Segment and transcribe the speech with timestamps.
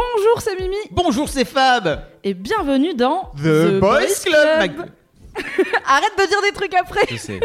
[0.00, 4.90] Bonjour, c'est Mimi Bonjour, c'est Fab et bienvenue dans The, Boys, Club,
[5.86, 7.40] Arrête de dire des trucs après Je sais.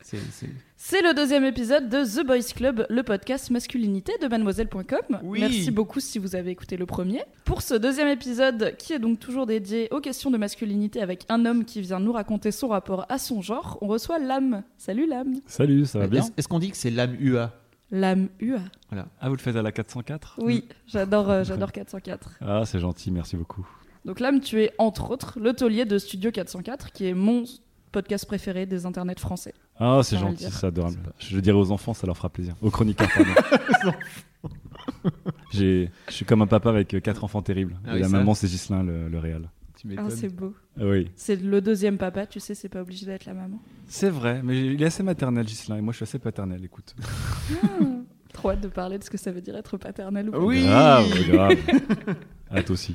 [0.00, 5.20] C'est- c'est- C'est le deuxième épisode de The Boys Club, le podcast masculinité de mademoiselle.com.
[5.22, 5.38] Oui.
[5.40, 7.22] Merci beaucoup si vous avez écouté le premier.
[7.44, 11.46] Pour ce deuxième épisode, qui est donc toujours dédié aux questions de masculinité avec un
[11.46, 14.64] homme qui vient nous raconter son rapport à son genre, on reçoit Lame.
[14.76, 15.36] Salut Lame.
[15.46, 17.52] Salut, ça va bien Est-ce est-ce qu'on dit que c'est l'âme UA
[17.92, 18.58] Lame UA.
[18.90, 19.06] Voilà.
[19.20, 22.38] Ah, vous le faites à la 404 Oui, j'adore euh, j'adore 404.
[22.40, 23.64] Ah, c'est gentil, merci beaucoup.
[24.04, 27.44] Donc Lame, tu es entre autres le taulier de Studio 404, qui est mon
[27.92, 29.54] podcast préféré des internets français.
[29.78, 30.96] Ah, c'est gentil, c'est adorable.
[31.18, 32.54] Je le dirai aux enfants, ça leur fera plaisir.
[32.62, 33.92] Aux chroniqueurs, pardon.
[35.52, 37.76] J'ai- Je suis comme un papa avec euh, quatre enfants terribles.
[37.84, 39.50] Ah Et oui, la maman, c'est Gislain, le, le réal.
[39.82, 40.54] Tu Ah, c'est beau.
[40.78, 43.58] Ah oui, C'est le deuxième papa, tu sais, c'est pas obligé d'être la maman.
[43.88, 46.94] c'est vrai, mais il est assez maternel, Gislain, et moi je suis assez paternel, écoute.
[48.32, 50.38] Trop hâte de parler de ce que ça veut dire être paternel ou pas.
[50.38, 51.58] Oui Grave, grave.
[52.50, 52.94] Ah, toi aussi.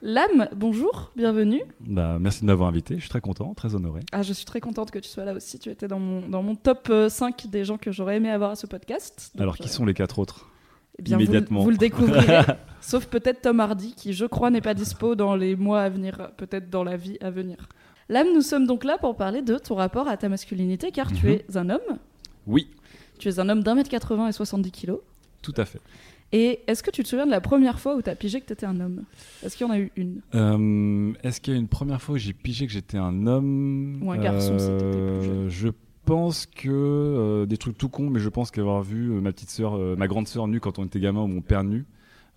[0.00, 1.62] Lame, bonjour, bienvenue.
[1.80, 4.00] Bah, merci de m'avoir invité, je suis très content, très honoré.
[4.12, 5.58] Ah, je suis très contente que tu sois là aussi.
[5.58, 8.50] Tu étais dans mon, dans mon top euh, 5 des gens que j'aurais aimé avoir
[8.52, 9.30] à ce podcast.
[9.34, 10.48] Donc, Alors, qui euh, sont les quatre autres?
[10.98, 12.42] Eh bien, vous- immédiatement Vous, le découvrirez.
[12.80, 16.30] sauf peut-être Tom Hardy, qui je crois n'est pas dispo dans les mois à venir,
[16.36, 17.68] peut-être dans la vie à venir.
[18.08, 21.26] Lame, nous sommes donc là pour parler de ton rapport à ta masculinité, car tu
[21.26, 21.32] Mhm.
[21.32, 21.98] es un homme.
[22.46, 22.68] Oui,
[23.18, 24.98] Tu es un homme d'un mètre 80 et 70 kilos.
[25.40, 25.80] tout à fait.
[26.32, 28.46] Et est-ce que tu te souviens de la première fois où tu as pigé que
[28.46, 29.04] tu étais un homme?
[29.44, 30.20] Est-ce qu'il y en a eu une?
[30.34, 34.00] Euh, Est-ce qu'il y a une première fois où j'ai pigé que j'étais un homme?
[34.02, 35.48] Ou un garçon, si t'étais plus jeune?
[35.48, 35.68] Je
[36.04, 39.50] pense que euh, des trucs tout cons, mais je pense qu'avoir vu euh, ma petite
[39.50, 41.86] sœur, euh, ma grande sœur nue quand on était gamin ou mon père nu,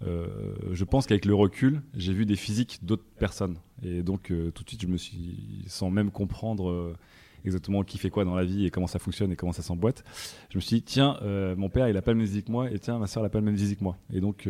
[0.01, 3.57] je pense qu'avec le recul, j'ai vu des physiques d'autres personnes.
[3.81, 6.93] Et donc tout de suite, je me suis, sans même comprendre
[7.45, 10.03] exactement qui fait quoi dans la vie et comment ça fonctionne et comment ça s'emboîte,
[10.51, 11.17] je me suis dit tiens,
[11.57, 13.27] mon père il a pas le même physique que moi et tiens ma sœur elle
[13.27, 13.97] a pas le même physique que moi.
[14.13, 14.47] Et donc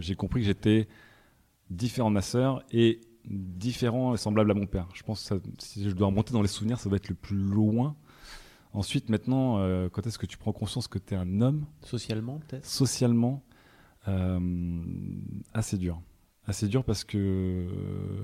[0.00, 0.88] j'ai compris que j'étais
[1.70, 4.88] différent de ma sœur et différent et semblable à mon père.
[4.94, 7.36] Je pense que si je dois remonter dans les souvenirs, ça va être le plus
[7.36, 7.94] loin.
[8.72, 12.38] Ensuite, maintenant, euh, quand est-ce que tu prends conscience que tu es un homme Socialement,
[12.48, 13.42] peut-être socialement
[14.08, 14.38] euh,
[15.54, 16.00] assez dur.
[16.46, 18.22] Assez dur parce que euh,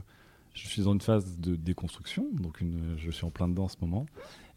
[0.55, 3.69] je suis dans une phase de déconstruction, donc une, je suis en plein dedans en
[3.69, 4.07] ce moment.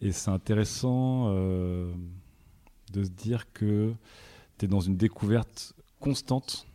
[0.01, 3.94] Et c'est intéressant de se dire que
[4.57, 6.67] tu es dans une découverte constante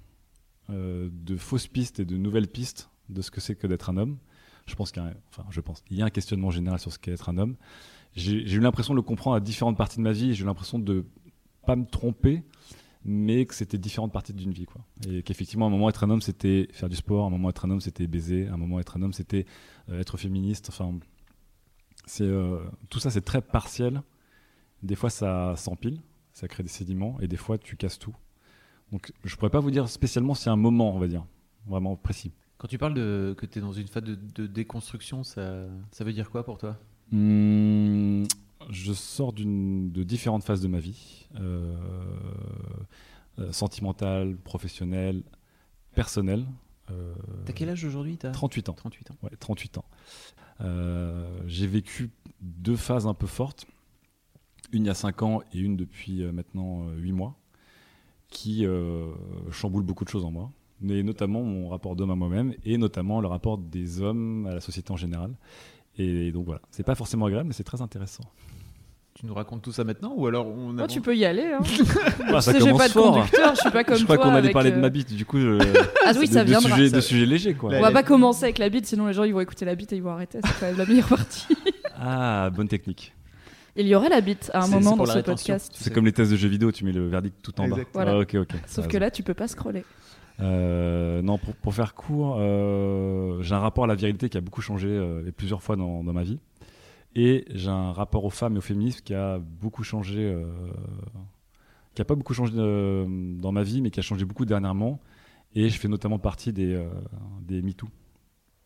[0.68, 4.18] de fausses pistes et de nouvelles pistes de ce que c'est que d'être un homme.
[4.66, 6.78] Je pense qu'il y a, un- enfin, je pense, il y a un questionnement général
[6.80, 7.56] sur ce qu'est être un homme.
[8.14, 10.78] J'ai eu l'impression de le comprendre à différentes parties de ma vie j'ai eu l'impression
[10.78, 11.04] de
[11.66, 12.42] pas me tromper,
[13.04, 14.66] mais que c'était différentes parties d'une vie.
[14.66, 14.82] Quoi.
[15.08, 17.50] Et qu'effectivement, à un moment, être un homme, c'était faire du sport, à un moment,
[17.50, 19.46] être un homme, c'était baiser, à un moment, être un homme, c'était
[19.90, 20.68] euh, être féministe.
[20.68, 20.98] Enfin,
[22.20, 24.02] euh, tout ça, c'est très partiel.
[24.82, 26.00] Des fois, ça s'empile,
[26.32, 28.14] ça crée des sédiments, et des fois, tu casses tout.
[28.92, 31.24] Donc, je pourrais pas vous dire spécialement si un moment, on va dire,
[31.66, 32.32] vraiment précis.
[32.58, 36.04] Quand tu parles de que tu es dans une phase de, de déconstruction, ça, ça
[36.04, 36.78] veut dire quoi pour toi?
[37.12, 38.26] Hum,
[38.70, 41.76] je sors de différentes phases de ma vie, euh,
[43.38, 45.22] euh, sentimentale, professionnelle,
[45.94, 46.46] personnelle.
[46.90, 47.14] Euh,
[47.46, 48.74] T'as quel âge aujourd'hui T'as 38 ans.
[48.74, 49.16] 38 ans.
[49.22, 49.84] Ouais, 38 ans.
[50.60, 52.10] Euh, j'ai vécu
[52.40, 53.66] deux phases un peu fortes,
[54.72, 57.36] une il y a 5 ans et une depuis maintenant 8 mois,
[58.28, 58.66] qui
[59.50, 60.50] chamboulent beaucoup de choses en moi,
[60.80, 64.60] mais notamment mon rapport d'homme à moi-même et notamment le rapport des hommes à la
[64.60, 65.34] société en général.
[65.98, 68.24] Et donc voilà, c'est pas forcément agréable, mais c'est très intéressant.
[69.14, 71.52] Tu nous racontes tout ça maintenant ou alors on Oh, avance tu peux y aller.
[71.52, 71.60] Hein.
[71.62, 74.34] Ah, Tu sais, j'ai pas de conducteur, je suis pas comme Je crois toi qu'on
[74.34, 75.56] allait parler euh, de ma bite, du coup, je...
[76.04, 76.70] Ah oui, ça de, de viendra.
[76.76, 76.96] sujets- ça.
[76.96, 77.70] de sujets légers quoi.
[77.72, 79.92] On va pas commencer avec la bite, sinon les gens ils vont écouter la bite
[79.92, 80.40] et ils vont arrêter.
[80.44, 81.46] C'est quand même la meilleure partie.
[81.96, 83.14] Ah, bonne technique.
[83.76, 85.72] Il y aurait la bite à un moment dans ce podcast.
[85.76, 87.76] C'est comme les tests de jeux vidéo, tu mets le verdict tout en bas.
[87.92, 88.12] Voilà.
[88.12, 88.50] Ah, ok, ok.
[88.66, 89.84] Sauf que là, tu peux pas scroller.
[90.40, 94.40] Euh, non, pour, pour faire court, euh, j'ai un rapport à la virilité qui a
[94.40, 96.40] beaucoup changé euh, et plusieurs fois dans, dans ma vie.
[97.14, 100.36] Et j'ai un rapport aux femmes et au féminisme qui a beaucoup changé,
[101.94, 104.98] qui a pas beaucoup changé dans ma vie, mais qui a changé beaucoup dernièrement.
[105.54, 106.84] Et je fais notamment partie des,
[107.42, 107.86] des MeToo.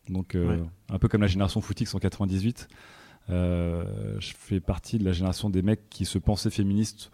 [0.09, 0.59] Donc, Ouais.
[0.89, 2.67] un peu comme la génération Footix en 98.
[3.29, 7.11] Euh, je fais partie de la génération des mecs qui se pensaient féministes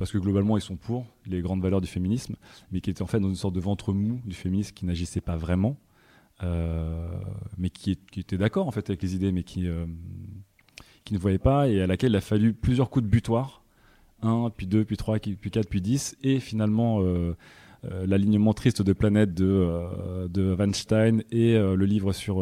[0.00, 2.34] parce que globalement ils sont pour les grandes valeurs du féminisme,
[2.72, 5.20] mais qui étaient en fait dans une sorte de ventre mou du féminisme qui n'agissait
[5.20, 5.76] pas vraiment,
[6.42, 7.06] euh,
[7.58, 9.84] mais qui, était d'accord en fait avec les idées, mais qui, euh,
[11.04, 13.62] qui ne voyait pas et à laquelle il a fallu plusieurs coups de butoir,
[14.22, 17.36] un, puis deux, puis trois, puis quatre, puis dix, et finalement euh,
[17.82, 22.36] l'alignement triste de Planète de, de Weinstein et le livre sur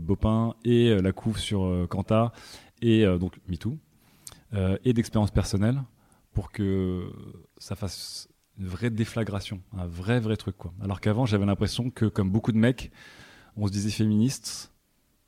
[0.00, 2.32] Bopin et la couve sur Kanta
[2.80, 3.76] et donc MeToo
[4.84, 5.82] et d'expérience personnelle
[6.32, 7.10] pour que
[7.58, 10.72] ça fasse une vraie déflagration, un vrai vrai truc quoi.
[10.82, 12.90] Alors qu'avant j'avais l'impression que comme beaucoup de mecs,
[13.56, 14.72] on se disait féministe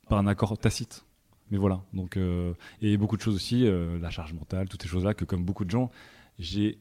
[0.08, 1.04] par un accord tacite.
[1.50, 4.88] Mais voilà, donc euh, et beaucoup de choses aussi, euh, la charge mentale, toutes ces
[4.88, 5.90] choses-là que comme beaucoup de gens,
[6.38, 6.78] j'ai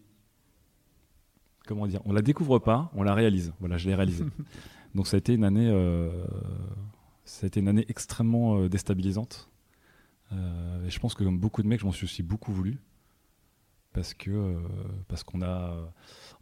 [1.67, 3.53] comment dire, on la découvre pas, on la réalise.
[3.59, 4.25] Voilà, je l'ai réalisé.
[4.95, 6.25] donc ça a été une année, euh,
[7.25, 9.49] ça a été une année extrêmement déstabilisante.
[10.31, 12.79] Et je pense que comme beaucoup de mecs, je m'en suis aussi beaucoup voulu
[13.93, 14.59] parce que euh,
[15.07, 15.93] parce qu'on a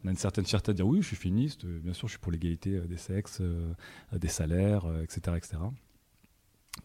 [0.04, 2.12] on a une certaine fierté à dire oui, je suis féministe, euh, bien sûr, je
[2.12, 3.72] suis pour l'égalité euh, des sexes, euh,
[4.12, 5.56] des salaires, euh, etc., etc.
[5.62, 5.72] En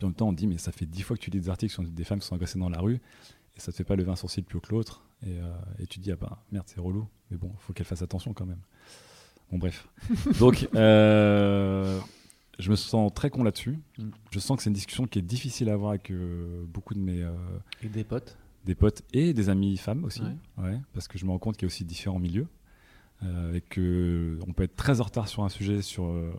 [0.06, 1.84] même temps, on dit mais ça fait dix fois que tu lis des articles sur
[1.84, 3.00] des femmes qui sont agressées dans la rue
[3.56, 5.38] et ça te fait pas lever un sourcil plus haut que l'autre et,
[5.80, 8.34] et tu te dis ah bah merde c'est relou, mais bon, faut qu'elle fasse attention
[8.34, 8.62] quand même.
[9.50, 9.88] Bon bref.
[10.40, 13.80] Donc je me sens très con là-dessus.
[13.98, 14.10] Mm.
[14.30, 16.12] Je sens que c'est une discussion qui est difficile à avoir avec
[16.68, 17.26] beaucoup de mes
[17.82, 18.38] Et des potes?
[18.68, 20.22] Des potes et des amis femmes aussi.
[20.22, 20.64] Ouais.
[20.64, 22.48] Ouais, parce que je me rends compte qu'il y a aussi différents milieux.
[23.24, 26.32] Euh, et que on peut être très en retard sur un sujet, sur euh,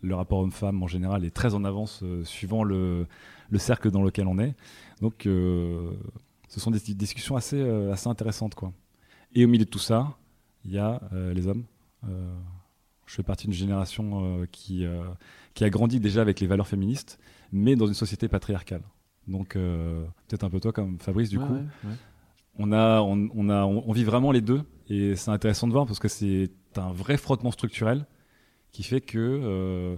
[0.00, 3.08] le rapport homme-femme en général, et très en avance euh, suivant le,
[3.50, 4.54] le cercle dans lequel on est.
[5.00, 8.54] Donc, ce sont des di- discussions assez, assez intéressantes.
[8.54, 8.72] Quoi.
[9.34, 10.16] Et au milieu de tout ça,
[10.64, 11.64] il y a les hommes.
[13.06, 14.86] Je fais partie d'une génération qui,
[15.54, 17.18] qui a grandi déjà avec les valeurs féministes,
[17.52, 18.82] mais dans une société patriarcale.
[19.28, 21.94] Donc, euh, peut-être un peu toi comme Fabrice, du Ouais, coup ouais,
[22.58, 25.72] on a, on, on a, on, on vit vraiment les deux et c'est intéressant de
[25.72, 28.06] voir parce que c'est un vrai frottement structurel
[28.72, 29.96] qui fait que euh,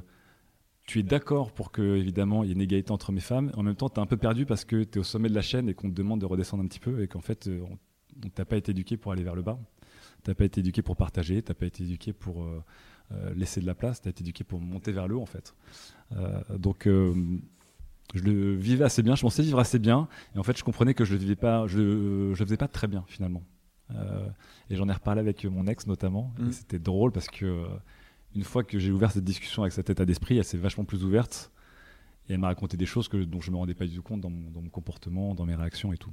[0.87, 3.51] tu es d'accord pour que évidemment il y ait une égalité entre hommes et femmes.
[3.57, 5.35] En même temps, tu es un peu perdu parce que tu es au sommet de
[5.35, 7.61] la chaîne et qu'on te demande de redescendre un petit peu et qu'en fait, euh,
[7.71, 7.79] on
[8.25, 9.59] on t'a pas été éduqué pour aller vers le bas.
[10.23, 11.43] T'as pas été éduqué pour partager.
[11.43, 12.63] T'as pas été éduqué pour euh,
[13.35, 14.01] laisser de la place.
[14.01, 15.55] T'as été éduqué pour monter vers le haut en fait.
[16.13, 16.89] Euh, donc
[18.15, 20.95] je le vivais assez bien, je pensais vivre assez bien, et en fait je comprenais
[20.95, 21.79] que je le vivais pas, je,
[22.35, 23.43] je le faisais pas très bien finalement.
[23.95, 24.27] Euh,
[24.69, 26.49] et j'en ai reparlé avec mon ex notamment, Mm.
[26.49, 27.65] et c'était drôle parce que
[28.35, 31.05] une fois que j'ai ouvert cette discussion avec cet état d'esprit, elle s'est vachement plus
[31.05, 31.51] ouverte,
[32.29, 34.21] et elle m'a raconté des choses que, dont je me rendais pas du tout compte
[34.21, 36.11] dans mon, dans mon comportement, dans mes réactions et tout.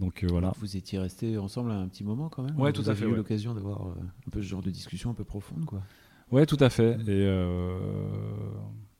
[0.00, 0.52] Donc euh, voilà.
[0.58, 3.06] Vous étiez restés ensemble un petit moment quand même Ouais, Vous tout à avez fait,
[3.06, 3.16] eu ouais.
[3.16, 3.94] l'occasion d'avoir euh,
[4.26, 5.82] un peu ce genre de discussion un peu profonde, quoi?
[6.30, 6.92] Ouais, tout à fait.
[7.02, 7.76] Et, euh,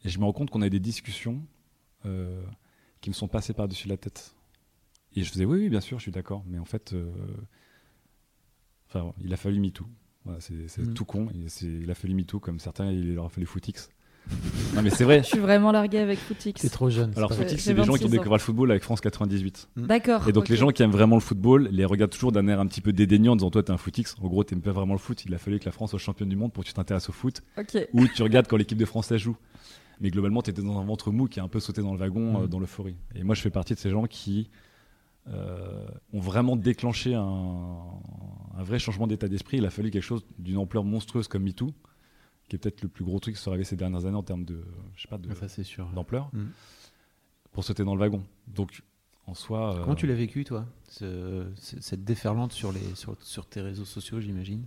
[0.05, 1.41] et je me rends compte qu'on a des discussions
[2.07, 2.43] euh,
[3.01, 4.35] qui me sont passées par-dessus la tête.
[5.15, 6.43] Et je faisais oui, oui, bien sûr, je suis d'accord.
[6.47, 7.11] Mais en fait, euh,
[8.89, 9.87] enfin, il a fallu MeToo.
[10.25, 10.95] Voilà, c'est c'est Mm.
[10.95, 11.29] tout con.
[11.35, 13.89] Et c'est- il a fallu MeToo, comme certains, il leur a fallu Footix.
[14.77, 15.19] non, mais c'est vrai.
[15.25, 16.53] Je suis vraiment largué avec Footix.
[16.63, 17.13] T'es trop jeune.
[17.17, 19.69] Alors, c'est Footix, c'est des gens 26 qui ont découvert le football avec France 98.
[19.77, 20.29] D'accord.
[20.29, 22.67] Et donc, les gens qui aiment vraiment le football les regardent toujours d'un air un
[22.69, 24.15] petit peu dédaignant en disant Toi, t'es un Footix.
[24.23, 25.25] En gros, t'aimes pas vraiment le foot.
[25.25, 27.13] Il a fallu que la France soit championne du monde pour que tu t'intéresses au
[27.13, 27.43] foot
[27.93, 29.37] ou tu regardes quand l'équipe de France elle joue.
[30.01, 31.99] Mais globalement, tu étais dans un ventre mou qui a un peu sauté dans le
[31.99, 32.97] wagon, euh, dans l'euphorie.
[33.15, 34.51] Et moi, je fais partie de ces gens qui
[35.29, 37.21] euh, ont vraiment déclenché un,
[38.57, 39.59] un vrai changement d'état d'esprit.
[39.59, 41.73] Il a fallu quelque chose d'une ampleur monstrueuse comme MeToo,
[42.49, 44.45] qui est peut-être le plus gros truc qui soit arrivé ces dernières années en termes
[44.45, 44.65] de,
[44.97, 45.19] je sais pas,
[45.95, 46.51] d'ampleur, Mhm.
[47.53, 48.25] pour sauter dans le wagon.
[48.49, 48.83] Donc,
[49.29, 49.77] en soi.
[49.77, 53.61] euh, Comment tu l'as vécu, toi ce- ce- Cette déferlante sur, les, sur, sur tes
[53.61, 54.65] réseaux sociaux, j'imagine?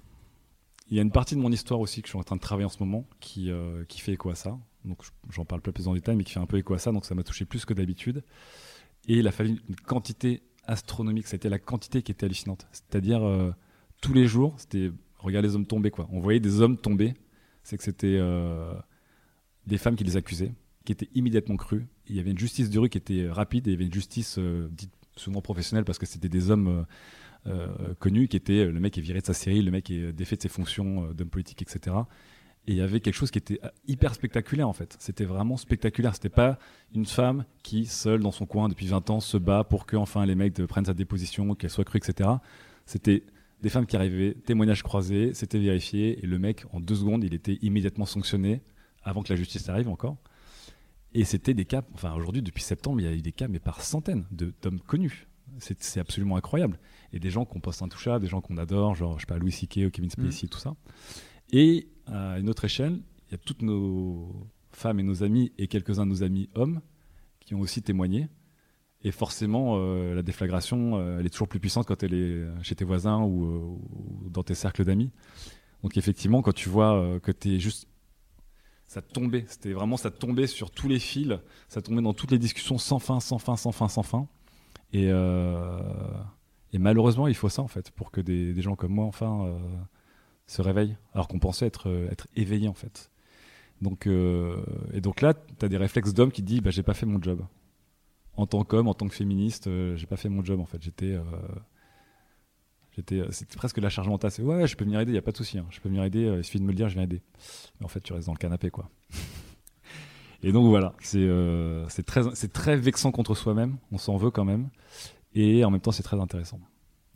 [0.89, 2.41] Il y a une partie de mon histoire aussi que je suis en train de
[2.41, 4.57] travailler en ce moment qui, euh, qui fait écho à ça.
[4.85, 6.79] Donc je- j'en parle pas plus en détail, mais qui fait un peu écho à
[6.79, 6.91] ça.
[6.91, 8.23] Donc ça m'a touché plus que d'habitude.
[9.07, 11.27] Et il a fallu une quantité astronomique.
[11.27, 12.67] C'était la quantité qui était hallucinante.
[12.71, 13.51] C'est-à-dire euh,
[14.01, 15.91] tous les jours, c'était regarde les hommes tomber.
[16.11, 17.13] On voyait des hommes tomber.
[17.63, 18.73] C'est que c'était euh,
[19.67, 20.53] des femmes qui les accusaient,
[20.85, 21.87] qui étaient immédiatement crues.
[22.07, 23.93] Il y avait une justice de rue qui était rapide et il y avait une
[23.93, 26.83] justice euh, dite souvent professionnelle parce que c'était des hommes euh,
[27.47, 30.11] euh, connus qui étaient euh, le mec est viré de sa série, le mec est
[30.13, 31.95] défait de ses fonctions euh, d'homme politique, etc.
[32.67, 34.95] Et il y avait quelque chose qui était euh, hyper spectaculaire en fait.
[34.99, 36.13] C'était vraiment spectaculaire.
[36.15, 36.57] C'était pas
[36.95, 40.25] une femme qui, seule dans son coin depuis 20 ans, se bat pour que enfin
[40.25, 42.29] les mecs prennent sa déposition, qu'elle soit crue, etc.
[42.85, 43.23] C'était
[43.61, 47.33] des femmes qui arrivaient, témoignages croisés, c'était vérifié, et le mec, en deux secondes, il
[47.33, 48.61] était immédiatement sanctionné
[49.03, 50.17] avant que la justice arrive encore.
[51.13, 53.59] Et c'était des cas, enfin aujourd'hui, depuis septembre, il y a eu des cas, mais
[53.59, 55.27] par centaines de- d'hommes connus.
[55.59, 56.77] C'est absolument incroyable.
[57.13, 59.55] Et des gens qu'on poste intouchables, des gens qu'on adore, genre, je sais pas, Louis
[59.63, 60.75] ou Kevin Spacey, tout ça.
[61.57, 64.29] Et à une autre échelle, il y a toutes nos
[64.71, 66.81] femmes et nos amis et quelques-uns de nos amis hommes
[67.39, 68.27] qui ont aussi témoigné
[69.05, 72.75] Et forcément, euh, la déflagration, euh, elle est toujours plus puissante quand elle est chez
[72.75, 75.11] tes voisins ou, euh, dans tes cercles d'amis.
[75.81, 77.87] Donc effectivement, quand tu vois euh, que tu es juste...
[78.85, 82.37] Ça tombait, c'était vraiment, ça tombait sur tous les fils, ça tombait dans toutes les
[82.37, 84.27] discussions sans fin, sans fin, sans fin, sans fin.
[84.91, 85.79] Et, euh,
[86.73, 89.57] malheureusement, il faut ça en fait, pour que des gens comme moi, enfin,
[90.47, 93.09] se réveillent, alors qu'on pensait être, euh, être éveillés en fait.
[93.81, 96.93] Donc, euh, et donc là, tu as des réflexes d'homme qui disent bah, j'ai pas
[96.93, 97.41] fait mon job.
[98.37, 100.81] En tant qu'homme, en tant que féministe, euh, j'ai pas fait mon job en fait.
[100.81, 101.13] J'étais.
[101.13, 101.21] euh,
[102.95, 104.31] j'étais C'était presque la charge mentale.
[104.31, 105.57] C'est ouais, je peux venir aider, il a pas de souci.
[105.57, 105.65] hein.
[105.71, 107.21] Je peux venir aider, il suffit de me le dire, je viens aider.
[107.79, 108.89] Mais en fait, tu restes dans le canapé quoi.
[110.43, 111.27] et donc voilà, c'est
[111.89, 114.69] c'est très, très vexant contre soi-même, on s'en veut quand même.
[115.33, 116.59] Et en même temps, c'est très intéressant.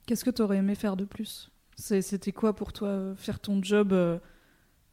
[0.05, 1.51] Qu'est-ce que tu aurais aimé faire de plus?
[1.79, 4.19] C'était quoi pour toi euh, faire ton job euh,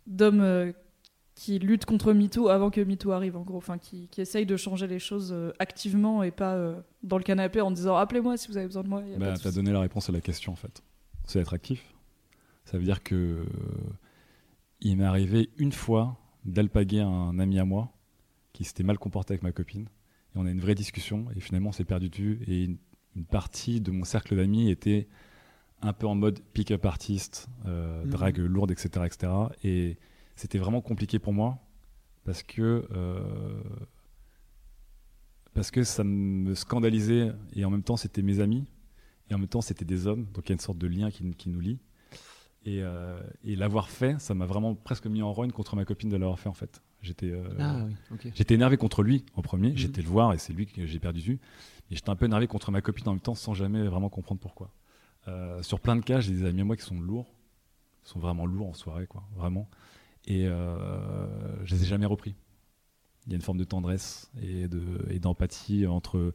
[0.07, 0.73] d'homme euh,
[1.35, 4.57] qui lutte contre MeToo avant que MeToo arrive en gros, enfin qui, qui essaye de
[4.57, 8.49] changer les choses euh, activement et pas euh, dans le canapé en disant appelez-moi si
[8.49, 9.03] vous avez besoin de moi.
[9.19, 10.83] Bah, tu as donné la réponse à la question en fait.
[11.25, 11.95] C'est être actif.
[12.65, 13.45] Ça veut dire que euh,
[14.81, 17.93] il m'est arrivé une fois d'alpaguer un ami à moi
[18.53, 19.89] qui s'était mal comporté avec ma copine.
[20.35, 22.41] Et on a une vraie discussion et finalement on s'est perdu de vue.
[22.47, 22.79] Et une,
[23.15, 25.07] une partie de mon cercle d'amis était
[25.87, 28.11] un peu en mode pick-up artiste, euh, Mhm.
[28.11, 29.07] drague lourde, etc.
[29.07, 29.33] etc.
[29.65, 29.97] Et
[30.35, 31.59] c'était vraiment compliqué pour moi
[32.25, 33.63] parce que, euh,
[35.55, 38.65] parce que ça me scandalisait et en même temps c'était mes amis
[39.31, 41.11] et en même temps c'était des hommes, donc il y a une sorte de lien
[41.11, 41.79] qui, qui nous lie.
[42.65, 46.09] Et, euh, et l'avoir fait, ça m'a vraiment presque mis en rogne contre ma copine
[46.11, 46.83] de l'avoir fait en fait.
[47.01, 48.29] J'étais euh, Ah oui, ok.
[48.35, 49.77] j'étais énervé contre lui en premier, Mhm.
[49.77, 51.39] j'étais le voir et c'est lui que j'ai perdu de vue.
[51.91, 54.41] Et j'étais un peu énervé contre ma copine en même temps sans jamais vraiment comprendre
[54.41, 54.73] pourquoi.
[55.29, 57.35] Euh, sur plein de cas, j'ai des amis à moi qui sont lourds,
[58.03, 59.69] qui sont vraiment lourds en soirée, quoi, vraiment.
[60.27, 62.35] Et euh, je les ai jamais repris.
[63.27, 66.33] Il y a une forme de tendresse et de et d'empathie entre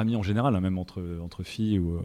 [0.00, 2.02] amis en général, hein, même entre filles ou, euh,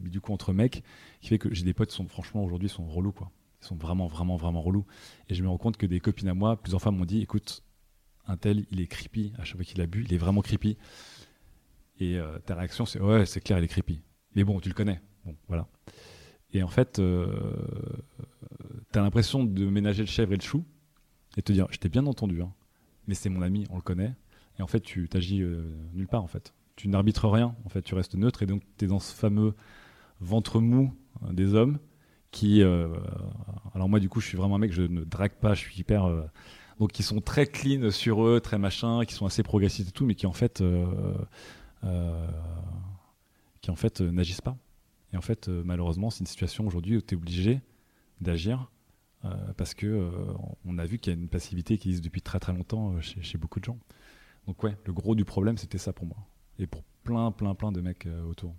[0.00, 0.82] du coup entre mecs,
[1.20, 3.30] qui fait que j'ai des potes qui sont franchement aujourd'hui sont relous quoi.
[3.62, 4.86] Ils sont vraiment vraiment vraiment relous.
[5.28, 7.62] Et je me rends compte que des copines à moi, plusieurs fois m'ont dit, écoute,
[8.26, 10.76] un tel, il est creepy à chaque fois qu'il a bu, il est vraiment creepy.
[12.00, 14.02] Et euh, ta réaction, c'est ouais, c'est clair, il est creepy.
[14.34, 15.00] Mais bon, tu le connais.
[16.52, 17.26] Et en fait, euh,
[18.90, 20.64] t'as l'impression de ménager le chèvre et le chou
[21.36, 22.52] et te dire, je t'ai bien entendu, hein,
[23.06, 24.14] mais c'est mon ami, on le connaît.
[24.58, 26.54] Et en fait, tu t'agis euh, nulle part, en fait.
[26.76, 29.54] Tu n'arbitres rien, en fait, tu restes neutre et donc tu es dans ce fameux
[30.20, 31.78] ventre mou euh, des hommes
[32.30, 32.62] qui.
[32.62, 35.78] alors, moi, du coup, je suis vraiment un mec, je ne drague pas, je suis
[35.80, 36.06] hyper.
[36.78, 40.04] donc, qui sont très clean sur eux, très machin, qui sont assez progressistes et tout,
[40.04, 40.62] mais qui en fait.
[44.02, 44.58] n'agissent pas.
[45.12, 47.60] Et en fait, euh, malheureusement, c'est une situation aujourd'hui où tu es obligé
[48.20, 48.70] d'agir
[49.24, 50.10] euh, parce que euh,
[50.64, 53.22] on a vu qu'il y a une passivité qui existe depuis très très longtemps chez,
[53.22, 53.78] chez beaucoup de gens.
[54.46, 56.18] Donc ouais, le gros du problème, c'était ça pour moi.
[56.58, 58.54] Et pour plein, plein, plein de mecs autour.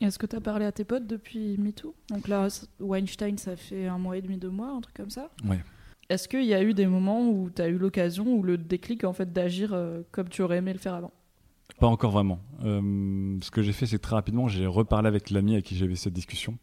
[0.00, 1.94] Est-ce que tu as parlé à tes potes depuis MeToo?
[2.08, 5.30] Donc là, Weinstein, ça fait un mois et demi, deux mois, un truc comme ça?
[5.44, 5.62] Ouais.
[6.08, 9.04] Est-ce qu'il y a eu des moments où tu as eu l'occasion ou le déclic
[9.04, 9.76] en fait d'agir
[10.10, 11.12] comme tu aurais aimé le faire avant?
[11.78, 12.40] Pas encore vraiment.
[12.64, 15.96] Euh, ce que j'ai fait, c'est très rapidement, j'ai reparlé avec l'ami avec qui j'avais
[15.96, 16.58] cette discussion,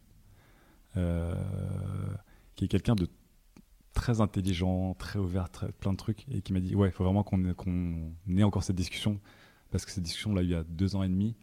[0.96, 1.34] euh,
[2.54, 3.08] qui est quelqu'un de
[3.94, 7.04] très intelligent, très ouvert, très, plein de trucs, et qui m'a dit Ouais, il faut
[7.04, 9.20] vraiment qu'on ait, encore cette discussion,
[9.70, 11.36] parce que cette discussion, là, il y a deux ans et demi,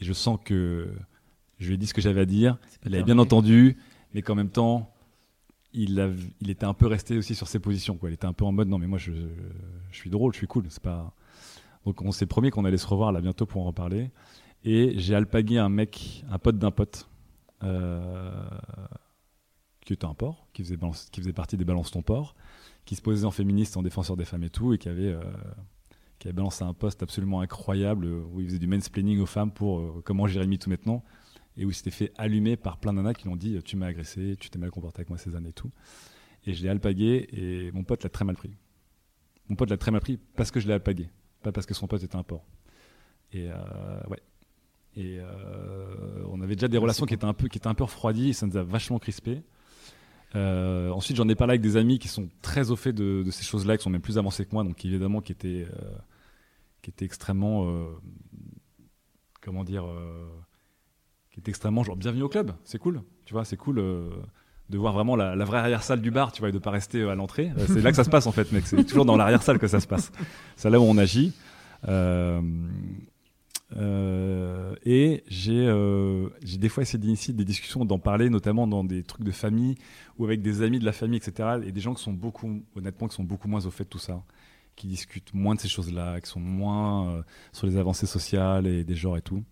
[0.00, 0.92] et je sens que
[1.58, 3.76] je lui ai dit ce que j'avais à dire, il avait bien entendu,
[4.12, 4.94] mais qu'en même temps,
[5.72, 5.98] il,
[6.48, 7.96] était un peu resté aussi sur ses positions.
[7.96, 8.10] Quoi.
[8.10, 9.12] Il était un peu en mode non, mais moi je,
[9.90, 10.64] je suis drôle, je suis cool.
[10.68, 11.14] C'est pas.
[11.84, 14.10] Donc on s'est promis qu'on allait se revoir là bientôt pour en reparler.
[14.64, 17.08] Et j'ai alpagué un mec, un pote d'un pote,
[17.62, 18.48] euh,
[19.84, 22.34] qui était un porc, qui faisait, partie des Balance ton porc,
[22.86, 25.20] qui se posait en féministe, en défenseur des femmes et tout, et qui avait, euh,
[26.18, 29.80] qui avait balancé un poste absolument incroyable où il faisait du mansplaining aux femmes pour
[29.80, 31.04] euh, comment Jérémy tout maintenant
[31.56, 33.76] et où il s'était fait allumer par plein de nanas qui lui ont dit tu
[33.76, 35.70] m'as agressé, tu t'es mal comporté avec moi ces années et tout.
[36.46, 38.50] Et je l'ai alpagué et mon pote l'a très mal pris.
[39.48, 41.10] Mon pote l'a très mal pris parce que je l'ai alpagué,
[41.44, 42.44] pas parce que son pote était un porc.
[43.32, 43.54] Et euh,
[44.08, 44.20] ouais.
[44.96, 47.84] Et euh, on avait déjà des relations qui étaient un peu, qui étaient un peu
[47.84, 49.42] refroidies et ça nous a vachement crispé.
[50.36, 53.30] Euh, ensuite, j'en ai parlé avec des amis qui sont très au fait de, de
[53.30, 55.96] ces choses-là, qui sont même plus avancés que moi, donc évidemment qui étaient, euh,
[56.82, 57.86] qui étaient extrêmement, euh,
[59.40, 59.84] comment dire,
[61.30, 63.80] qui étaient extrêmement genre bienvenue au club, c'est cool, tu vois, c'est cool
[64.70, 67.10] de voir vraiment la, vraie arrière-salle du bar, tu vois, et de pas rester euh,
[67.10, 67.52] à l'entrée.
[67.58, 68.66] Euh, c'est là que ça se passe en fait, mec.
[68.66, 70.10] C'est toujours dans l'arrière-salle que ça se passe.
[70.56, 71.32] C'est là où on agit.
[71.86, 72.40] Euh,
[74.84, 75.68] et j'ai
[76.58, 79.74] des fois essayé d'initier des discussions, d'en parler, notamment dans des trucs de famille
[80.18, 81.58] ou avec des amis de la famille, etc.
[81.64, 83.98] Et des gens qui sont beaucoup, honnêtement, qui sont beaucoup moins au fait de tout
[83.98, 84.22] ça.
[84.76, 88.96] qui discutent moins de ces choses-là, qui sont moins sur les avancées sociales et des
[88.96, 89.44] genres et tout.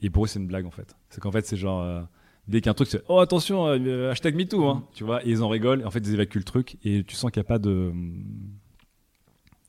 [0.00, 0.96] Et pour eux, c'est une blague en fait.
[1.08, 2.08] C'est qu'en fait, c'est genre.
[2.48, 5.04] Euh, dès qu'il y a un truc, c'est Oh attention, euh, hashtag MeToo, hein, tu
[5.04, 7.30] vois, et ils en rigolent, et en fait, ils évacuent le truc, et tu sens
[7.30, 7.92] qu'il n'y a pas de.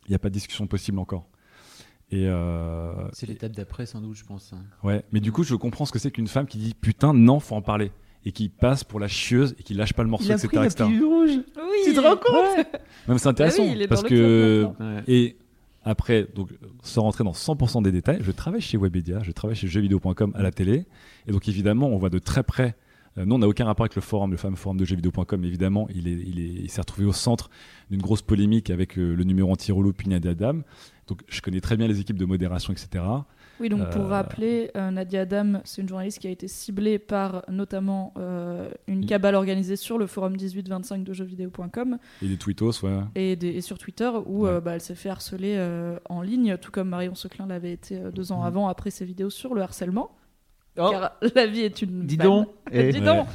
[0.05, 1.27] Il n'y a pas de discussion possible encore.
[2.11, 2.27] Et.
[2.27, 4.53] euh, C'est l'étape d'après, sans doute, je pense.
[4.53, 4.63] hein.
[4.83, 7.39] Ouais, mais du coup, je comprends ce que c'est qu'une femme qui dit putain, non,
[7.39, 7.91] faut en parler.
[8.25, 10.47] Et qui passe pour la chieuse et qui lâche pas le morceau, Il a etc.
[10.49, 10.83] pris la etc.
[10.85, 11.29] pilule rouge.
[11.57, 11.77] Oui.
[11.85, 12.57] Tu te rends compte
[13.07, 14.67] Non, mais c'est intéressant Ah oui, parce que.
[14.79, 15.03] Ouais.
[15.07, 15.37] Et
[15.87, 16.49] après, donc,
[16.83, 20.43] sans rentrer dans 100% des détails, je travaille chez Webedia, je travaille chez jeuxvideo.com à
[20.43, 20.85] la télé.
[21.27, 22.75] Et donc, évidemment, on voit de très près.
[23.17, 25.45] euh, nous, on n'a aucun rapport avec le forum, le fameux forum de jeuxvideo.com.
[25.45, 27.49] Évidemment, il est, il est, il s'est retrouvé au centre
[27.89, 30.59] d'une grosse polémique avec euh, le numéro anti-rouleau puis Nadia Adam.
[31.07, 33.03] Donc, je connais très bien les équipes de modération, etc.
[33.59, 36.99] Oui, donc pour Euh, rappeler, euh, Nadia Adam, c'est une journaliste qui a été ciblée
[36.99, 42.83] par notamment euh, une cabale organisée sur le forum 1825 de jeuxvideo.com Et des tweetos,
[42.83, 42.99] ouais.
[43.15, 44.61] et, des- et sur Twitter où Ouais.
[44.61, 45.57] bah, elle s'est fait harceler
[46.09, 49.53] en ligne, tout comme Marion Seclin l'avait été deux ans avant après ses vidéos sur
[49.55, 50.11] le harcèlement.
[50.79, 50.89] Oh.
[50.91, 52.05] Car la vie est une.
[52.05, 52.47] Dis donc.
[52.69, 52.91] Eh.
[52.91, 53.27] Dis donc,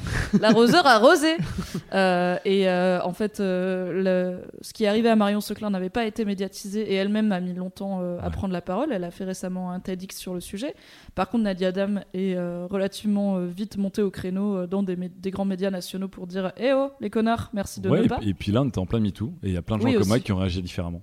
[0.43, 1.37] l'arroseur a arrosé.
[1.95, 5.91] Euh, et euh, en fait, euh, le- ce qui est arrivé à Marion Seclin n'avait
[5.91, 8.31] pas été médiatisé et elle-même a mis longtemps euh, à Ouais.
[8.31, 8.89] prendre la parole.
[8.93, 10.75] Elle a fait récemment un TEDx sur le sujet.
[11.15, 14.97] Par contre, Nadia Adam est euh, relativement euh, vite montée au créneau euh, dans des,
[15.31, 18.19] grands médias nationaux pour dire Eh oh, les connards, merci de Ouais, ne et, pas.
[18.23, 19.35] et puis là, on était en plein MeToo.
[19.43, 21.03] Et il y a plein de gens Oui, comme moi qui ont réagi différemment.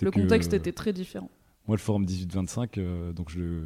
[0.00, 1.28] Le que, contexte était très différent.
[1.70, 3.62] Moi, le forum 1825, euh, donc je,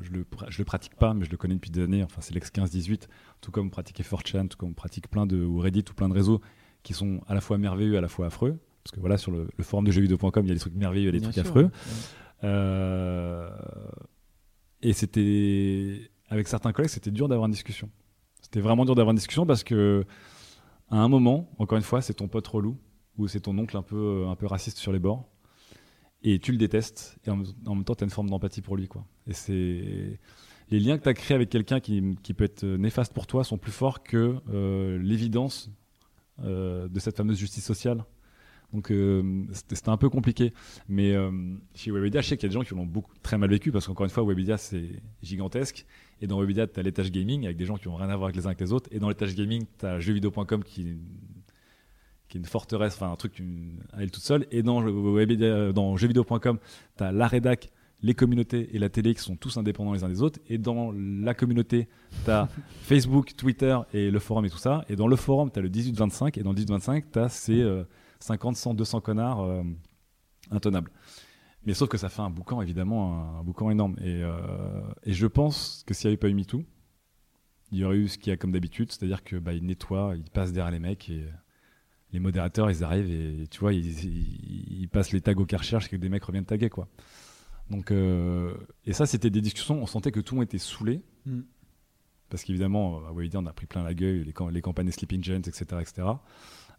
[0.00, 2.02] je, le, pra- je le pratique pas, mais je le connais depuis des années.
[2.02, 3.08] Enfin, c'est l'ex 15-18,
[3.42, 6.14] tout comme pratiquer 4chan, tout comme on pratique plein de ou Reddit ou plein de
[6.14, 6.40] réseaux
[6.82, 8.58] qui sont à la fois merveilleux, à la fois affreux.
[8.82, 11.10] Parce que voilà, sur le, le forum de jeuxvideo.com, il y a des trucs merveilleux,
[11.10, 11.64] il y a des Bien trucs sûr, affreux.
[11.64, 11.70] ouais.
[12.44, 13.50] Euh,
[14.80, 17.90] et c'était avec certains collègues, c'était dur d'avoir une discussion.
[18.40, 20.06] C'était vraiment dur d'avoir une discussion parce que
[20.90, 22.78] à un moment, encore une fois, c'est ton pote relou
[23.18, 25.28] ou c'est ton oncle un peu un peu raciste sur les bords
[26.24, 28.88] et tu le détestes et en, même temps tu as une forme d'empathie pour lui
[28.88, 29.04] quoi.
[29.26, 30.18] Et c'est
[30.70, 33.44] les liens que tu as créés avec quelqu'un qui, qui peut être néfaste pour toi
[33.44, 35.70] sont plus forts que euh, l'évidence
[36.42, 38.04] euh, de cette fameuse justice sociale.
[38.72, 40.54] Donc euh, c'était un peu compliqué.
[40.88, 41.14] Mais
[41.74, 42.90] chez Webedia, je sais qu'il y a des gens qui l'ont
[43.22, 45.84] très mal vécu parce qu'encore une fois, Webedia c'est gigantesque.
[46.22, 48.28] Et dans Webedia, tu as l'étage gaming avec des gens qui n'ont rien à voir
[48.28, 48.88] avec les uns avec les autres.
[48.92, 50.96] Et dans l'étage gaming, tu as jeuxvideo.com qui,
[52.32, 54.46] qui est une forteresse, enfin un truc une- à elle toute seule.
[54.50, 56.58] Et dans, Webedia, dans jeuxvideo.com,
[56.96, 60.08] tu as la rédac, les communautés et la télé qui sont tous indépendants les uns
[60.08, 60.40] des autres.
[60.48, 61.88] Et dans la communauté,
[62.24, 62.48] tu as
[62.82, 64.84] Facebook, Twitter et le forum et tout ça.
[64.88, 66.38] Et dans le forum, tu as le 18-25.
[66.38, 67.84] Et dans le 18-25, tu as ces euh,
[68.20, 69.62] 50, 100, 200 connards euh,
[70.50, 70.90] intenables.
[71.64, 73.94] Mais sauf que ça fait un boucan, évidemment, un, un boucan énorme.
[74.00, 76.64] Et, euh, et je pense que s'il n'y avait pas eu MeToo,
[77.70, 80.14] il y aurait eu ce qu'il y a comme d'habitude, c'est-à-dire que bah, ils nettoient,
[80.16, 81.30] ils passent derrière les mecs et euh,
[82.12, 85.80] les modérateurs, ils arrivent et tu vois, ils, ils- ils passent les tags au karcher
[85.80, 86.88] ce que des mecs reviennent taguer, quoi.
[87.70, 91.00] Donc, euh, et ça, c'était des discussions, on sentait que tout le monde était saoulé.
[91.26, 91.40] Mm.
[92.28, 95.36] Parce qu'évidemment, à Webedia, on a pris plein la gueule, les, les campagnes Sleeping Giants,
[95.46, 95.64] etc.
[95.80, 96.08] etc.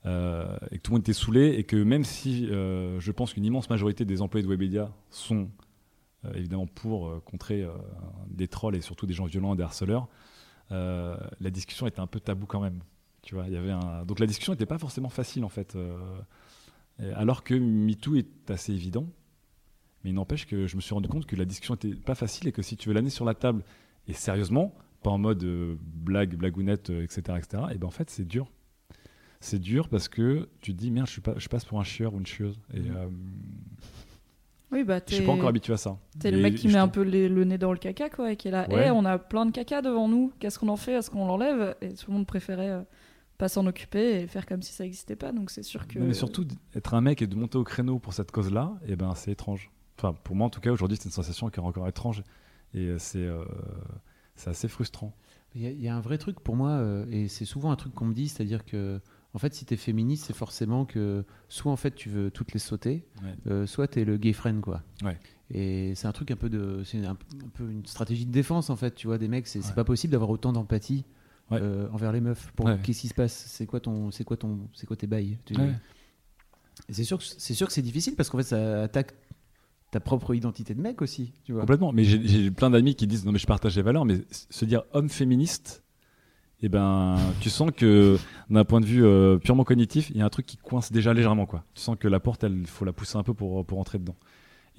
[0.05, 3.33] Euh, et que tout le monde était saoulé, et que même si euh, je pense
[3.33, 5.49] qu'une immense majorité des employés de Webedia sont
[6.35, 7.67] évidemment pour contrer
[8.29, 10.07] des trolls et surtout des gens violents, des harceleurs,
[10.69, 12.79] la discussion était un peu tabou quand même.
[13.23, 14.05] Tu vois, il y avait un...
[14.05, 15.75] Donc la discussion n'était pas forcément facile en fait.
[15.75, 15.97] euh,
[17.15, 19.07] alors que MeToo est assez évident,
[20.03, 22.47] mais il n'empêche que je me suis rendu compte que la discussion n'était pas facile
[22.47, 23.63] et que si tu veux l'amener sur la table
[24.07, 28.09] et sérieusement, pas en mode euh, blague, blagounette, euh, etc., etc., et ben en fait
[28.09, 28.51] c'est dur.
[29.39, 31.83] C'est dur parce que tu te dis merde, je, suis pas, je passe pour un
[31.83, 32.57] chieur ou une chieuse.
[32.73, 33.07] Et euh,
[34.71, 35.97] Oui, bah je suis pas encore habitué à ça.
[36.19, 38.37] t'es le mec qui met un peu les- le nez dans le caca, quoi, et
[38.37, 38.67] qui est là.
[38.69, 38.85] Ouais.
[38.87, 40.31] Eh, on a plein de caca devant nous.
[40.39, 41.75] Qu'est-ce qu'on en fait Est-ce qu'on l'enlève?
[41.81, 42.81] Et tout le monde préférait euh,
[43.37, 45.31] pas s'en occuper et faire comme si ça n'existait pas.
[45.31, 45.99] Donc c'est sûr que.
[45.99, 48.95] Non, mais surtout, être un mec et de monter au créneau pour cette cause-là, et
[48.95, 49.71] ben, c'est étrange.
[49.97, 52.23] Enfin, pour moi, en tout cas, aujourd'hui, c'est une sensation qui est encore étrange.
[52.73, 53.43] Et euh, c'est euh,
[54.35, 55.13] c'est assez frustrant.
[55.55, 57.71] Il y, a- il y a un vrai truc pour moi, euh, et c'est souvent
[57.71, 58.99] un truc qu'on me dit, c'est-à-dire que,
[59.35, 62.59] en fait, si t'es féministe, c'est forcément que soit en fait tu veux toutes les
[62.59, 63.35] sauter, Ouais.
[63.51, 64.81] euh, soit t'es le gay friend, quoi.
[65.03, 65.19] Ouais.
[65.51, 68.71] Et c'est un truc un peu de, c'est un, un peu une stratégie de défense
[68.71, 69.75] en fait, tu vois, des mecs, c'est c'est Ouais.
[69.75, 71.05] pas possible d'avoir autant d'empathie
[71.51, 71.59] Ouais.
[71.61, 72.51] euh, envers les meufs.
[72.55, 72.79] Pour Ouais.
[72.83, 73.33] qu'est-ce qui se passe?
[73.47, 75.37] C'est quoi ton, c'est quoi ton, c'est quoi tes bails?
[76.89, 79.13] C'est sûr, que c'est sûr que c'est difficile parce qu'en fait ça attaque
[79.91, 81.61] ta propre identité de mec aussi, tu vois.
[81.61, 81.91] Complètement.
[81.93, 84.83] Mais j'ai- plein d'amis qui disent non, mais je partage les valeurs, mais se dire
[84.93, 85.83] homme féministe,
[86.61, 88.17] et ben, tu sens que
[88.49, 91.13] d'un point de vue euh, purement cognitif, il y a un truc qui coince déjà
[91.13, 91.63] légèrement, quoi.
[91.75, 94.15] Tu sens que la porte, il faut la pousser un peu pour, pour entrer dedans.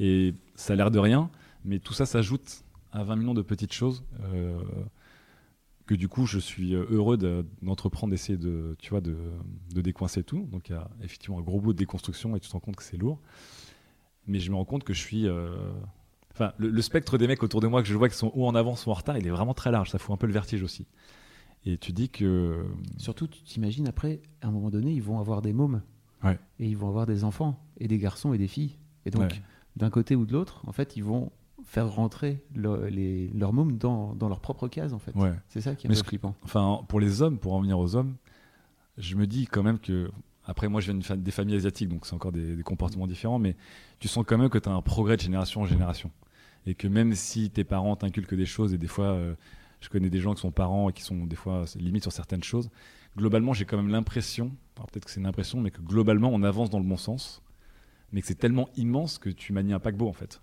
[0.01, 1.31] Et ça a l'air de rien,
[1.65, 4.03] mais tout ça s'ajoute à 20 millions de petites choses.
[4.33, 4.59] euh,
[5.87, 9.17] que du coup je suis euh, heureux de- d'entreprendre d'essayer de tu vois de,
[9.75, 12.49] de décoincer tout donc il y a effectivement un gros bout de déconstruction et tu
[12.49, 13.21] te rends compte que c'est lourd
[14.27, 15.27] mais je me rends compte que je suis.
[15.29, 15.55] euh,
[16.33, 18.45] Enfin, le, le spectre des mecs autour de moi que je vois qui sont ou
[18.47, 19.91] en avance ou en retard, il est vraiment très large.
[19.91, 20.85] Ça fout un peu le vertige aussi.
[21.65, 22.65] Et tu dis que.
[22.99, 25.81] Surtout, tu t'imagines après, à un moment donné, ils vont avoir des mômes.
[26.25, 26.37] Ouais.
[26.59, 28.79] Et ils vont avoir des enfants, et des garçons et des filles.
[29.07, 29.43] Et donc, Ouais.
[29.77, 31.31] d'un côté ou de l'autre, en fait, ils vont
[31.65, 35.15] faire rentrer le- les, leurs mômes dans, dans leur propre case, en fait.
[35.17, 35.33] Ouais.
[35.49, 36.35] C'est ça qui est Mais un peu flippant.
[36.45, 38.17] Enfin, pour les hommes, pour en venir aux hommes,
[38.99, 40.11] je me dis quand même que.
[40.47, 43.57] Après, moi, je viens des familles asiatiques, donc c'est encore des, des comportements différents, mais
[43.99, 46.11] tu sens quand même que tu as un progrès de génération en génération.
[46.67, 49.35] Et que même si tes parents t'inculquent des choses, et des fois, euh,
[49.81, 52.13] je connais des gens qui sont parents et qui sont des fois c'est limite sur
[52.13, 52.69] certaines choses,
[53.17, 56.43] globalement, j'ai quand même l'impression, alors peut-être que c'est une impression, mais que globalement, on
[56.43, 57.41] avance dans le bon sens,
[58.13, 60.43] mais que c'est tellement immense que tu manies un paquebot, en fait.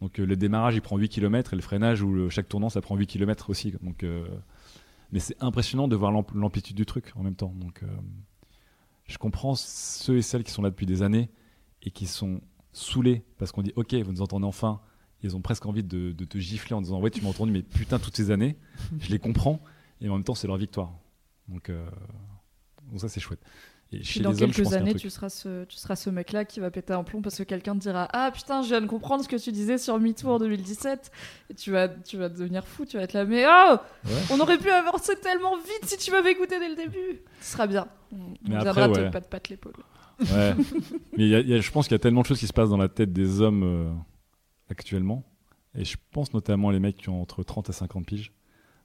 [0.00, 2.80] Donc, euh, le démarrage, il prend 8 km, et le freinage ou chaque tournant, ça
[2.80, 3.72] prend 8 km aussi.
[3.82, 4.26] Donc, euh,
[5.12, 7.54] mais c'est impressionnant de voir l'amp- l'amplitude du truc en même temps.
[7.56, 7.86] Donc, euh,
[9.06, 11.30] je comprends ceux et celles qui sont là depuis des années
[11.82, 12.40] et qui sont
[12.72, 14.80] saoulés parce qu'on dit Ok, vous nous entendez enfin.
[15.22, 17.98] Ils ont presque envie de, te gifler en disant Ouais, tu m'as entendu, mais putain,
[17.98, 18.56] toutes ces années,
[19.00, 19.60] je les comprends.
[20.02, 20.92] Et en même temps, c'est leur victoire.
[21.48, 21.70] Donc
[22.96, 23.40] ça, c'est chouette.
[23.92, 26.10] Et chez dans les hommes, je quelques pense années, tu seras ce, tu seras ce
[26.10, 28.80] mec-là qui va péter un plomb parce que quelqu'un te dira Ah putain, je viens
[28.80, 31.12] de comprendre ce que tu disais sur MeToo en 2017.
[31.50, 34.12] Et tu vas, tu vas devenir fou, tu vas être là, mais oh Ouais.
[34.32, 37.20] On aurait pu avancer tellement vite si tu m'avais écouté dès le début.
[37.40, 37.86] Ce sera bien.
[38.12, 39.10] On, on Mais viendra après, te ouais.
[39.12, 39.72] pat pat l'épaule.
[40.20, 40.54] Ouais.
[41.16, 42.52] Mais y a- y a- je pense qu'il y a tellement de choses qui se
[42.52, 43.90] passent dans la tête des hommes euh,
[44.68, 45.22] actuellement.
[45.78, 48.32] Et je pense notamment les mecs qui ont entre 30 et 50 piges.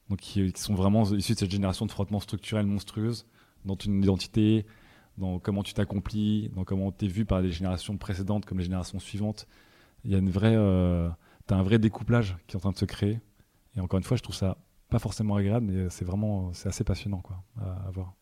[0.09, 3.25] Donc qui, qui sont vraiment issus de cette génération de frottement structurel monstrueuse
[3.65, 4.65] dans ton identité,
[5.17, 8.63] dans comment tu t'accomplis, dans comment tu es vu par les générations précédentes comme les
[8.65, 9.47] générations suivantes.
[10.03, 10.55] Il y a une vraie.
[10.55, 11.09] Euh,
[11.49, 13.19] as un vrai découplage qui est en train de se créer.
[13.75, 14.57] Et encore une fois, je trouve ça
[14.89, 16.53] pas forcément agréable, mais c'est vraiment.
[16.53, 18.13] C'est assez passionnant quoi, à, à voir.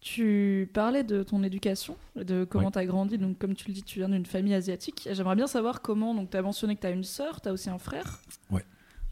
[0.00, 2.72] Tu parlais de ton éducation, de comment Oui.
[2.72, 3.18] tu as grandi.
[3.18, 5.08] Donc, comme tu le dis, tu viens d'une famille asiatique.
[5.10, 6.14] J'aimerais bien savoir comment.
[6.14, 8.20] Donc, tu as mentionné que tu as une sœur, tu as aussi un frère.
[8.50, 8.64] Ouais.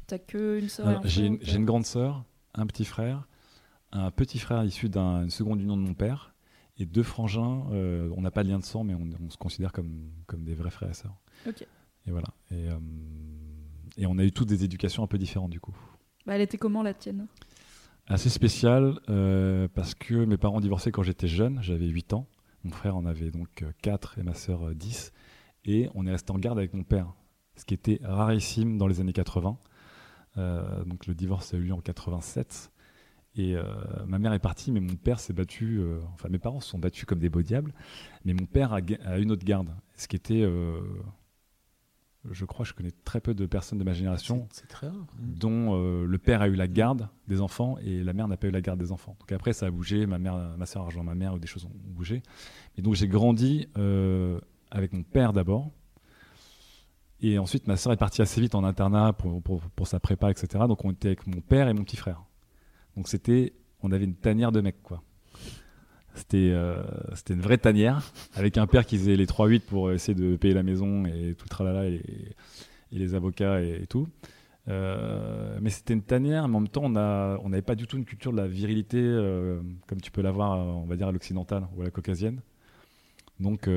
[0.06, 2.22] Tu que une sœur J'ai une, une grande sœur,
[2.54, 3.26] un petit frère,
[3.90, 6.32] un petit frère issu d'une seconde union de mon père,
[6.78, 7.66] et deux frangins.
[7.72, 10.44] euh, on n'a pas de lien de sang, mais on, on se considère comme, comme
[10.44, 11.16] des vrais frères et sœurs.
[11.46, 12.28] Et voilà.
[12.50, 12.78] Et, euh,
[13.96, 15.76] et on a eu toutes des éducations un peu différentes du coup.
[16.26, 17.26] Bah, elle était comment la tienne?
[18.08, 22.26] Assez spécial euh, parce que mes parents ont divorcé quand j'étais jeune, j'avais 8 ans.
[22.62, 25.12] Mon frère en avait donc 4 et ma sœur euh, 10.
[25.64, 27.12] Et on est resté en garde avec mon père,
[27.56, 29.58] ce qui était rarissime dans les années 80.
[30.38, 32.70] Euh, donc le divorce a eu lieu en 87.
[33.38, 33.62] Et euh,
[34.06, 35.78] ma mère est partie, mais mon père s'est battu.
[35.78, 37.72] euh, enfin, mes parents se sont battus comme des beaux diables.
[38.24, 40.42] Mais mon père a, a une autre garde, ce qui était.
[40.42, 40.80] euh,
[42.30, 45.06] je crois, je connais très peu de personnes de ma génération C'est c'est très rare.
[45.20, 48.50] dont le père a eu la garde des enfants et la mère n'a pas eu
[48.50, 49.16] la garde des enfants.
[49.20, 51.46] Donc après, ça a bougé, ma, mère, ma soeur a rejoint ma mère ou des
[51.46, 52.22] choses ont bougé.
[52.76, 53.68] Et donc j'ai grandi
[54.72, 55.70] avec mon père d'abord.
[57.20, 60.28] Et ensuite, ma soeur est partie assez vite en internat pour, pour, pour sa prépa,
[60.30, 60.64] etc.
[60.66, 62.24] Donc on était avec mon père et mon petit frère.
[62.96, 65.02] Donc c'était, on avait une tanière de mecs, quoi.
[66.16, 66.82] C'était euh,
[67.28, 68.02] une vraie tanière
[68.34, 71.44] avec un père qui faisait les 3-8 pour essayer de payer la maison et tout
[71.44, 72.00] le tralala et,
[72.90, 74.08] les avocats et, tout.
[74.68, 78.06] Euh, mais c'était une tanière, mais en même temps, on n'avait pas du tout une
[78.06, 81.82] culture de la virilité euh, comme tu peux l'avoir, on va dire, à l'occidentale ou
[81.82, 82.40] à la caucasienne.
[83.38, 83.68] Donc,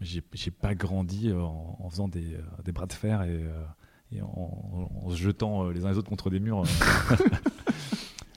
[0.00, 2.36] j'ai j'ai pas grandi en, faisant des,
[2.72, 6.62] bras de fer et, en, se jetant les uns les autres contre des murs.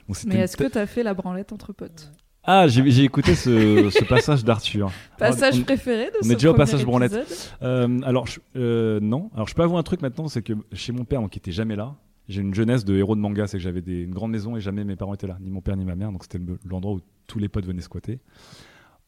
[0.08, 2.12] Donc, Mais est-ce que tu as fait la branlette entre potes?
[2.46, 4.92] Ah, j'ai écouté ce, ce passage d'Arthur.
[5.18, 7.54] Passage on- préféré de on ce est déjà au passage branlette.
[7.62, 9.30] Euh, alors, je- euh, non.
[9.34, 11.52] Alors, je peux avouer un truc maintenant, c'est que chez mon père, donc, qui était
[11.52, 11.94] jamais là,
[12.28, 14.84] j'ai une jeunesse de héros de manga, c'est que j'avais une grande maison et jamais
[14.84, 17.00] mes parents étaient là, ni mon père ni ma mère, donc c'était le- l'endroit où
[17.26, 18.18] tous les potes venaient squatter.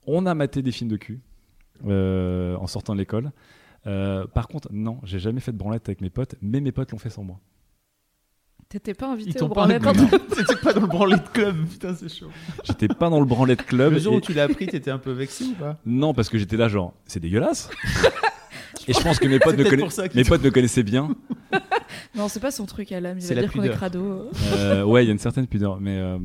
[0.07, 1.21] On a maté des films de cul
[1.87, 3.33] euh, en sortant de l'école.
[3.85, 6.99] Par contre, non, j'ai jamais fait de branlette avec mes potes, mais mes potes l'ont
[6.99, 7.39] fait sans moi.
[8.77, 12.13] T'étais pas invité au branlette entre T'étais pas dans le branlet de club, putain, c'est
[12.15, 12.29] chaud.
[12.65, 13.95] J'étais pas dans le branlette club.
[13.95, 15.79] Le jour et- où tu l'as appris, t'étais un peu vexé ou pas?
[15.87, 17.71] Non, parce que j'étais là, genre, c'est dégueulasse.
[18.87, 20.83] et je pense que mes potes, me, conna- pour ça qu'ils mes potes me connaissaient
[20.83, 21.09] bien.
[22.15, 23.17] Non, c'est pas son truc à l'âme.
[23.17, 23.77] Il C'est va la dire qu'on est pudeur.
[23.79, 24.31] crado.
[24.57, 25.81] Euh, ouais, il y a une certaine pudeur.
[25.81, 26.19] Mais euh,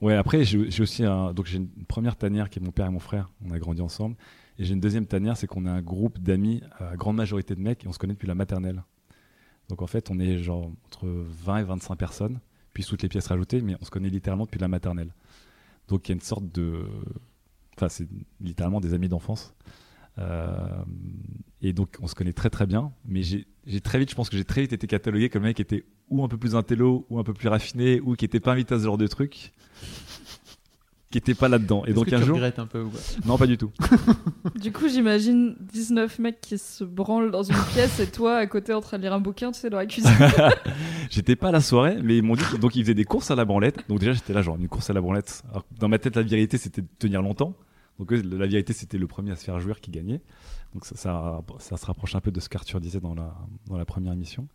[0.00, 2.86] ouais, après, j'ai j'ai aussi un, donc j'ai une première tanière qui est mon père
[2.86, 3.30] et mon frère.
[3.46, 4.16] On a grandi ensemble.
[4.58, 7.60] Et j'ai une deuxième tanière, c'est qu'on a un groupe d'amis, à grande majorité de
[7.60, 8.82] mecs, et on se connaît depuis la maternelle.
[9.70, 12.40] Donc en fait, on est genre entre 20 et 25 personnes,
[12.74, 15.14] puis toutes les pièces rajoutées, mais on se connaît littéralement depuis la maternelle.
[15.88, 16.84] Donc il y a une sorte de.
[17.76, 18.08] Enfin, c'est
[18.40, 19.54] littéralement des amis d'enfance.
[20.18, 20.84] Euh,
[21.62, 24.36] et donc on se connaît très très bien, mais j'ai très vite, je pense que
[24.36, 27.06] j'ai très vite été catalogué comme un mec qui était ou un peu plus intello,
[27.08, 29.52] ou un peu plus raffiné, ou qui était pas invité à ce genre de truc.
[31.10, 31.84] Qui était pas là-dedans.
[31.86, 32.98] Et donc que un tu jour, regrettes un peu ou pas?
[33.26, 33.72] Non pas du tout.
[34.54, 38.74] Du coup, j'imagine 19 mecs qui se branlent dans une pièce et toi à côté
[38.74, 40.10] en train de lire un bouquin, tu sais, dans la cuisine.
[41.10, 43.36] J'étais pas à la soirée, mais ils m'ont dit donc ils faisaient des courses à
[43.36, 43.88] la branlette.
[43.88, 45.42] Donc déjà j'étais là genre une course à la branlette.
[45.50, 47.54] Alors, dans ma tête la vérité c'était de tenir longtemps.
[47.98, 50.20] Donc la vérité c'était le premier à se faire jouir qui gagnait.
[50.74, 53.34] Donc ça, ça, ça se rapproche un peu de ce qu'Arthur disait dans la,
[53.66, 54.46] dans la première émission.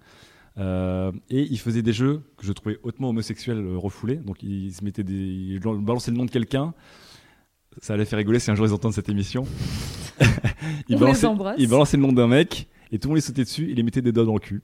[0.57, 4.15] Euh, et ils faisaient des jeux que je trouvais hautement homosexuels euh, refoulés.
[4.15, 6.73] Donc ils se mettaient des, ils balançaient le nom de quelqu'un.
[7.81, 9.45] Ça allait faire rigoler si un jour ils entendent cette émission.
[10.89, 11.55] balançaient, embrasse.
[11.59, 13.67] ils balançaient le nom d'un mec et tout le monde les sautait dessus.
[13.69, 14.61] Ils les mettaient des doigts dans le cul.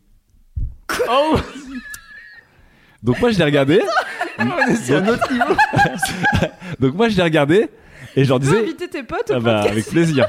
[1.09, 1.35] Oh
[3.03, 3.81] Donc moi je l'ai regardé.
[4.75, 5.55] C'est un autre niveau.
[6.79, 7.69] Donc moi je l'ai regardé
[8.15, 10.25] et je leur disais inviter tes potes ah bah, avec plaisir.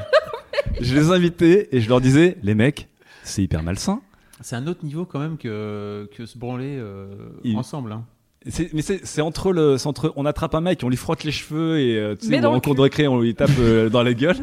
[0.81, 2.89] je les invitais et je leur disais les mecs,
[3.23, 4.01] c'est hyper malsain.
[4.41, 7.07] C'est un autre niveau quand même que, que se branler euh,
[7.43, 7.91] Il- ensemble.
[7.91, 8.05] hein.
[8.47, 11.23] C'est- mais c'est c'est entre le c'est entre on attrape un mec, on lui frotte
[11.23, 13.89] les cheveux et euh, tu sais, en le cours de récré on lui tape euh,
[13.89, 14.35] dans la gueule.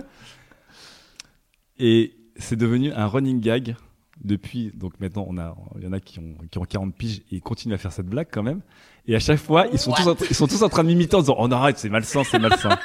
[1.79, 3.77] Et c'est devenu un running gag
[4.23, 7.19] depuis donc maintenant on a il y en a qui ont qui ont 40 piges
[7.31, 8.61] et ils continuent à faire cette blague quand même.
[9.07, 11.17] Et à chaque fois ils sont tous en, ils sont tous en train de m'imiter
[11.17, 12.79] en disant on arrête c'est malsain c'est malsain.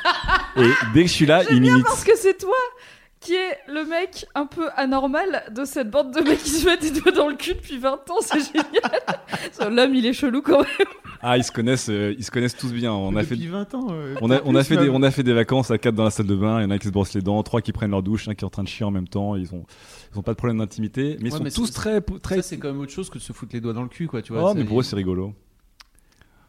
[0.58, 1.84] et dès que je suis là ils m'imitent.
[1.84, 2.56] Parce que c'est toi
[3.26, 6.82] qui est le mec un peu anormal de cette bande de mecs qui se mettent
[6.82, 9.02] des doigts dans le cul depuis 20 ans, c'est génial.
[9.76, 10.88] L'homme, il est chelou quand même.
[11.22, 12.94] Ah, ils se connaissent, euh, ils se connaissent tous bien.
[12.94, 13.88] On a fait, Depuis 20 ans.
[13.92, 15.96] euh, on a, on a plus fait des, on a fait des vacances à quatre
[15.96, 16.60] dans la salle de bain.
[16.60, 18.36] Il y en a qui se brossent les dents, trois qui prennent leur douche, un
[18.36, 19.36] qui est en train de chier en même temps.
[19.36, 19.66] Ils ont,
[20.14, 22.36] ils ont pas de problème d'intimité, mais ils Ouais, sont mais tous c'est- très, très.
[22.36, 24.08] Ça, c'est quand même autre chose que de se foutre les doigts dans le cul,
[24.08, 24.22] quoi.
[24.22, 25.34] Tu vois, Oh, mais pour eux c'est rigolo.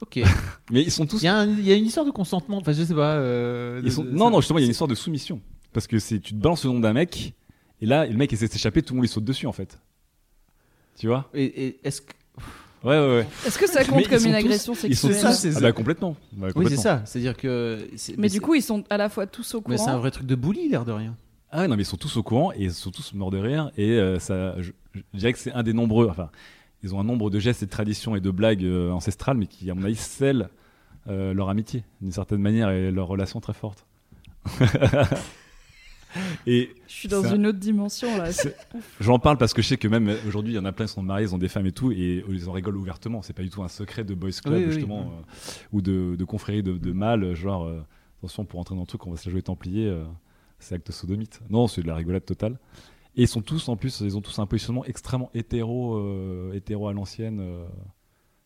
[0.02, 0.16] Ok.
[0.70, 1.22] Mais ils sont tous.
[1.22, 2.58] Il y, a y une histoire de consentement.
[2.58, 3.14] Enfin, je sais pas.
[3.14, 4.04] euh, de- Ils sont...
[4.04, 5.40] de- Non, non, justement, il y a une histoire de soumission.
[5.76, 7.34] Parce que c'est, tu te balances le nom d'un mec,
[7.82, 9.78] et là, le mec essaie de s'échapper, tout le monde lui saute dessus en fait.
[10.98, 11.28] Tu vois?
[11.34, 12.14] Et, et est-ce que.
[12.82, 13.26] Ouais, ouais, ouais.
[13.46, 15.14] Est-ce que ça Mais compte ils comme une tous- agression Ils sont sexuelle?
[15.14, 15.36] ça, tous.
[15.36, 15.60] c'est Ah ça.
[15.60, 16.16] bah complètement.
[16.32, 17.02] Bah, Oui, c'est ça.
[17.04, 17.90] C'est-à-dire que.
[17.96, 19.98] c'est- Mais du coup, ils sont à la fois tous au Mais c'est un courant.
[19.98, 21.14] vrai truc de bully, l'air de rien.
[21.50, 23.36] Ah ouais, non, mais ils sont tous au courant et ils sont tous morts de
[23.38, 23.70] rire.
[23.76, 26.08] Et euh, ça, je, je dirais que c'est un des nombreux.
[26.08, 26.30] Enfin,
[26.82, 29.46] ils ont un nombre de gestes et de traditions et de blagues euh, ancestrales, mais
[29.46, 30.48] qui, à mon avis, scellent
[31.08, 33.84] euh, leur amitié d'une certaine manière et leur relation très forte.
[36.46, 38.30] et Je suis dans une autre dimension là.
[39.00, 40.86] j'en parle parce que je sais que même euh, aujourd'hui, il y en a plein
[40.86, 43.22] qui sont mariés, ils ont des femmes et tout, et ils en rigolent ouvertement.
[43.22, 45.12] C'est pas du tout un secret de boys club, Oui, oui, justement, oui.
[45.18, 47.82] euh, ou de, de confrérie de, de mâles, genre, euh,
[48.18, 50.04] attention, pour entrer dans le truc, on va se la jouer templier, euh,
[50.58, 51.40] c'est acte sodomite.
[51.50, 52.58] Non, c'est de la rigolade totale.
[53.18, 56.88] Et ils sont tous, en plus, ils ont tous un positionnement extrêmement hétéro, euh, hétéro
[56.88, 57.40] à l'ancienne.
[57.40, 57.64] euh,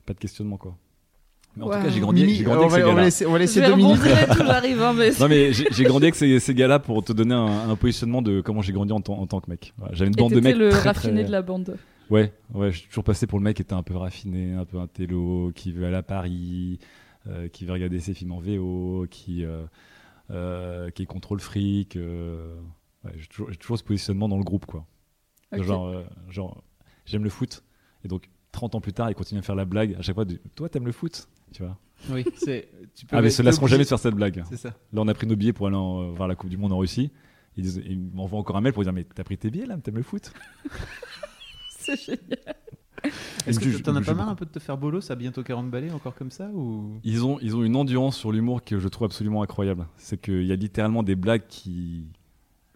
[0.07, 0.77] pas de questionnement, quoi.
[1.57, 1.75] Mais en Wow.
[1.77, 3.03] tout cas, j'ai grandi, on, avec ces va, on va gars-là.
[3.05, 3.97] laisser, on va Je laisser tout,
[4.47, 4.83] j'arrive.
[4.83, 7.77] hein, mais Non mais j'ai grandi avec ces, ces gars-là pour te donner un, un
[7.77, 9.75] positionnement de comment j'ai grandi en, tant- en tant que mec.
[9.77, 11.77] Voilà, J'avais une bande de mecs le très, raffiné très- de la bande.
[12.09, 14.65] Ouais, ouais, je suis toujours passé pour le mec qui était un peu raffiné, un
[14.65, 16.79] peu un télo, qui veut aller à Paris,
[17.29, 19.63] euh, qui veut regarder ses films en VO, qui, euh,
[20.31, 21.97] euh, qui est contre le fric.
[21.97, 22.55] euh,
[23.05, 24.87] ouais, j'ai toujours, ce positionnement dans le groupe, quoi.
[25.53, 26.63] Genre, euh, genre
[27.07, 27.63] j'aime le foot,
[28.05, 30.25] et donc 30 ans plus tard, il continue à faire la blague à chaque fois.
[30.57, 31.79] Toi, t'aimes le foot, tu vois
[32.11, 32.69] Oui, c'est.
[32.95, 34.43] Tu peux Ah, mais ils se lasseront jamais de faire cette blague.
[34.49, 34.71] C'est ça.
[34.93, 36.73] Là, on a pris nos billets pour aller en- euh, voir la Coupe du Monde
[36.73, 37.11] en Russie.
[37.57, 39.77] Ils, disent- ils m'envoient encore un mail pour dire Mais t'as pris tes billets là
[39.79, 40.33] T'aimes le foot?
[41.79, 42.57] C'est génial.
[43.47, 45.71] Est-ce que t'en as pas marre un peu de te faire bolos à bientôt 40
[45.71, 47.01] balais encore comme ça ou?
[47.03, 49.87] Ils ont, ils ont une endurance sur l'humour que je trouve absolument incroyable.
[49.97, 52.05] C'est qu'il y a littéralement des blagues qui,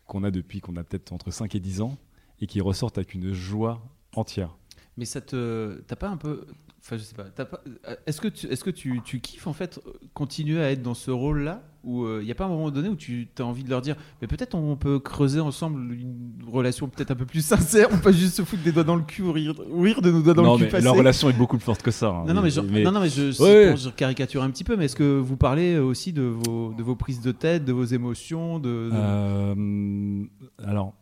[0.07, 1.99] qu'on a depuis qu'on a peut-être entre 5 et 10 ans
[2.41, 3.83] et qui ressortent avec une joie
[4.17, 4.57] entière.
[4.96, 5.80] Mais ça te.
[5.87, 6.42] T'as pas un peu.
[6.80, 7.24] Enfin, je sais pas.
[7.24, 10.62] t'as pas- euh, Est-ce que, tu, est-ce que tu, tu kiffes en fait euh, continuer
[10.62, 13.26] à être dans ce rôle-là Ou il n'y a pas un moment donné où tu
[13.38, 17.14] as envie de leur dire Mais peut-être on peut creuser ensemble une relation peut-être un
[17.14, 19.54] peu plus sincère On peut juste se foutre des doigts dans le cul ou rire,
[19.70, 21.57] ou rire de nos doigts dans non, le cul mais passés leur relation est beaucoup
[21.57, 22.11] plus forte que ça.
[22.11, 22.24] hein.
[22.28, 24.50] Non, non, mais, je, Mais- non, non, mais je, c'est Ouais, pour- je caricature un
[24.50, 27.64] petit peu, mais est-ce que vous parlez aussi de vos, de vos prises de tête,
[27.64, 30.24] de vos émotions de, de- Euh,
[30.66, 30.92] alors,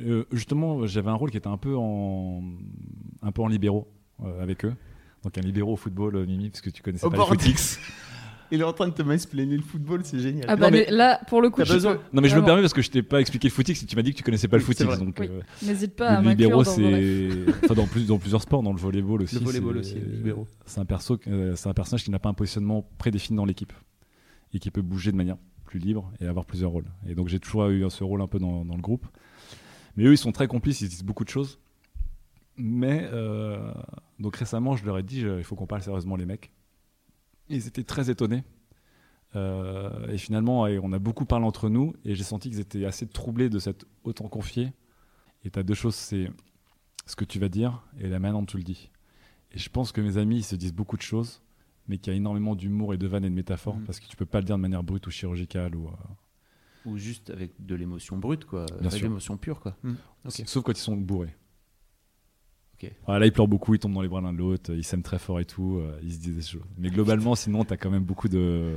[0.00, 2.42] euh, justement, j'avais un rôle qui était un peu en,
[3.22, 3.88] un peu en libéraux
[4.24, 4.74] euh, avec eux.
[5.24, 7.38] Donc un libéraux au football, euh, Mimi, parce que tu connaissais pas bordel.
[7.38, 7.78] les footix.
[8.50, 10.46] Il est en train de te mansplainer le football, c'est génial.
[10.48, 12.34] Ah bah mais- mais là, pour le coup, T'as je besoin- peux- Non, mais je
[12.34, 12.46] me Vraiment.
[12.46, 14.22] permets parce que je t'ai pas expliqué le footix et tu m'as dit que tu
[14.22, 14.96] connaissais pas le Oui, c'est footix.
[14.96, 15.04] vrai.
[15.04, 15.26] Donc, Oui.
[15.30, 17.44] euh, n'hésite pas à le libéraux, m'inclure dans vos rêves.
[17.46, 17.52] c'est.
[17.64, 19.34] enfin, dans, plus, dans plusieurs sports, dans le volleyball aussi.
[19.38, 20.46] Le volleyball c'est- aussi, le libéraux.
[20.64, 23.72] C'est un, perso, euh, c'est un personnage qui n'a pas un positionnement prédéfini dans l'équipe
[24.54, 26.86] et qui peut bouger de manière plus libre et avoir plusieurs rôles.
[27.06, 29.06] Et donc j'ai toujours eu ce rôle un peu dans, dans le groupe.
[29.98, 31.58] Mais eux, ils sont très complices, ils disent beaucoup de choses.
[32.56, 33.72] Mais euh,
[34.20, 36.52] donc récemment, je leur ai dit, je- il faut qu'on parle sérieusement les mecs.
[37.48, 38.44] Ils étaient très étonnés.
[39.36, 43.08] Euh, et finalement, on a beaucoup parlé entre nous et j'ai senti qu'ils étaient assez
[43.08, 44.72] troublés de cette autant confié.
[45.44, 46.30] Et tu as deux choses, c'est
[47.06, 48.90] ce que tu vas dire et la manière dont tu le dis.
[49.52, 51.42] Et je pense que mes amis, ils se disent beaucoup de choses,
[51.88, 53.84] mais qui a énormément d'humour et de vannes et de métaphores, Mhm.
[53.84, 55.74] parce que tu peux pas le dire de manière brute ou chirurgicale.
[55.74, 55.90] Ou, euh,
[56.86, 58.66] Ou juste avec de l'émotion brute, quoi.
[58.66, 59.76] De l'émotion pure, quoi.
[59.82, 59.94] Hmm.
[60.28, 61.34] Sauf quand ils sont bourrés.
[63.06, 65.02] Voilà, là, ils pleurent beaucoup, ils tombent dans les bras l'un de l'autre, ils s'aiment
[65.02, 66.68] très fort et tout, euh, ils se disent des choses.
[66.76, 68.76] Mais globalement, sinon, t'as quand même beaucoup de.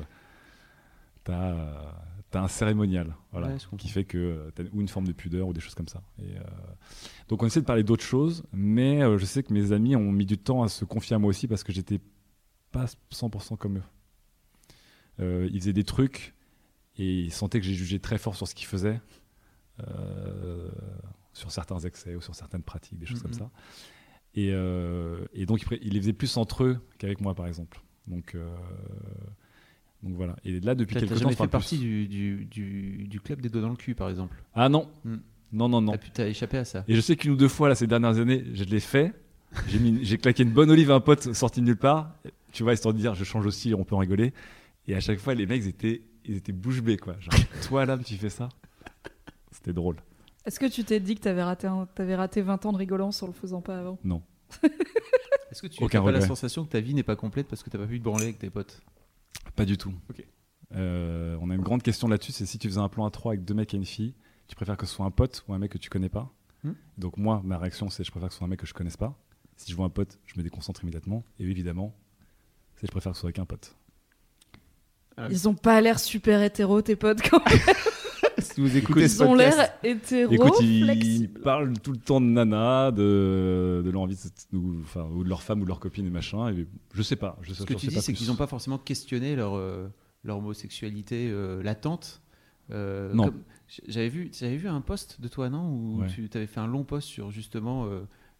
[1.23, 1.91] T'as euh,
[2.33, 5.53] un cérémonial, voilà, Ouais, qui fait que euh, t'as ou une forme de pudeur ou
[5.53, 6.01] des choses comme ça.
[6.17, 6.43] Et, euh,
[7.27, 10.25] Donc, on essaie de parler d'autres choses, mais je sais que mes amis ont mis
[10.25, 11.99] du temps à se confier à moi aussi parce que j'étais
[12.71, 15.47] pas 100% comme eux.
[15.51, 16.33] Ils faisaient des trucs
[16.97, 18.99] et ils sentaient que j'ai jugé très fort sur ce qu'ils faisaient,
[19.87, 20.69] euh,
[21.33, 23.49] sur certains excès ou sur certaines pratiques, des choses comme ça.
[24.35, 27.81] Et, euh, et donc, ils les faisaient plus entre eux qu'avec moi, par exemple.
[28.07, 28.55] Donc, euh,
[30.03, 30.35] donc voilà.
[30.43, 33.61] Et là, depuis quelques temps, parle fait partie du, du, du, du club des doigts
[33.61, 34.41] dans le cul, par exemple.
[34.53, 35.17] Ah non, Hmm.
[35.51, 35.93] non, non, non.
[36.13, 36.83] T'as échappé à ça.
[36.87, 39.13] Et je sais qu'une ou deux fois, là, ces dernières années, je l'ai fait.
[39.67, 42.15] J'ai claqué une bonne olive à un pote sorti de nulle part.
[42.53, 44.33] Tu vois, histoire de dire, je change aussi, on peut en rigoler.
[44.87, 46.01] Et à chaque fois, les mecs, étaient,
[46.31, 47.15] ils étaient bouche bée, quoi.
[47.19, 47.33] Genre,
[47.67, 48.49] toi, là, tu fais ça
[49.51, 49.97] C'était drôle.
[50.45, 53.21] Est-ce que tu t'es dit que t'avais raté, un- t'avais raté 20 ans de rigolance
[53.21, 53.99] en le faisant pas avant?
[54.03, 54.23] Non.
[55.51, 57.61] Est-ce que tu Aucun n'as pas la sensation que ta vie n'est pas complète parce
[57.61, 58.81] que t'as pas pu te branler avec tes potes?
[59.55, 59.93] Pas du tout.
[60.09, 60.25] Ok.
[60.73, 63.33] Euh, on a une grande question là-dessus, c'est si tu faisais un plan à trois
[63.33, 64.15] avec deux mecs et une fille,
[64.47, 66.31] tu préfères que ce soit un pote ou un mec que tu connais pas?
[66.63, 66.71] Hmm?
[66.97, 68.95] Donc moi, ma réaction, c'est je préfère que ce soit un mec que je connaisse
[68.97, 69.17] pas.
[69.57, 71.23] Si je vois un pote, je me déconcentre immédiatement.
[71.39, 71.93] Et évidemment,
[72.77, 73.75] c'est je préfère que ce soit avec un pote.
[75.29, 77.59] Ils ont pas l'air super hétéro, tes potes, quand même.
[78.39, 82.25] Si vous écoutez ce Ils ont l'air hétéro, Écoute, ils parlent tout le temps de
[82.25, 85.79] nana, de, de leur envie, de, ou, enfin, ou de leur femme ou de leur
[85.79, 86.49] copine et machin.
[86.51, 87.37] Et je sais pas.
[87.43, 89.87] Je sais, ce que tu sais dis, c'est qu'ils n'ont pas forcément questionné leur, euh,
[90.23, 92.21] leur homosexualité euh, latente.
[92.71, 93.31] Euh, Non.
[93.87, 96.07] J'avais vu, j'avais vu un post de toi, non Où Ouais.
[96.07, 97.87] tu avais fait un long post sur justement.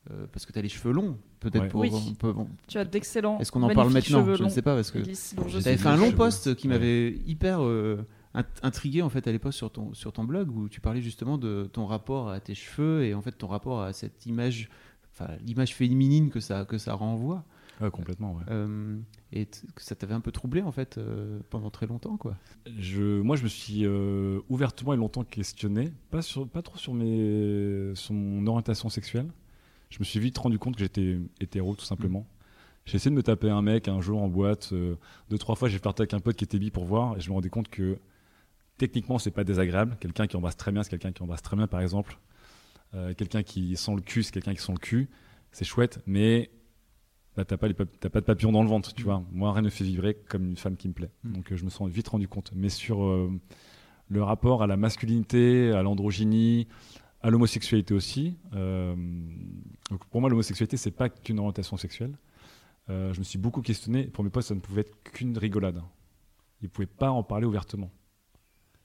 [0.09, 1.67] Euh, parce que tu as les cheveux longs, peut-être Ouais.
[1.67, 1.81] pour.
[1.81, 1.91] Oui.
[1.93, 3.37] on peut- on- Tu as d'excellents.
[3.39, 4.99] Est-ce qu'on en parle maintenant Je ne sais pas parce que.
[4.99, 6.73] Tu avais fait un long post qui Ouais.
[6.73, 10.69] m'avait hyper euh, int- intrigué en fait à l'époque sur ton, sur ton blog où
[10.69, 13.93] tu parlais justement de ton rapport à tes cheveux et en fait ton rapport à
[13.93, 14.69] cette image,
[15.13, 17.43] enfin l'image féminine que ça, que ça renvoie.
[17.79, 18.43] Ouais, complètement, ouais.
[18.51, 18.97] Euh,
[19.33, 22.35] et que ça t'avait un peu troublé en fait euh, pendant très longtemps quoi.
[22.77, 26.93] Je, moi, je me suis euh, ouvertement et longtemps questionné, pas, sur, pas trop sur,
[26.93, 29.25] mes, sur mon orientation sexuelle.
[29.91, 32.25] Je me suis vite rendu compte que j'étais hétéro, tout simplement.
[32.86, 34.69] J'ai essayé de me taper un mec un jour en boîte.
[34.73, 34.95] euh,
[35.30, 37.30] deux, trois fois, j'ai parti avec un pote qui était bi pour voir, et je
[37.30, 37.99] me rendais compte que
[38.77, 39.97] techniquement, c'est pas désagréable.
[39.99, 42.17] Quelqu'un qui embrasse très bien, c'est quelqu'un qui embrasse très bien, par exemple.
[42.95, 45.10] Euh, quelqu'un qui sent le cul, c'est quelqu'un qui sent le cul.
[45.51, 46.49] C'est chouette, mais
[47.36, 49.06] bah, t'as pas, les pas de papillon dans le ventre, tu Mm.
[49.06, 49.23] vois.
[49.32, 51.12] Moi, rien ne fait vibrer comme une femme qui me plaît.
[51.23, 51.34] Mm.
[51.34, 52.51] Donc, euh, je me suis vite rendu compte.
[52.56, 53.04] Mais sur
[54.08, 56.67] le rapport à la masculinité, à l'androgynie,
[57.23, 58.38] à l'homosexualité aussi.
[58.55, 58.95] euh,
[60.10, 62.17] pour moi, l'homosexualité, c'est pas qu'une orientation sexuelle.
[62.89, 64.05] Euh, je me suis beaucoup questionné.
[64.05, 65.81] Pour mes potes, ça ne pouvait être qu'une rigolade.
[66.62, 67.91] Ils pouvaient pas en parler ouvertement.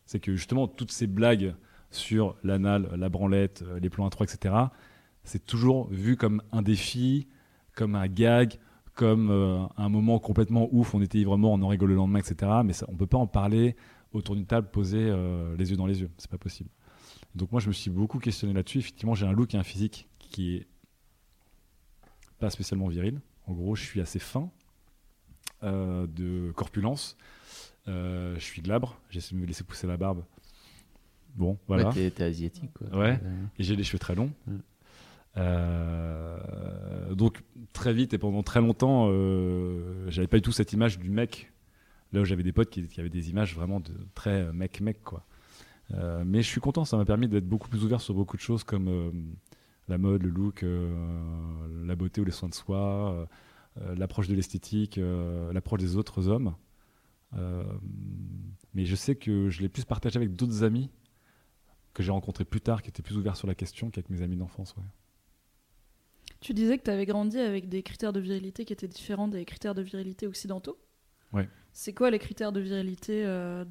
[0.05, 1.55] C'est que justement, toutes ces blagues
[1.91, 4.55] sur l'anal, la branlette, euh, les plans à trois, etc.,
[5.25, 7.27] c'est toujours vu comme un défi,
[7.75, 8.59] comme un gag,
[8.95, 9.31] comme
[9.77, 12.51] un moment complètement ouf, on était mort, on en rigole le lendemain, etc.
[12.65, 13.77] Mais on peut pas en parler
[14.13, 15.13] autour d'une table posée
[15.59, 16.09] les yeux dans les yeux.
[16.17, 16.71] C'est pas possible.
[17.37, 18.79] Donc moi, je me suis beaucoup questionné là-dessus.
[18.79, 20.67] Effectivement, j'ai un look et un physique qui est
[22.39, 23.21] pas spécialement viril.
[23.47, 24.51] En gros, je suis assez fin,
[25.63, 27.17] euh, de corpulence.
[27.89, 28.99] Euh, je suis glabre.
[29.11, 30.25] J'ai essayé de me laisser pousser la barbe.
[31.35, 31.91] Bon, voilà.
[31.91, 32.89] Ouais, t'es, asiatique quoi.
[32.99, 33.21] Ouais.
[33.59, 34.33] Et j'ai les cheveux très longs.
[35.37, 37.43] Euh, donc
[37.75, 39.11] très vite et pendant très longtemps,
[40.09, 41.53] j'avais pas du tout cette image du mec.
[42.13, 45.27] Là où j'avais des potes qui, qui avaient des images vraiment de très mec-mec quoi.
[45.95, 48.43] Euh, mais je suis content, ça m'a permis d'être beaucoup plus ouvert sur beaucoup de
[48.43, 49.11] choses comme euh,
[49.89, 53.29] la mode, le look, euh, la beauté ou les soins de soi,
[53.97, 54.99] l'approche de l'esthétique,
[55.53, 56.55] l'approche des autres hommes.
[58.75, 60.91] Mais je sais que je l'ai plus partagé avec d'autres amis
[61.93, 64.37] que j'ai rencontrés plus tard, qui étaient plus ouverts sur la question qu'avec mes amis
[64.37, 64.75] d'enfance.
[64.77, 64.85] Ouais.
[66.41, 69.45] Tu disais que tu avais grandi avec des critères de virilité qui étaient différents des
[69.45, 70.79] critères de virilité occidentaux?
[71.33, 71.49] Ouais.
[71.79, 73.63] C'est quoi les critères de virilité euh,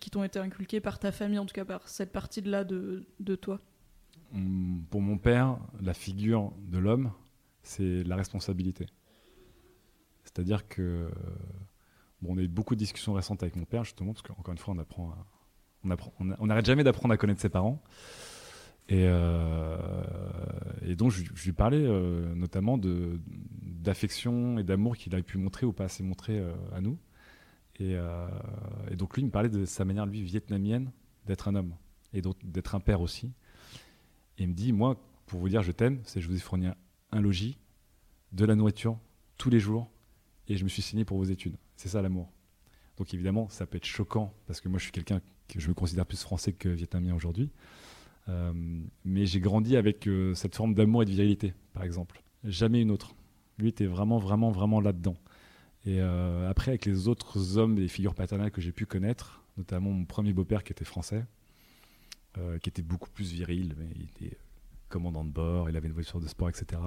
[0.00, 3.34] qui t'ont été inculqués par ta famille, en tout cas par cette partie-là de, de
[3.34, 3.60] toi?
[4.34, 7.12] Hum, Pour mon père, la figure de l'homme,
[7.62, 8.86] c'est la responsabilité.
[10.24, 11.10] C'est-à-dire que
[12.22, 14.58] bon, on a eu beaucoup de discussions récentes avec mon père, justement, parce qu'encore une
[14.58, 15.14] fois, on apprend,
[15.84, 15.94] on
[16.38, 17.82] on n'arrête jamais d'apprendre à connaître ses parents.
[18.88, 19.76] Et, euh,
[20.96, 25.84] donc, je, lui parlais euh, notamment d'affection et d'amour qu'il a pu montrer ou pas
[25.84, 26.42] assez montrer
[26.74, 26.98] à nous.
[27.82, 28.28] Et, euh,
[28.90, 30.92] et donc, lui, il me parlait de sa manière, lui, vietnamienne,
[31.26, 31.74] d'être un homme
[32.12, 33.32] et d'être un père aussi.
[34.38, 36.66] Et il me dit, moi, pour vous dire je t'aime, c'est je vous ai fourni
[36.66, 36.76] un,
[37.10, 37.58] un logis,
[38.32, 38.98] de la nourriture
[39.36, 39.90] tous les jours
[40.48, 41.56] et je me suis signé pour vos études.
[41.76, 42.30] C'est ça l'amour.
[42.96, 45.74] Donc évidemment, ça peut être choquant parce que moi je suis quelqu'un que je me
[45.74, 47.50] considère plus français que vietnamien aujourd'hui.
[48.28, 48.52] Euh,
[49.04, 52.22] mais j'ai grandi avec euh, cette forme d'amour et de virilité, par exemple.
[52.44, 53.14] Jamais une autre.
[53.58, 55.16] Lui était vraiment, vraiment, vraiment là-dedans.
[55.84, 59.90] Et euh, après, avec les autres hommes et figures paternelles que j'ai pu connaître, notamment
[59.90, 61.24] mon premier beau-père qui était français,
[62.62, 64.38] qui était beaucoup plus viril, mais il était
[64.88, 66.80] commandant de bord, il avait une voiture de sport, etc.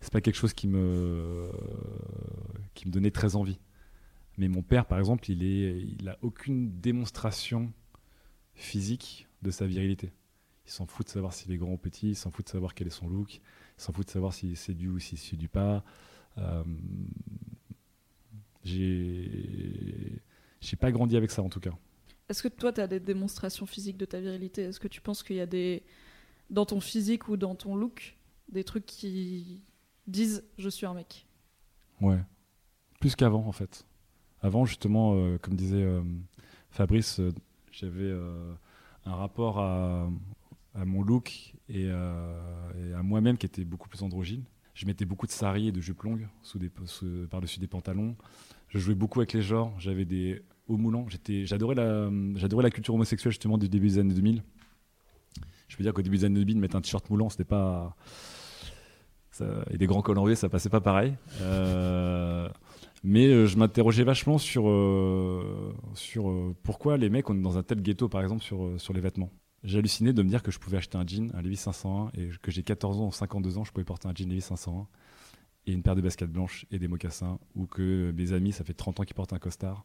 [0.00, 1.50] C'est pas quelque chose qui me,
[2.72, 3.58] qui me donnait très envie.
[4.38, 7.72] Mais mon père, par exemple, il, est, il a aucune démonstration
[8.54, 10.12] physique de sa virilité.
[10.66, 12.74] Il s'en fout de savoir s'il est grand ou petit, il s'en fout de savoir
[12.74, 13.40] quel est son look, il
[13.78, 15.82] s'en fout de savoir s'il séduit ou s'il séduit pas.
[16.36, 16.62] Euh,
[20.60, 21.72] j'ai pas grandi avec ça en tout cas.
[22.28, 24.62] Est-ce que toi, tu as des démonstrations physiques de ta virilité?
[24.62, 25.82] Est-ce que tu penses qu'il y a des.
[26.50, 28.16] dans ton physique ou dans ton look,
[28.50, 29.62] des trucs qui
[30.06, 31.26] disent je suis un mec
[32.00, 32.20] Ouais.
[33.00, 33.86] Plus qu'avant en fait.
[34.40, 36.02] Avant, justement, euh, comme disait euh,
[36.70, 37.32] Fabrice, euh,
[37.72, 38.12] j'avais
[39.04, 40.08] un rapport à,
[40.84, 44.44] mon look et, à moi-même qui était beaucoup plus androgyne.
[44.74, 46.58] Je mettais beaucoup de sari et de jupes longues sous
[47.30, 48.16] par-dessus des pantalons.
[48.68, 49.74] Je jouais beaucoup avec les genres.
[49.78, 51.06] J'avais des hauts moulants.
[51.44, 54.42] J'adorais la, culture homosexuelle justement du début des années 2000.
[55.68, 57.96] Je peux dire qu'au début des années 2000, mettre un t-shirt moulant, c'était pas.
[59.70, 61.14] et des grands cols enlevés, ça passait pas pareil.
[63.04, 65.74] Mais euh, je m'interrogeais vachement sur, euh,
[66.16, 69.30] euh, pourquoi les mecs, on est dans un tel ghetto, par exemple, sur, les vêtements.
[69.64, 72.30] J'ai halluciné de me dire que je pouvais acheter un jean, un Levi's 501, et
[72.42, 74.86] que j'ai 14 ans ou 52 ans, je pouvais porter un jean Levi's 501
[75.68, 78.72] et une paire de baskets blanches et des mocassins, ou que mes amis, ça fait
[78.72, 79.84] 30 ans qu'ils portent un costard,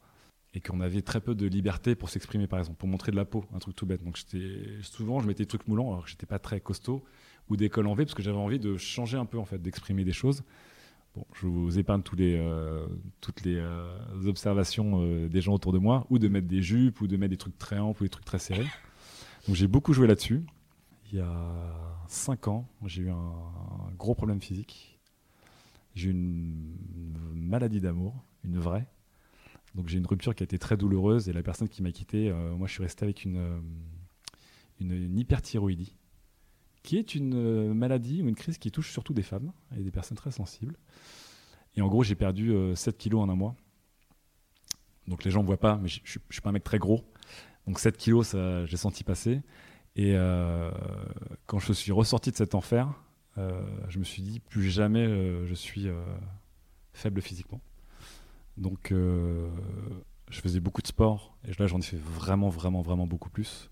[0.54, 3.26] et qu'on avait très peu de liberté pour s'exprimer, par exemple, pour montrer de la
[3.26, 4.04] peau, un truc tout bête.
[4.04, 4.18] Donc
[4.82, 7.04] souvent, je mettais des trucs moulants, alors que j'étais pas très costaud,
[7.50, 9.62] ou des cols en V, parce que j'avais envie de changer un peu, en fait,
[9.62, 10.44] d'exprimer des choses.
[11.16, 12.88] Bon, je vous épargne euh,
[13.20, 13.94] toutes les euh,
[14.26, 17.32] observations euh, des gens autour de moi, ou de mettre des jupes, ou de mettre
[17.32, 18.68] des trucs très amples, ou des trucs très serrés.
[19.48, 20.44] Donc j'ai beaucoup joué là-dessus.
[21.12, 23.34] Il y a 5 ans, j'ai eu un,
[23.98, 24.93] gros problème physique.
[25.96, 26.76] J'ai une,
[27.36, 28.88] maladie d'amour, une vraie.
[29.76, 32.32] Donc j'ai une rupture qui a été très douloureuse, et la personne qui m'a quitté,
[32.58, 33.62] moi je suis resté avec une,
[34.80, 35.96] une hyperthyroïdie
[36.84, 39.92] qui est une euh, maladie ou une crise qui touche surtout des femmes et des
[39.92, 40.78] personnes très sensibles.
[41.76, 43.56] Et en gros, j'ai perdu 7 euh, kilos en un mois.
[45.08, 47.04] Donc les gens ne voient pas, mais je ne suis pas un mec très gros.
[47.66, 48.36] Donc 7 kilos,
[48.66, 49.42] j'ai senti passer.
[49.96, 50.72] Et euh,
[51.46, 52.94] quand je suis ressorti de cet enfer,
[53.38, 55.06] je me suis dit, plus jamais
[55.46, 55.88] je suis
[56.94, 57.62] faible physiquement.
[58.58, 61.36] Donc je faisais beaucoup de sport.
[61.48, 63.70] Et là, j'en ai fait vraiment, vraiment, vraiment beaucoup plus.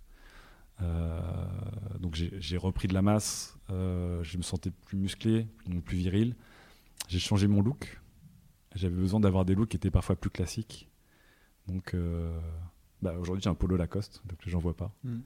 [0.81, 1.19] Euh,
[1.99, 5.47] donc j'ai repris de la masse, euh, je me sentais plus musclé,
[5.85, 6.35] plus viril.
[7.07, 8.01] J'ai changé mon look.
[8.75, 10.89] J'avais besoin d'avoir des looks qui étaient parfois plus classiques.
[11.67, 12.39] Donc euh,
[13.01, 14.91] bah, aujourd'hui j'ai un polo Lacoste, donc les gens voient pas.
[15.03, 15.19] Mm.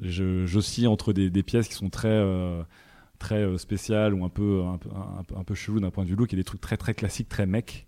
[0.00, 2.22] J'oscille entre des, pièces qui sont très
[3.18, 6.44] très spéciales ou un peu un peu, chelou d'un point de vue look et des
[6.44, 7.86] trucs très très classiques, très mec.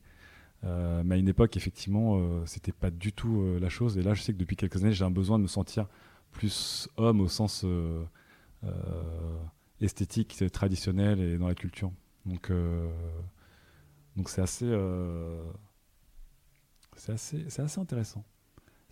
[0.65, 3.99] Euh, mais à une époque, effectivement, euh, c'était pas du tout euh, la chose.
[3.99, 5.87] Et là, je sais que depuis quelques années, j'ai un besoin de me sentir
[6.31, 7.65] plus homme au sens
[9.81, 11.93] esthétique, traditionnel et dans la culture.
[12.27, 12.51] Donc,
[14.17, 14.67] donc c'est assez,
[16.97, 18.25] c'est assez, c'est assez intéressant.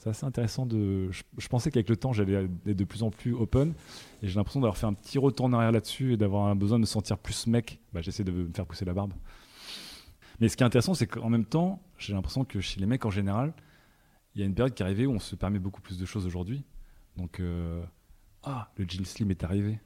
[0.02, 1.12] C'est assez intéressant de.
[1.12, 3.72] Je, pensais qu'avec le temps, j'allais être de plus en plus open,
[4.20, 6.78] et j'ai l'impression d'avoir fait un petit retour en arrière là-dessus et d'avoir un besoin
[6.78, 7.78] de me sentir plus mec.
[7.92, 9.12] Bah, j'essaie de me faire pousser la barbe.
[10.40, 13.06] Mais ce qui est intéressant, c'est qu'en même temps, j'ai l'impression que chez les mecs
[13.06, 13.54] en général,
[14.34, 16.04] il y a une période qui est arrivée où on se permet beaucoup plus de
[16.04, 16.64] choses aujourd'hui.
[17.16, 17.80] Donc, euh,
[18.42, 19.78] ah, le jean slim est arrivé.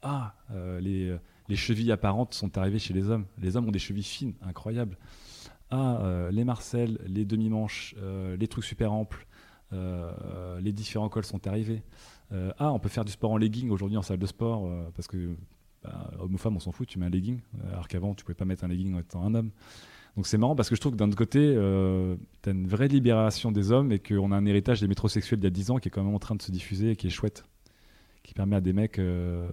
[0.00, 3.26] Ah, euh, les, les, chevilles apparentes sont arrivées chez les hommes.
[3.38, 4.96] Les hommes ont des chevilles fines, incroyables.
[5.70, 7.96] Ah, euh, les marcelles, les demi-manches,
[8.38, 9.25] les trucs super amples,
[9.72, 11.82] les différents cols sont arrivés.
[12.32, 15.36] ah, on peut faire du sport en legging aujourd'hui en salle de sport parce que
[15.82, 17.40] bah, homme ou femme, on s'en fout, tu mets un legging.
[17.70, 19.50] alors qu'avant, tu pouvais pas mettre un legging en étant un homme.
[20.16, 22.88] Donc c'est marrant parce que je trouve que d'un côté, euh, tu as une vraie
[22.88, 25.78] libération des hommes et qu'on a un héritage des métrosexuels d'il y a 10 ans
[25.78, 27.44] qui est quand même en train de se diffuser et qui est chouette.
[28.22, 29.46] Qui permet à des mecs euh,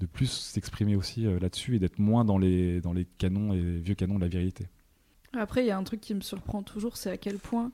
[0.00, 3.78] de plus s'exprimer aussi euh, là-dessus et d'être moins dans les, dans les canons et
[3.78, 4.68] vieux canons de la virilité.
[5.32, 7.72] Après, il y a un truc qui me surprend toujours, c'est à quel point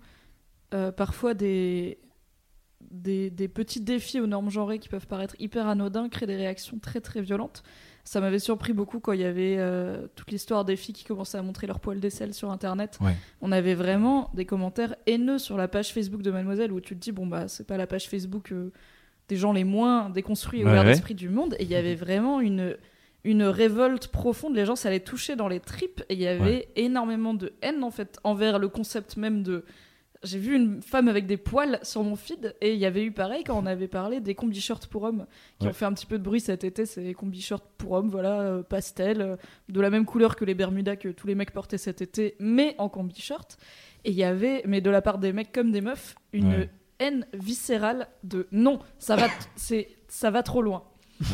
[0.96, 1.98] parfois des,
[2.90, 6.78] des, des, petits défis aux normes genrées qui peuvent paraître hyper anodins créent des réactions
[6.78, 7.62] très très violentes.
[8.04, 11.38] Ça m'avait surpris beaucoup quand il y avait euh, toute l'histoire des filles qui commençaient
[11.38, 12.98] à montrer leur poils d'aisselle sur internet.
[13.40, 17.00] On avait vraiment des commentaires haineux sur la page Facebook de Mademoiselle où tu te
[17.00, 18.72] dis, bon, bah, c'est pas la page Facebook euh,
[19.28, 21.54] des gens les moins déconstruits et ouverts d'esprit du monde.
[21.58, 22.76] Et il y avait vraiment une,
[23.22, 24.56] une révolte profonde.
[24.56, 27.84] Les gens, ça les touchait dans les tripes et il y avait énormément de haine
[27.84, 29.64] en fait envers le concept même de.
[30.22, 33.10] J'ai vu une femme avec des poils sur mon feed et il y avait eu
[33.10, 35.24] pareil quand on avait parlé des combi shorts pour hommes
[35.58, 35.70] qui Ouais.
[35.70, 36.84] ont fait un petit peu de bruit cet été.
[36.84, 39.36] C'est les combi shorts pour hommes, voilà, euh, pastel, euh,
[39.70, 42.74] de la même couleur que les Bermudas que tous les mecs portaient cet été, mais
[42.76, 43.56] en combi short.
[44.04, 46.70] Et il y avait, mais de la part des mecs comme des meufs, une Ouais.
[46.98, 50.84] haine viscérale de non, ça va, c'est, ça va trop loin.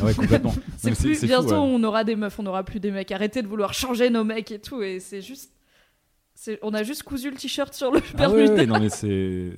[0.01, 0.53] Ah ouais, complètement.
[0.77, 1.59] C'est plus bientôt fou, ouais.
[1.59, 3.11] on aura des meufs, on aura plus des mecs.
[3.11, 4.81] Arrêtez de vouloir changer nos mecs et tout.
[4.81, 5.53] Et c'est juste,
[6.61, 8.53] on a juste cousu le t-shirt sur le Ah ouais, Bermuda.
[8.55, 9.55] ouais, non mais c'est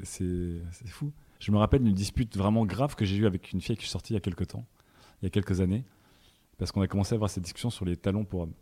[0.88, 1.12] fou.
[1.40, 3.88] Je me rappelle d'une dispute vraiment grave que j'ai eue avec une fille qui est
[3.88, 4.66] sortie il y a quelques temps,
[5.22, 5.86] il y a quelques années,
[6.58, 8.54] parce qu'on a commencé à avoir cette discussion sur les talons pour hommes.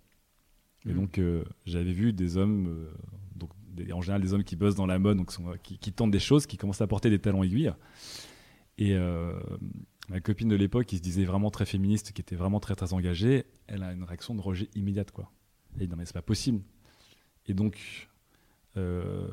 [0.85, 0.95] Et Mhm.
[0.95, 2.91] donc euh, j'avais vu des hommes, euh,
[3.35, 5.91] donc des- en général des hommes qui bossent dans la mode, donc sont- qui, qui
[5.91, 7.73] tentent des choses, qui commencent à porter des talons aiguilles.
[8.77, 9.33] Et euh,
[10.09, 12.93] ma copine de l'époque, qui se disait vraiment très féministe, qui était vraiment très très
[12.93, 15.31] engagée, elle a une réaction de rejet immédiate quoi.
[15.73, 16.61] Elle dit non mais c'est pas possible.
[17.47, 18.07] Et donc
[18.75, 19.27] euh,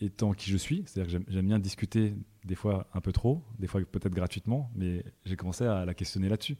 [0.00, 3.66] étant qui je suis, c'est-à-dire que j'aime- bien discuter des fois un peu trop, des
[3.66, 6.56] fois peut-être gratuitement, mais j'ai commencé à la questionner là-dessus.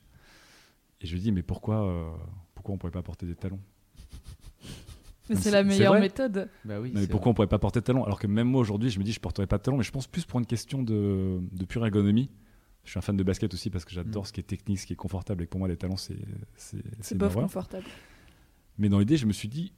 [1.01, 2.11] Et je lui dis mais pourquoi euh,
[2.55, 3.61] pourquoi on pourrait pas porter des talons?
[5.29, 6.49] Mais C'est- la meilleure méthode.
[6.65, 6.93] Bah oui.
[6.93, 8.05] Non, mais pourquoi on pourrait pas porter de talons?
[8.05, 9.91] Alors que même moi aujourd'hui, je me dis je porterais pas de talons, mais je
[9.91, 12.31] pense plus pour une question de, de pure ergonomie.
[12.85, 14.27] Je suis un fan de basket aussi parce que j'adore Mm.
[14.27, 15.43] ce qui est technique, ce qui est confortable.
[15.43, 16.17] Et pour moi, les talons, c'est
[16.57, 17.85] c'est bof confortable.
[18.79, 19.73] Mais dans l'idée, je me suis dit,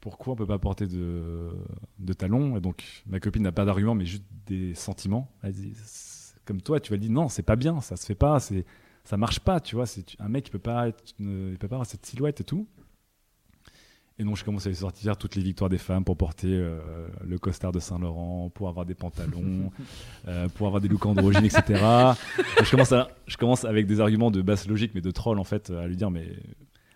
[0.00, 1.50] pourquoi on peut pas porter de,
[1.98, 5.30] de talons Et donc, ma copine n'a pas d'argument, mais juste des sentiments.
[5.42, 5.74] Elle dit,
[6.44, 8.64] comme toi, tu vas dire, non, c'est pas bien, ça se fait pas, c'est,
[9.04, 9.86] ça marche pas, tu vois.
[9.86, 12.66] C'est, un mec, il peut pas, être il peut pas avoir cette silhouette et tout.
[14.18, 17.08] Et donc, je commence à lui sortir toutes les victoires des femmes pour porter euh,
[17.24, 19.70] le costard de Saint-Laurent, pour avoir des pantalons,
[20.28, 22.14] euh, pour avoir des looks androgynes, etc.
[22.60, 25.38] Et je, commence à, je commence avec des arguments de basse logique, mais de troll,
[25.38, 26.28] en fait, à lui dire, mais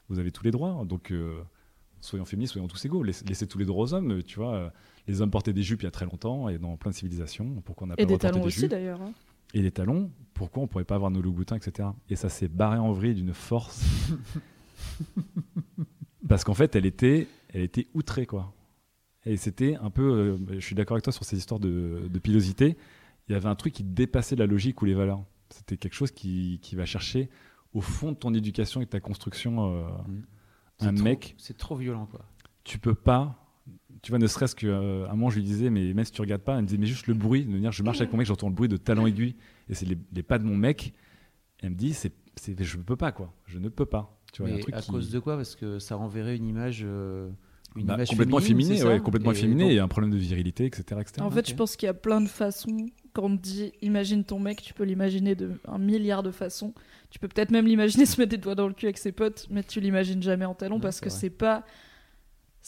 [0.08, 1.40] vous avez tous les droits, donc euh,
[2.06, 4.54] soyons féministes, soyons tous égaux, laissez, laissez tous les droits aux hommes, tu vois.
[4.54, 4.70] euh,
[5.08, 7.62] Les hommes portaient des jupes il y a très longtemps et dans plein de civilisations.
[7.64, 9.02] Pourquoi on n'a pas le des droit de talons porter des aussi jupes d'ailleurs.
[9.02, 9.12] hein.
[9.54, 11.88] Et les talons, pourquoi on pourrait pas avoir nos loups boutins, etc.
[12.10, 13.84] Et ça s'est barré en vrille d'une force.
[16.28, 18.52] Parce qu'en fait, elle était, elle était outrée, quoi.
[19.24, 22.18] Et c'était un peu, euh, je suis d'accord avec toi sur ces histoires de, de
[22.18, 22.76] pilosité.
[23.28, 25.24] Il y avait un truc qui dépassait la logique ou les valeurs.
[25.50, 27.28] C'était quelque chose qui, qui va chercher
[27.72, 29.74] au fond de ton éducation et de ta construction.
[29.76, 30.02] euh, C'est
[30.80, 32.24] un trop- mec, C'est trop violent quoi.
[32.64, 33.42] tu peux pas.
[34.02, 36.20] Tu vois, ne serait-ce que euh, un moment, je lui disais, mais même si tu
[36.20, 38.18] regardes pas, elle me disait, mais juste le bruit, de venir, je marche avec mon
[38.18, 39.34] mec, j'entends le bruit de talons aiguilles,
[39.68, 40.92] et c'est les, les pas de mon mec.
[41.62, 43.32] Elle me dit, c'est, c'est, je peux pas, quoi.
[43.46, 44.20] Je ne peux pas.
[44.32, 45.36] Tu vois, il y a Mais un truc à qui- cause de quoi?
[45.36, 47.30] Parce que ça renverrait une image, euh,
[47.76, 50.82] une Bah, image complètement féminine, ouais, complètement donc- et un problème de virilité, etc.
[51.00, 51.20] etc.
[51.20, 52.86] En fait, je pense qu'il y a plein de façons.
[53.12, 56.74] Quand on te dit imagine ton mec, tu peux l'imaginer de un milliard de façons.
[57.10, 59.46] Tu peux peut-être même l'imaginer se mettre des doigts dans le cul avec ses potes,
[59.50, 61.64] mais tu l'imagines jamais en talon Ouais, parce que c'est pas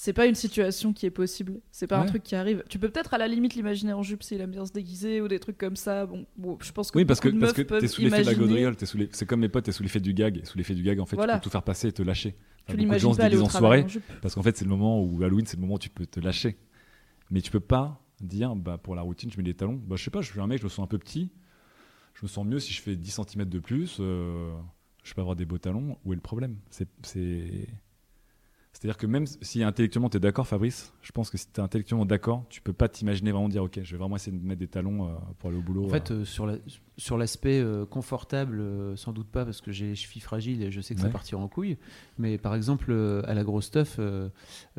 [0.00, 1.54] c'est pas une situation qui est possible.
[1.72, 2.62] C'est pas un truc qui arrive.
[2.68, 5.26] Tu peux peut-être à la limite l'imaginer en jupe s'il aime bien se déguiser ou
[5.26, 6.06] des trucs comme ça.
[6.06, 8.34] Bon, bon je pense que Oui, parce que, parce que t'es sous l'effet de la
[8.34, 10.56] gaudriole, t'es sous les- c'est comme mes potes, t'es sous l'effet du gag, et sous
[10.56, 11.32] l'effet du gag, en fait, Voilà.
[11.34, 12.36] tu peux tout faire passer et te lâcher.
[12.68, 14.04] Tu l'imagines pas aller en soirée, jupe.
[14.20, 16.20] Parce qu'en fait, c'est le moment où Halloween, c'est le moment où tu peux te
[16.20, 16.58] lâcher.
[17.30, 19.80] Mais tu peux pas dire, bah, pour la routine, je mets des talons.
[19.86, 21.32] Bah, je sais pas, je suis un mec, je me sens un peu petit.
[22.14, 23.98] Je me sens mieux si je fais 10 cm de plus.
[24.00, 24.52] euh,
[25.04, 25.96] je peux avoir des beaux talons.
[26.04, 26.56] Où est le problème?
[26.70, 26.88] C'est.
[28.72, 31.60] C'est- C'est-à-dire que même si intellectuellement tu es d'accord, Fabrice, je pense que si tu
[31.60, 34.44] es intellectuellement d'accord, tu peux pas t'imaginer vraiment dire Ok, je vais vraiment essayer de
[34.46, 35.86] mettre des talons euh, pour aller au boulot.
[35.86, 36.20] En fait, euh.
[36.20, 36.58] euh, sur la-
[36.96, 38.62] sur l'aspect euh, confortable,
[38.96, 41.12] sans doute pas parce que j'ai les chevilles fragiles et je sais que ça Ouais.
[41.12, 41.76] partira en couille.
[42.18, 42.92] Mais par exemple,
[43.24, 43.98] à la grosse stuff,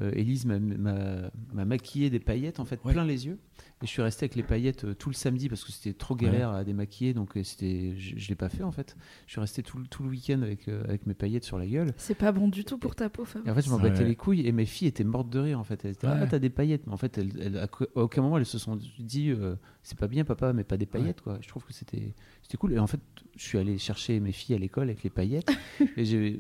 [0.02, 2.94] Élise m'a- m'a m'a maquillé des paillettes, en fait, Ouais.
[2.94, 3.38] plein les yeux.
[3.82, 6.14] Et je suis resté avec les paillettes euh, tout le samedi parce que c'était trop
[6.14, 8.98] galère à démaquiller, donc euh, c'était, je, je l'ai pas fait en fait.
[9.26, 11.66] Je suis resté tout, le- tout le week-end avec, euh, avec mes paillettes sur la
[11.66, 11.94] gueule.
[11.96, 13.48] C'est pas bon du tout pour ta peau, Fab.
[13.48, 13.84] Et en fait, je m'en Ouais.
[13.90, 15.86] battais les couilles et mes filles étaient mortes de rire en fait.
[15.86, 16.28] Elles étaient, ah, Ouais.
[16.28, 16.88] t'as des paillettes.
[16.88, 20.08] Mais en fait, elles, elles- à aucun moment elles se sont dit, euh, c'est pas
[20.10, 21.38] bien, papa, mais pas des paillettes quoi.
[21.42, 22.14] Je trouve que c'était
[22.50, 22.74] c'était cool.
[22.74, 23.00] Et en fait,
[23.38, 25.52] je suis allé chercher mes filles à l'école avec les paillettes.
[25.98, 26.40] et j'ai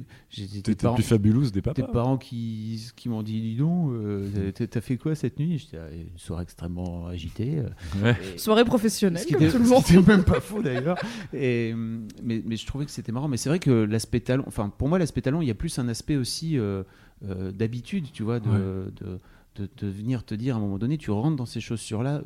[0.63, 1.83] des parents, plus fabuleuse des des papas.
[1.87, 5.59] parents qui, qui m'ont dit, dis donc, euh, t'as- fait quoi cette nuit?
[5.59, 7.59] J'étais ah, une soirée extrêmement agitée.
[7.59, 7.69] euh,
[8.03, 8.17] Ouais.
[8.37, 9.83] Soirée professionnelle, comme était, tout le monde.
[9.85, 10.97] ce qui était même pas faux d'ailleurs.
[11.31, 11.75] Et,
[12.23, 13.27] mais, mais je trouvais que c'était marrant.
[13.27, 15.77] Mais c'est vrai que l'aspect talon, enfin pour moi l'aspect talon, il y a plus
[15.77, 16.81] un aspect aussi euh,
[17.23, 18.57] euh, d'habitude, tu vois, de, Ouais.
[18.57, 19.19] de,
[19.63, 22.23] de, de venir te dire à un moment donné, tu rentres dans ces chaussures-là.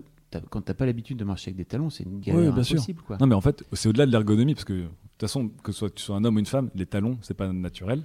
[0.49, 2.77] Quand t'as pas l'habitude de marcher avec des talons, c'est une galère sûr.
[2.77, 3.01] impossible.
[3.01, 3.17] Quoi.
[3.19, 5.89] Non, mais en fait, c'est au-delà de l'ergonomie, parce que de toute façon, que soit,
[5.93, 8.03] tu sois un homme ou une femme, les talons, c'est pas naturel.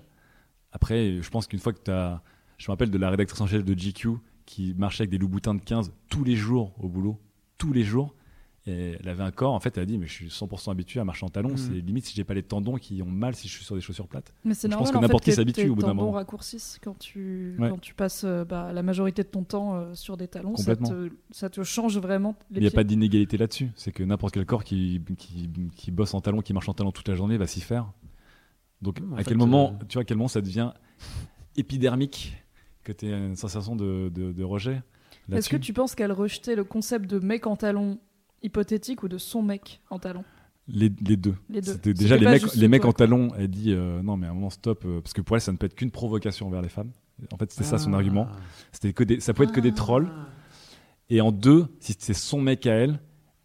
[0.73, 2.23] Après, je pense qu'une fois que tu as.
[2.59, 5.29] Je me rappelle de la rédactrice en chef de GQ qui marchait avec des loups
[5.29, 7.21] boutins de 15 tous les jours au boulot,
[7.57, 8.15] tous les jours.
[8.71, 11.01] Et elle avait un corps, en fait, elle a dit, mais je suis 100% habitué
[11.01, 11.51] à marcher en talons.
[11.53, 11.57] Mhm.
[11.57, 13.81] C'est limite si j'ai pas les tendons qui ont mal si je suis sur des
[13.81, 14.35] chaussures plates.
[14.45, 16.13] Mais c'est Je pense normal que n'importe qui s'habitue au bout d'un tendons moment.
[16.13, 17.71] raccourcissent quand tu, Ouais.
[17.71, 20.55] quand tu passes euh, bah, la majorité de ton temps euh, sur des talons.
[20.57, 22.77] Ça te, ça te change vraiment les Il n'y a pieds.
[22.77, 23.71] pas d'inégalité là-dessus.
[23.75, 26.93] C'est que n'importe quel corps qui, qui, qui bosse en talons, qui marche en talons
[26.93, 27.91] toute la journée, va s'y faire.
[28.83, 30.73] Donc, Mmh, en à fait, quel moment, euh, tu vois, à quel moment ça devient
[31.57, 32.37] épidermique
[32.85, 34.83] que tu as une sensation de, de, de rejet
[35.33, 37.99] Est-ce que tu penses qu'elle rejetait le concept de mec en talons
[38.43, 40.25] hypothétique ou de son mec en talons
[40.71, 41.35] les, les deux.
[41.49, 41.73] Les deux.
[41.73, 43.31] C'était déjà les mecs, les mecs en talons.
[43.39, 45.51] Elle dit euh, non, mais à un moment stop, euh, parce que pour elle, ça
[45.51, 46.91] ne peut être qu'une provocation envers les femmes.
[47.33, 47.97] En fait, c'était ça son Ah.
[47.97, 48.29] argument.
[48.71, 50.11] C'était que des, ça pouvait être que des trolls.
[50.13, 50.29] Ah.
[51.09, 53.01] Et en deux, si c'est son mec à elle,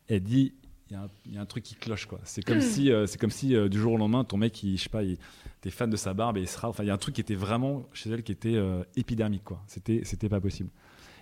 [0.10, 0.54] elle dit
[0.90, 2.20] il y, a un- il y a un truc qui cloche quoi.
[2.26, 4.78] C'est comme si, euh, c'est comme si euh, du jour au lendemain, ton mec, il,
[4.78, 5.18] je sais pas, il,
[5.62, 6.68] t'es fan de sa barbe et il sera.
[6.68, 9.46] Enfin, il y a un truc qui était vraiment chez elle qui était euh, épidermique
[9.46, 9.64] quoi.
[9.68, 10.70] C'était, c'était pas possible.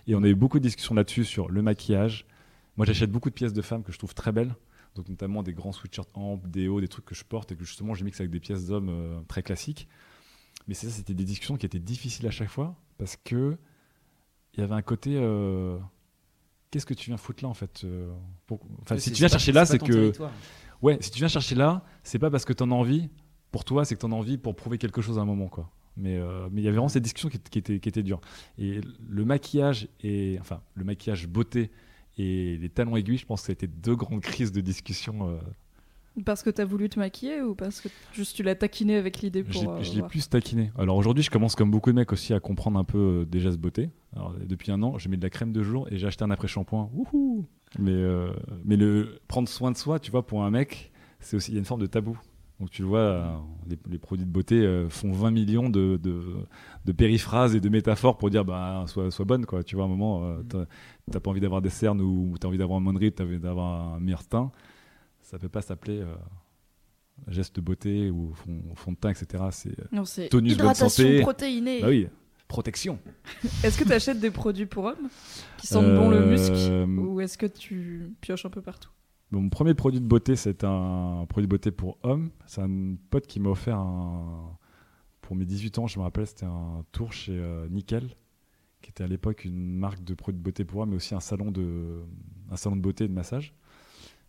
[0.08, 2.26] Et on a eu beaucoup de discussions là-dessus sur le maquillage.
[2.76, 4.54] Moi, j'achète beaucoup de pièces de femmes que je trouve très belles.
[4.94, 7.64] Donc notamment des grands sweatshirts amp, des hauts, des trucs que je porte et que
[7.64, 9.88] justement je mixe avec des pièces d'hommes euh, très classiques.
[10.68, 13.56] Mais ça, c'était des discussions qui étaient difficiles à chaque fois parce que
[14.54, 15.78] il y avait un côté euh,
[16.70, 18.12] qu'est-ce que tu viens foutre là en fait euh,
[18.46, 20.30] pour- Enfin, Ouais, si tu viens chercher là, c'est que territoire.
[20.82, 23.08] ouais, si tu viens chercher là, c'est pas parce que tu en as envie.
[23.50, 25.48] Pour toi, c'est que tu en as envie pour prouver quelque chose à un moment
[25.48, 25.70] quoi.
[25.96, 28.20] Mais euh, mais il y avait vraiment cette discussion qui, qui était qui était dure.
[28.58, 31.70] Et le maquillage et enfin le maquillage beauté
[32.18, 35.28] et les talons aiguilles, je pense que ça a été deux grandes crises de discussion.
[35.30, 35.38] euh,
[36.24, 39.42] Parce que t'as voulu te maquiller ou parce que juste tu l'as taquiné avec l'idée
[39.42, 39.72] pour.
[39.72, 40.70] euh, je l'ai plus taquiné.
[40.78, 43.40] Alors aujourd'hui, je commence comme beaucoup de mecs aussi à comprendre un peu euh, des
[43.40, 43.90] gestes beauté.
[44.14, 46.30] Alors, depuis un an, je mets de la crème de jour et j'ai acheté un
[46.30, 46.90] après-shampoing.
[47.78, 48.04] Mais,
[48.64, 51.56] mais le prendre soin de soi, tu vois, pour un mec, c'est aussi il y
[51.56, 52.18] a une forme de tabou.
[52.62, 53.36] Donc tu le vois, euh,
[53.66, 56.22] les, les produits de beauté euh, font 20 millions de, de,
[56.84, 59.64] de périphrases et de métaphores pour dire bah sois, sois bonne quoi.
[59.64, 60.66] Tu vois, à un moment, euh, t'as-
[61.10, 63.94] t'as pas envie d'avoir des cernes ou t'as envie d'avoir un moindre t'as envie d'avoir
[63.94, 64.52] un meilleur teint.
[65.22, 66.14] Ça peut pas s'appeler euh,
[67.26, 69.42] geste de beauté ou fond, fond de teint, etc.
[69.50, 71.20] C'est Non, c'est Tonus, bonne hydratation santé.
[71.20, 71.80] protéinée.
[71.80, 72.06] bah oui,
[72.46, 73.00] protection.
[73.64, 75.08] Est-ce que tu achètes des produits pour hommes
[75.58, 78.90] qui sentent bon le muscle ou est-ce que tu pioches un peu partout?
[79.32, 82.30] Mon premier produit de beauté, c'est un produit de beauté pour homme.
[82.46, 84.58] C'est un pote qui m'a offert un.
[85.22, 88.14] Pour mes 18 ans, je me rappelle, c'était un tour chez euh, Nickel,
[88.82, 91.20] qui était à l'époque une marque de produits de beauté pour homme, mais aussi un
[91.20, 92.02] salon de,
[92.50, 93.54] un salon de beauté et de massage.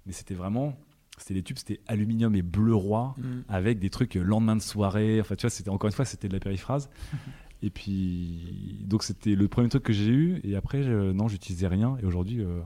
[0.05, 0.73] Mais c'était vraiment.
[1.17, 3.23] C'était les tubes, c'était aluminium et bleu roi, Mm.
[3.49, 5.19] avec des trucs euh, lendemain de soirée.
[5.19, 6.89] Enfin, tu vois, c'était encore une fois, c'était de la périphrase.
[7.61, 10.39] et puis, donc c'était le premier truc que j'ai eu.
[10.45, 10.81] Et après,
[11.13, 11.97] non, j'utilisais rien.
[12.01, 12.61] Et aujourd'hui, euh,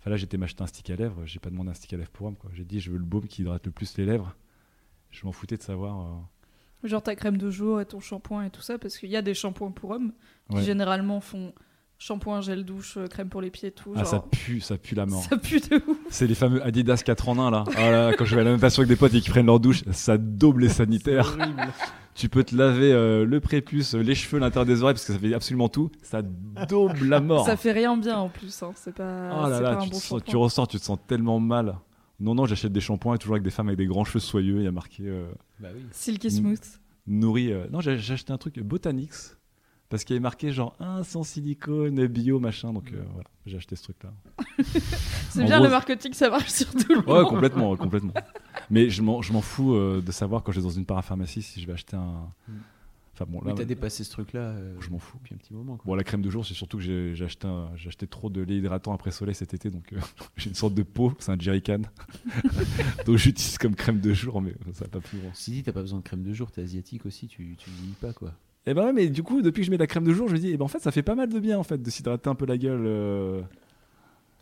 [0.00, 1.22] enfin là, j'étais m'acheter un stick à lèvres.
[1.26, 2.36] J'ai pas demandé un stick à lèvres pour homme.
[2.36, 2.50] quoi.
[2.54, 4.34] J'ai dit, je veux le baume qui hydrate le plus les lèvres.
[5.10, 6.00] Je m'en foutais de savoir.
[6.00, 9.16] euh, Genre ta crème de jour et ton shampoing et tout ça Parce qu'il y
[9.16, 10.12] a des shampoings pour hommes
[10.48, 10.62] qui ouais.
[10.62, 11.52] généralement font
[11.98, 13.92] shampoing, gel douche, euh, crème pour les pieds et tout.
[13.94, 15.22] Ah, genre, ça pue, ça pue la mort.
[15.28, 15.98] ça pue de ouf.
[16.08, 17.64] C'est les fameux Adidas 4 en 1 là.
[17.76, 19.60] Ah là, quand je vais à la natation avec des potes et qu'ils prennent leur
[19.60, 21.36] douche, ça double les sanitaires.
[22.14, 25.18] Tu peux te laver euh, le prépuce, les cheveux, l'intérieur des oreilles parce que ça
[25.18, 25.90] fait absolument tout.
[26.02, 27.46] Ça double la mort.
[27.46, 28.62] Ça fait rien bien en plus.
[28.62, 28.72] hein.
[28.74, 30.84] C'est pas, Oh là c'est là, pas un tu, bon sens- tu ressors, tu te
[30.84, 31.76] sens tellement mal.
[32.18, 34.58] Non, non, j'achète des shampoings et toujours avec des femmes avec des grands cheveux soyeux.
[34.58, 35.26] Il y a marqué euh,
[35.60, 35.80] Bah oui.
[35.92, 36.60] Silky smooth.
[37.06, 37.52] nourri.
[37.52, 39.38] euh, Non, j'ai j'ai acheté un truc Botanix
[39.90, 42.72] parce qu'il y avait marqué genre un sans silicone, bio, machin.
[42.72, 44.12] Donc euh, voilà, j'ai acheté ce truc-là.
[45.30, 47.08] C'est En bien gros, le marketing, ça marche sur tout le monde.
[47.08, 48.14] Ouais, complètement, complètement.
[48.70, 51.42] Mais je m'en je m'en fous euh, de savoir quand je vais dans une parapharmacie
[51.42, 52.28] si je vais acheter un.
[52.48, 52.52] Mm.
[53.12, 54.40] Enfin bon, Oui, là, t'as dépassé ce truc-là.
[54.40, 55.18] euh, je m'en fous.
[55.18, 55.76] Depuis un petit moment.
[55.76, 55.84] Quoi.
[55.84, 58.30] Bon, la crème de jour, c'est surtout que j'ai j'ai acheté, un- j'ai acheté trop
[58.30, 59.98] de lait hydratant après soleil cet été, donc euh,
[60.36, 61.82] j'ai une sorte de peau, c'est un jerrycan.
[63.04, 65.30] donc j'utilise comme crème de jour, mais ça va pas plus grand.
[65.34, 68.12] Si, t'as pas besoin de crème de jour, t'es asiatique aussi, tu, tu vieillis pas
[68.12, 68.32] quoi.
[68.66, 70.28] Et ben ouais, mais du coup, depuis que je mets de la crème de jour,
[70.28, 71.80] je me dis, eh ben en fait, ça fait pas mal de bien en fait
[71.82, 72.84] de s'hydrater un peu la gueule.
[72.84, 73.40] euh,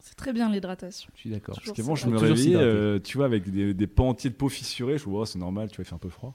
[0.01, 1.09] C'est très bien l'hydratation.
[1.15, 1.55] Je suis d'accord.
[1.57, 2.03] Toujours Parce qu'avant, ça.
[2.03, 2.67] je me Toujours réveillais, s'hydrater.
[2.67, 4.99] euh, tu vois, avec des, des pans entiers de peau fissurée.
[4.99, 6.35] Je me dis, oh, c'est normal, tu vois, il fait un peu froid.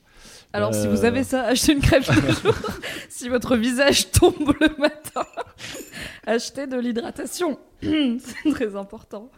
[0.54, 2.56] Alors, si Euh, vous avez ça, achetez une crème de jour.
[3.10, 5.26] si votre visage tombe le matin,
[6.26, 7.60] achetez de l'hydratation.
[7.82, 9.30] c'est très important.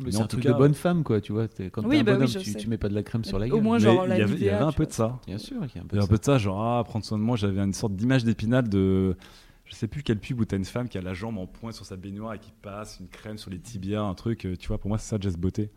[0.00, 1.46] Mais Mais c'est en un tout truc cas- de bonne femme quoi, tu vois.
[1.48, 3.46] Quand Oui, t'es un bah bonhomme, tu, tu mets pas de la crème sur la
[3.46, 3.62] Au gueule.
[3.62, 5.20] moins, Mais genre, il y avait, y un peu de ça.
[5.26, 6.60] Bien sûr qu'il y a un Il peu y a un peu de ça, genre,
[6.62, 7.36] ah, prendre soin de moi.
[7.36, 9.16] J'avais une sorte d'image d'épinal de.
[9.64, 11.74] Je sais plus quelle pub où t'as une femme qui a la jambe en pointe
[11.74, 14.44] sur sa baignoire et qui passe une crème sur les tibias, un truc.
[14.44, 15.70] euh, Tu vois, pour moi, c'est ça, Jess Beauté.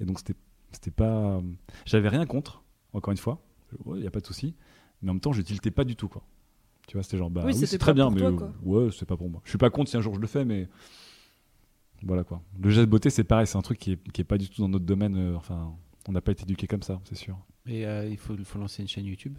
[0.00, 0.34] Et donc, c'était
[0.72, 1.40] c'était pas.
[1.84, 2.62] J'avais rien contre,
[2.92, 3.40] encore une fois.
[3.86, 4.54] Il n'y a pas de souci.
[5.02, 6.22] Mais en même temps, je tiltais pas du tout, quoi.
[6.88, 8.50] Tu vois, c'était genre, bah Oui, c'est très bien, mais toi, euh,
[8.86, 9.40] ouais, c'est pas pour moi.
[9.44, 10.68] Je suis pas contre si un jour je le fais, mais.
[12.02, 12.42] Voilà quoi.
[12.60, 14.60] Le geste beauté, c'est pareil, c'est un truc qui est, qui est pas du tout
[14.62, 15.16] dans notre domaine.
[15.16, 15.74] euh, enfin,
[16.08, 17.36] on n'a pas été éduqué comme ça, c'est sûr.
[17.66, 19.36] Et euh, il faut, il faut lancer une chaîne YouTube.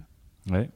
[0.52, 0.70] Ouais.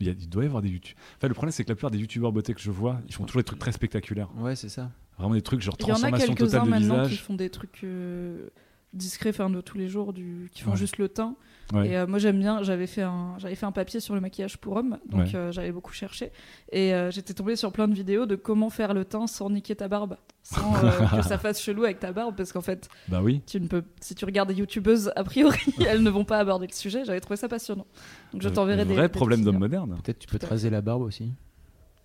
[0.00, 0.96] Il, y a- il doit y avoir des YouTube.
[1.16, 3.24] Enfin, le problème, c'est que la plupart des youtubeurs beauté que je vois, ils font
[3.24, 4.28] toujours des trucs très spectaculaires.
[4.36, 4.90] Ouais, c'est ça.
[5.18, 7.22] Vraiment des trucs genre Il y en a transformation quelques-uns totale de maintenant qui visage.
[7.22, 8.48] font des trucs euh,
[8.92, 10.48] discrets, enfin de tous les jours, du...
[10.54, 10.76] qui font Ouais.
[10.76, 11.34] juste le teint.
[11.72, 11.88] Ouais.
[11.88, 13.34] Et euh, moi j'aime bien, j'avais fait, un...
[13.38, 15.34] j'avais fait un papier sur le maquillage pour hommes, donc Ouais.
[15.34, 16.30] euh, j'avais beaucoup cherché.
[16.70, 19.74] Et euh, j'étais tombée sur plein de vidéos de comment faire le teint sans niquer
[19.74, 23.20] ta barbe, sans euh, que ça fasse chelou avec ta barbe, parce qu'en fait, Bah
[23.22, 23.42] oui.
[23.46, 26.68] tu ne peux, si tu regardes des youtubeuses, a priori, elles ne vont pas aborder
[26.68, 27.04] le sujet.
[27.04, 27.86] J'avais trouvé ça passionnant.
[28.32, 28.94] Donc je t'enverrai des.
[28.94, 29.98] Vrai des problème petits d'homme moderne.
[30.04, 31.32] Peut-être tu peux te raser la barbe aussi.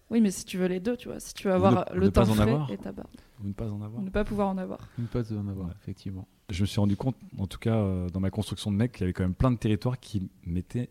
[0.10, 2.00] Oui, mais si tu veux les deux, tu vois, si tu veux Ou avoir ne-
[2.00, 2.70] le ne pas teint frais avoir.
[2.72, 3.08] et ta barbe,
[3.42, 4.02] Ou ne pas en ou avoir.
[4.02, 4.80] ne pas pouvoir en avoir.
[5.00, 5.74] Une pote en avoir, Ouais.
[5.82, 6.28] effectivement.
[6.52, 9.02] Je me suis rendu compte, en tout cas euh, dans ma construction de mec, qu'il
[9.02, 10.90] y avait quand même plein de territoires qui m'étaient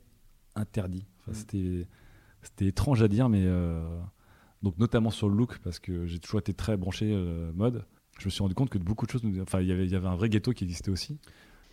[0.54, 1.06] interdits.
[1.20, 1.84] Enfin, Mm.
[2.42, 3.86] C'était étrange à dire, mais euh,
[4.62, 7.84] donc notamment sur le look, parce que j'ai toujours été très branché euh, mode.
[8.18, 9.94] Je me suis rendu compte que beaucoup de choses, enfin il y avait- il y
[9.94, 11.18] avait un vrai ghetto qui existait aussi.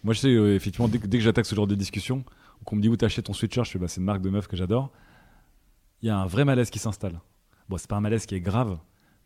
[0.04, 2.26] Moi je sais euh, effectivement dès que, dès que j'attaque ce genre de discussion,
[2.62, 4.22] ou qu'on me dit où t'as acheté ton sweatshirt, je fais bah, c'est une marque
[4.22, 4.92] de meuf que j'adore.
[6.02, 7.22] Il y a un vrai malaise qui s'installe.
[7.70, 8.78] Bon c'est pas un malaise qui est grave,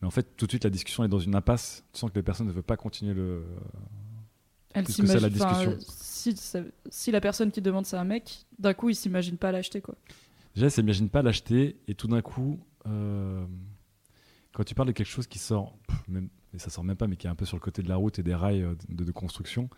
[0.01, 1.83] mais en fait tout de suite la discussion est dans une impasse.
[1.93, 3.43] Tu sens que les personnes ne veulent pas continuer le,
[4.73, 5.77] Elle que ça, la discussion.
[6.55, 9.51] euh, si, la personne qui demande ça à un mec, d'un coup, il s'imagine pas
[9.51, 9.95] l'acheter, quoi.
[10.55, 13.45] Déjà, elle s'imagine pas l'acheter et tout d'un coup, euh,
[14.53, 17.07] quand tu parles de quelque chose qui sort, pff, même, et ça sort même pas,
[17.07, 18.75] mais qui est un peu sur le côté de la route et des rails euh,
[18.89, 19.69] de, de construction,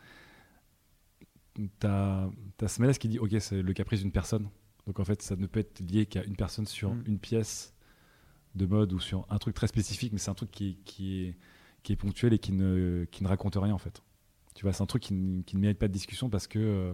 [1.80, 2.28] t'as
[2.62, 4.50] as ce malaise qui dit ok, c'est le caprice d'une personne.
[4.88, 7.04] Donc en fait, ça ne peut être lié qu'à une personne sur Mm.
[7.08, 7.74] une pièce
[8.56, 11.22] de mode ou sur un truc très spécifique, mais c'est un truc qui est, qui
[11.24, 11.38] est,
[11.84, 14.02] qui est ponctuel et qui ne, qui ne raconte rien en fait.
[14.56, 16.60] Tu vois, c'est un truc qui, ne- qui ne mérite pas de discussion parce que
[16.60, 16.93] euh,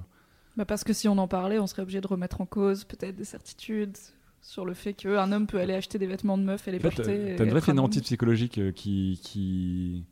[0.58, 3.16] Bah parce que si on en parlait, on serait obligé de remettre en cause peut-être
[3.16, 3.98] des certitudes
[4.42, 6.82] sur le fait qu'un homme peut aller acheter des vêtements de meuf et les En
[6.90, 7.36] fait, porter.
[7.38, 10.06] t'as une vraie fainéantise psychologique euh, qui, qui,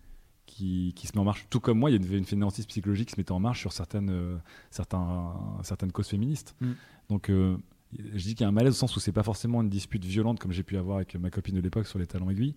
[0.46, 1.48] qui, qui se met en marche.
[1.50, 3.72] Tout comme moi, il y a une, fainéantise psychologique qui se mettait en marche sur
[3.72, 4.38] certaines, euh,
[4.70, 5.34] certains,
[5.64, 6.56] certaines causes féministes.
[6.60, 6.72] Mm.
[7.10, 7.56] Donc, euh,
[7.94, 10.04] je dis qu'il y a un malaise au sens où c'est pas forcément une dispute
[10.04, 12.56] violente comme j'ai pu avoir avec ma copine de l'époque sur les talons aiguilles,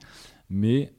[0.49, 0.93] mais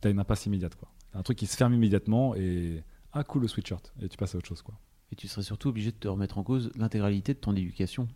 [0.00, 0.74] t'as une impasse immédiate.
[0.74, 0.88] Quoi.
[1.14, 4.38] Un truc qui se ferme immédiatement et ah cool le sweatshirt et tu passes à
[4.38, 4.62] autre chose.
[4.62, 4.74] Quoi.
[5.12, 8.06] Et tu serais surtout obligé de te remettre en cause l'intégralité de ton éducation.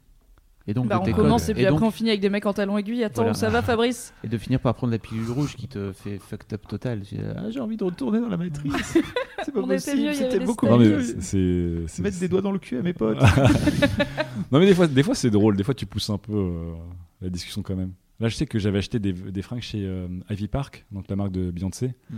[0.67, 2.47] Et donc Bah, de on commence et puis donc- après on finit avec des mecs
[2.47, 3.05] en talons aiguilles.
[3.05, 3.35] Attends, Voilà.
[3.35, 4.15] ça va Fabrice?
[4.25, 7.03] Et de finir par prendre la pilule rouge qui te fait fucked up total.
[7.37, 8.73] Ah, j'ai envie de retourner dans la matrice.
[9.45, 10.71] c'est pas On était possible, c'était beaucoup steaks.
[10.71, 11.03] Non, mais mieux.
[11.03, 13.19] c'est- c'est- c'est- Mettre des doigts dans le cul à mes potes.
[14.53, 16.75] non mais des fois, des fois c'est drôle, des fois tu pousses un peu euh,
[17.21, 17.93] la discussion quand même.
[18.21, 21.17] Là je sais que j'avais acheté des, des fringues chez euh, Ivy Park, donc la
[21.17, 22.17] marque de Beyoncé, Mm.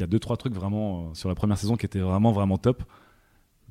[0.00, 2.58] Qui a deux trois trucs vraiment euh, sur la première saison qui étaient vraiment vraiment
[2.58, 2.84] top.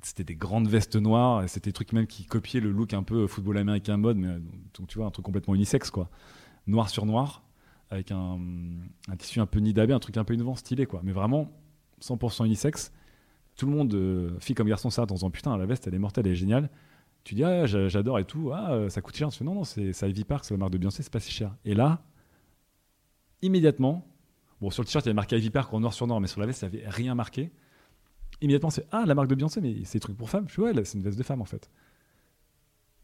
[0.01, 3.27] C'était des grandes vestes noires, c'était des trucs même qui copiaient le look un peu
[3.27, 4.39] football américain mode, mais euh,
[4.77, 6.09] donc tu vois un truc complètement unisexe quoi,
[6.67, 7.43] noir sur noir,
[7.91, 8.39] avec un,
[9.09, 11.51] un tissu un peu nid d'abeille, un truc un peu innovant, stylé quoi, mais vraiment
[11.99, 12.93] 100% unisexe.
[13.57, 15.99] Tout le monde, euh, fille comme garçon, ça en disant putain la veste elle est
[15.99, 16.69] mortelle, elle est géniale.
[17.25, 19.29] Tu dis, ah, j'a- j'adore et tout, ah, euh, ça coûte cher.
[19.29, 21.55] Tu non, non, c'est Ivy Park, c'est la marque de Beyoncé, c'est pas si cher.
[21.65, 22.03] Et là,
[23.41, 24.05] immédiatement,
[24.61, 26.27] bon, sur le t-shirt, il y avait marqué Ivy Park en noir sur noir, mais
[26.27, 27.51] sur la veste, il n'y avait rien marqué.
[28.41, 30.45] Immédiatement, c'est, ah, la marque de Beyoncé, mais c'est des trucs pour femmes.
[30.47, 31.69] Je fais, ouais, c'est une veste de femme, en fait.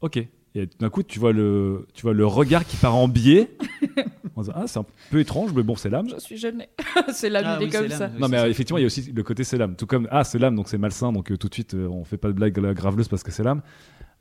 [0.01, 0.17] Ok.
[0.57, 3.51] Et d'un coup, tu vois, le, tu vois le regard qui part en biais.
[4.35, 6.07] en disant, ah, c'est un peu étrange, mais bon, c'est l'âme.
[6.09, 6.69] Je suis gênée.
[7.13, 8.07] c'est l'âme, Ah il est oui, comme c'est ça.
[8.07, 8.49] Non, mais c'est euh, ça.
[8.49, 9.75] effectivement, il y a aussi le côté c'est l'âme.
[9.75, 12.05] Tout comme, ah, c'est l'âme, donc c'est malsain, donc euh, tout de suite, euh, on
[12.05, 13.61] fait pas de blague gra- graveleuse parce que c'est l'âme.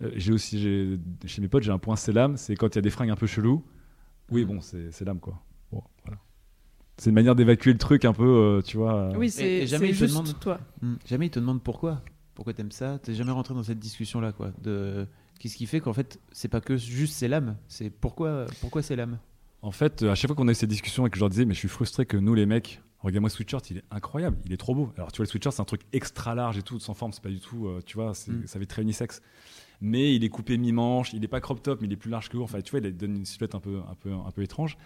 [0.03, 2.77] Euh, j'ai aussi, j'ai- chez mes potes, j'ai un point c'est l'âme, c'est quand il
[2.77, 3.65] y a des fringues un peu chelous.
[4.31, 5.41] Oui, bon, c'est c'est l'âme, quoi.
[5.71, 6.21] Bon, voilà.
[6.97, 8.95] C'est une manière d'évacuer le truc un peu, euh, tu vois.
[8.95, 10.61] euh, Oui, c'est jamais il te juste demande- toi.
[10.81, 10.95] Hmm.
[11.07, 12.03] Jamais ils te demandent pourquoi.
[12.35, 12.99] Pourquoi t'aimes ça?
[12.99, 14.53] T'es jamais rentré dans cette discussion-là, quoi.
[14.63, 15.07] De
[15.41, 17.57] qu'est-ce qui fait qu'en fait, c'est pas que juste c'est l'âme.
[17.69, 19.19] C'est pourquoi, pourquoi c'est l'âme?
[19.63, 21.31] En fait, euh, à chaque fois qu'on a eu ces discussions et que je leur
[21.31, 24.37] disais, mais je suis frustré que nous, les mecs, regarde-moi ce sweatshirt, il est incroyable,
[24.45, 24.93] il est trop beau.
[24.97, 27.23] Alors, tu vois, le sweatshirt, c'est un truc extra large et tout, sans forme, c'est
[27.23, 28.47] pas du tout, euh, tu vois, c'est- Mm.
[28.47, 29.21] ça fait très unisexe.
[29.81, 32.29] Mais il est coupé mi-manche, il est pas crop top, mais il est plus large
[32.29, 32.43] que haut.
[32.45, 34.77] Enfin, tu vois, il donne une silhouette un peu, un peu, un peu étrange.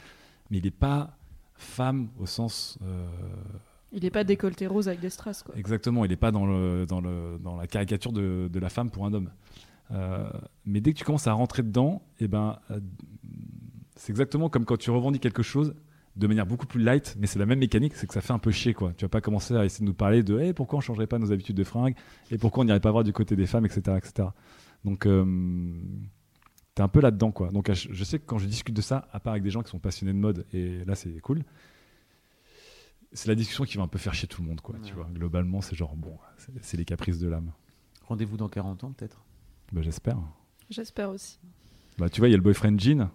[0.50, 1.16] Mais il est pas
[1.58, 2.78] femme au sens.
[2.82, 3.06] euh,
[3.92, 5.54] Il est pas décolleté rose avec des strass, quoi.
[5.56, 8.90] Exactement, il n'est pas dans, le, dans, le, dans la caricature de, de la femme
[8.90, 9.30] pour un homme.
[9.90, 10.28] Euh,
[10.64, 12.80] mais dès que tu commences à rentrer dedans, eh ben, euh,
[13.96, 15.74] c'est exactement comme quand tu revendiques quelque chose
[16.16, 18.38] de manière beaucoup plus light, mais c'est la même mécanique, c'est que ça fait un
[18.40, 18.74] peu chier.
[18.74, 18.92] Quoi.
[18.96, 21.18] Tu vas pas commencer à essayer de nous parler de Eh, pourquoi on changerait pas
[21.18, 21.94] nos habitudes de fringues
[22.30, 23.96] et pourquoi on n'irait pas voir du côté des femmes, etc.
[23.96, 24.28] etc.
[24.84, 25.06] Donc,
[26.78, 27.32] t'es un peu là-dedans.
[27.32, 27.50] quoi.
[27.50, 29.70] Donc, je sais que quand je discute de ça, à part avec des gens qui
[29.70, 31.42] sont passionnés de mode, et là, c'est cool,
[33.12, 34.60] c'est la discussion qui va un peu faire chier tout le monde.
[34.60, 35.08] Quoi, tu vois.
[35.12, 37.50] Globalement, c'est genre, bon, c'est- c'est les caprices de l'âme.
[38.06, 39.24] Rendez-vous dans 40 ans, peut-être?
[39.72, 40.18] Bah, J'espère.
[40.70, 41.40] J'espère aussi.
[41.98, 43.10] Bah, tu vois, il y a le boyfriend jean.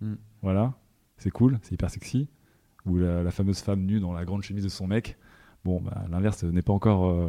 [0.00, 0.14] Mm.
[0.42, 0.74] Voilà.
[1.18, 2.28] C'est cool, c'est hyper sexy.
[2.84, 5.16] Ou la, la fameuse femme nue dans la grande chemise de son mec.
[5.64, 7.06] Bon, bah, l'inverse n'est pas encore.
[7.10, 7.28] euh,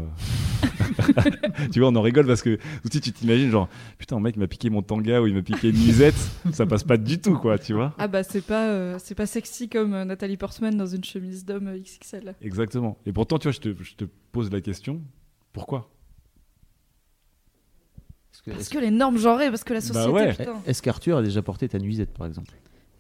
[1.72, 2.58] tu vois, on en rigole parce que
[2.90, 5.42] suite, tu t'imagines, genre, putain, mon mec il m'a piqué mon tanga ou il m'a
[5.42, 6.16] piqué une nuisette.
[6.54, 7.94] ça passe pas du tout, quoi, tu vois.
[7.98, 11.46] Ah bah c'est pas euh, c'est pas sexy comme euh, Nathalie Portman dans une chemise
[11.46, 12.36] d'homme euh, XXL.
[12.42, 12.98] Exactement.
[13.06, 15.02] Et pourtant, tu vois, je te, je te pose la question
[15.54, 15.90] pourquoi?
[18.32, 20.34] Est-ce que- Parce que les normes genrées, parce que la Bah société, ouais.
[20.36, 20.62] putain.
[20.66, 22.52] Est-ce qu'Arthur a déjà porté ta nuisette, par exemple?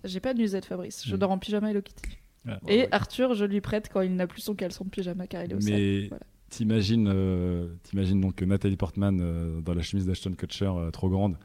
[0.03, 1.03] J'ai pas de nuisette, Fabrice.
[1.07, 1.19] Je Mm.
[1.19, 2.17] dors en pyjama Hello Kitty.
[2.47, 2.87] Ah, Et ouais.
[2.91, 5.55] Arthur, je lui prête quand il n'a plus son caleçon de pyjama car il est
[5.55, 5.59] au.
[5.63, 6.23] Mais Voilà.
[6.49, 11.37] T'imagines, euh, t'imagines donc Nathalie Portman euh, dans la chemise d'Ashton Kutcher euh, trop grande.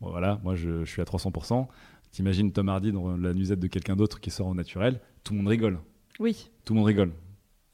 [0.00, 1.66] Bon, voilà, moi je, je suis à 300%.
[2.10, 5.00] T'imagines Tom Hardy dans la nuisette de quelqu'un d'autre qui sort au naturel.
[5.24, 5.78] Tout le monde rigole.
[6.20, 6.50] Oui.
[6.64, 7.12] Tout le monde rigole.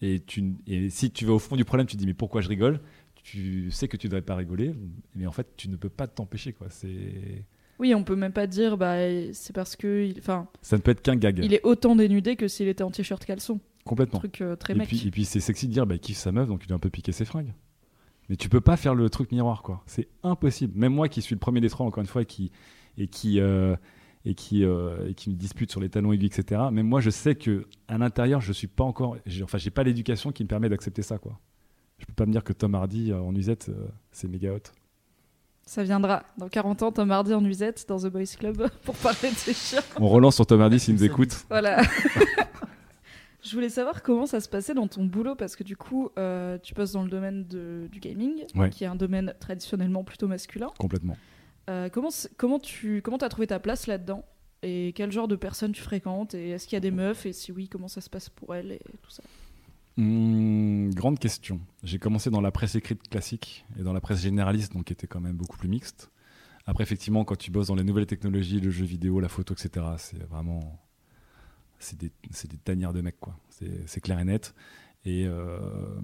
[0.00, 2.40] Et, tu, et si tu vas au fond du problème, tu te dis mais pourquoi
[2.40, 2.80] je rigole?
[3.24, 4.74] Tu sais que tu ne devrais pas rigoler,
[5.16, 6.52] mais en fait tu ne peux pas t'empêcher.
[6.52, 6.68] quoi.
[6.70, 7.44] C'est...
[7.80, 8.96] Oui, on peut même pas dire, bah,
[9.32, 10.04] c'est parce que.
[10.06, 11.38] il- Enfin, Ça ne peut être qu'un gag.
[11.42, 13.60] il est autant dénudé que s'il était en t-shirt caleçon.
[13.88, 14.18] Complètement.
[14.20, 14.86] Truc euh, très Et mec.
[14.88, 16.76] puis, et puis c'est sexy de dire bah, il kiffe sa meuf donc il a
[16.76, 17.52] un peu piqué ses fringues.
[18.28, 19.82] Mais tu peux pas faire le truc miroir quoi.
[19.86, 20.78] C'est impossible.
[20.78, 22.52] Même moi qui suis le premier des trois encore une fois et qui
[22.98, 23.74] et qui euh,
[24.24, 26.60] et qui euh, et qui me dispute sur les talons aigus etc.
[26.70, 30.30] Même moi je sais que à l'intérieur je suis pas encore enfin j'ai pas l'éducation
[30.32, 31.38] qui me permet d'accepter ça quoi.
[31.98, 34.60] Je peux pas me dire que Tom Hardy euh, en nuisette euh, c'est méga hot.
[35.64, 36.22] Ça viendra.
[36.38, 39.52] Dans 40 ans, Tom Hardy en nuisette dans The Boys Club pour parler de ses
[39.52, 39.82] chiens.
[39.98, 41.44] On relance sur Tom Hardy s'il nous écoute.
[41.50, 41.82] Voilà.
[43.44, 46.58] Je voulais savoir comment ça se passait dans ton boulot parce que du coup, euh,
[46.58, 48.70] tu bosses dans le domaine de- du gaming, Ouais.
[48.70, 50.70] qui est un domaine traditionnellement plutôt masculin.
[50.78, 51.16] Complètement.
[51.70, 54.24] Euh, comment comment tu comment as trouvé ta place là-dedans?
[54.62, 56.34] Et quel genre de personnes tu fréquentes?
[56.34, 57.26] Et est-ce qu'il y a des meufs?
[57.26, 59.22] Et si oui, comment ça se passe pour elles et tout ça?
[59.96, 61.60] Hmm, grande question.
[61.82, 65.06] J'ai commencé dans la presse écrite classique et dans la presse généraliste, donc qui était
[65.06, 66.10] quand même beaucoup plus mixte.
[66.66, 69.86] Après, effectivement, quand tu bosses dans les nouvelles technologies, le jeu vidéo, la photo, etc.,
[69.96, 70.78] c'est vraiment.
[71.78, 73.38] C'est des, des tanières de mecs, quoi.
[73.86, 74.54] C'est clair et net.
[75.04, 76.00] Et, euh,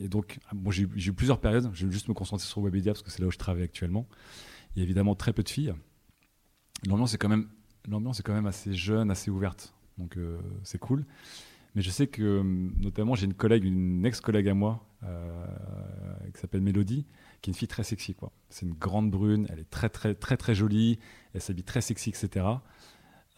[0.00, 1.70] et donc, bon, j'ai eu- plusieurs périodes.
[1.72, 4.06] Je vais juste me concentrer sur Webedia parce que c'est là où je travaille actuellement.
[4.74, 5.74] Il y a évidemment très peu de filles.
[6.86, 7.48] L'ambiance est quand même,
[7.86, 9.74] est quand même assez jeune, assez ouverte.
[9.96, 11.04] Donc, euh, c'est cool.
[11.74, 15.46] Mais je sais que, notamment, j'ai une collègue, une ex-collègue à moi, euh,
[16.34, 17.06] qui s'appelle Mélodie,
[17.40, 18.16] qui est une fille très sexy.
[18.48, 20.98] C'est une grande brune, elle est très, très, très, très jolie,
[21.34, 22.46] elle s'habille très sexy, etc.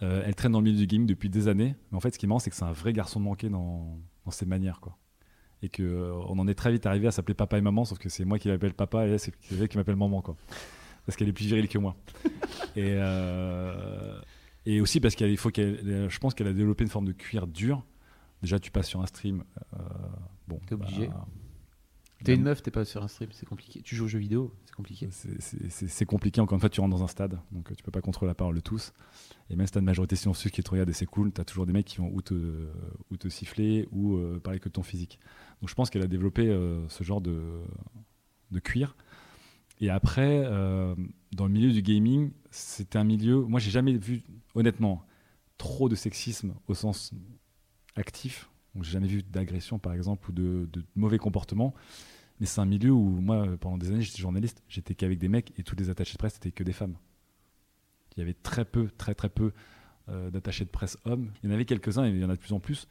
[0.03, 1.77] Euh, elle traîne dans le milieu du gaming depuis des années.
[1.91, 3.99] Mais en fait, ce qui est marrant, c'est que c'est un vrai garçon manqué dans,
[4.25, 4.81] dans ses manières.
[4.81, 4.97] quoi.
[5.63, 8.09] Et qu'on on en est très vite arrivé à s'appeler papa et maman, sauf que
[8.09, 10.23] c'est moi qui l'appelle papa et elle, c'est elle qui m'appelle maman.
[10.23, 10.37] Quoi.
[11.05, 11.97] Parce qu'elle est plus virile que moi.
[12.77, 14.19] et, euh,
[14.67, 17.47] et aussi parce qu'il faut qu'elle, je pense qu'elle a développé une forme de cuir
[17.47, 17.85] dur.
[18.43, 19.45] Déjà, tu passes sur un stream.
[19.75, 19.79] euh,
[20.49, 21.09] bon, T'es obligé.
[21.09, 21.27] bah,
[22.25, 23.81] T'es une meuf, t'es pas sur un stream, c'est compliqué.
[23.83, 25.09] Tu joues aux jeux vidéo, c'est compliqué.
[25.11, 26.41] c'est- compliqué.
[26.41, 28.35] Encore une fois, tu rentres dans un stade, donc euh, tu peux pas contrôler la
[28.35, 28.93] parole de tous.
[29.49, 31.41] Et même si tu as une majorité silencieuse qui te regarde et c'est cool, tu
[31.41, 32.69] as toujours des mecs qui vont ou te,
[33.11, 35.19] ou te siffler ou euh, parler que de ton physique.
[35.61, 37.41] Donc je pense qu'elle a développé euh, ce genre de,
[38.51, 38.97] de cuir.
[39.81, 40.95] Et après, euh,
[41.33, 43.41] dans le milieu du gaming, c'était un milieu.
[43.41, 44.23] Moi, j'ai jamais vu,
[44.55, 45.07] honnêtement,
[45.57, 47.13] trop de sexisme au sens
[47.97, 48.50] actif.
[48.75, 51.75] Donc, j'ai jamais vu d'agression, par exemple, ou de, mauvais comportements.
[52.39, 55.53] Mais c'est un milieu où, moi, pendant des années, j'étais journaliste, j'étais qu'avec des mecs
[55.59, 56.97] et tous les attachés de presse, c'était que des femmes.
[58.17, 59.53] Il y avait très peu, très très peu
[60.09, 61.31] euh, d'attachés de presse hommes.
[61.43, 62.89] Il y en avait quelques-uns et il y en a de plus en plus.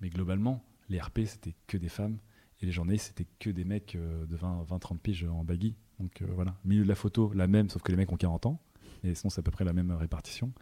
[0.00, 2.18] Mais globalement, les RP, c'était que des femmes.
[2.60, 5.74] Et les journalistes, c'était que des mecs euh, de 20-30 piges en baggy.
[6.00, 8.46] Donc euh, voilà, milieu de la photo, la même, sauf que les mecs ont 40
[8.46, 8.60] ans.
[9.04, 10.52] Et sinon, c'est à peu près la même répartition.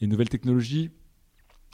[0.00, 0.90] Et nouvelle technologie,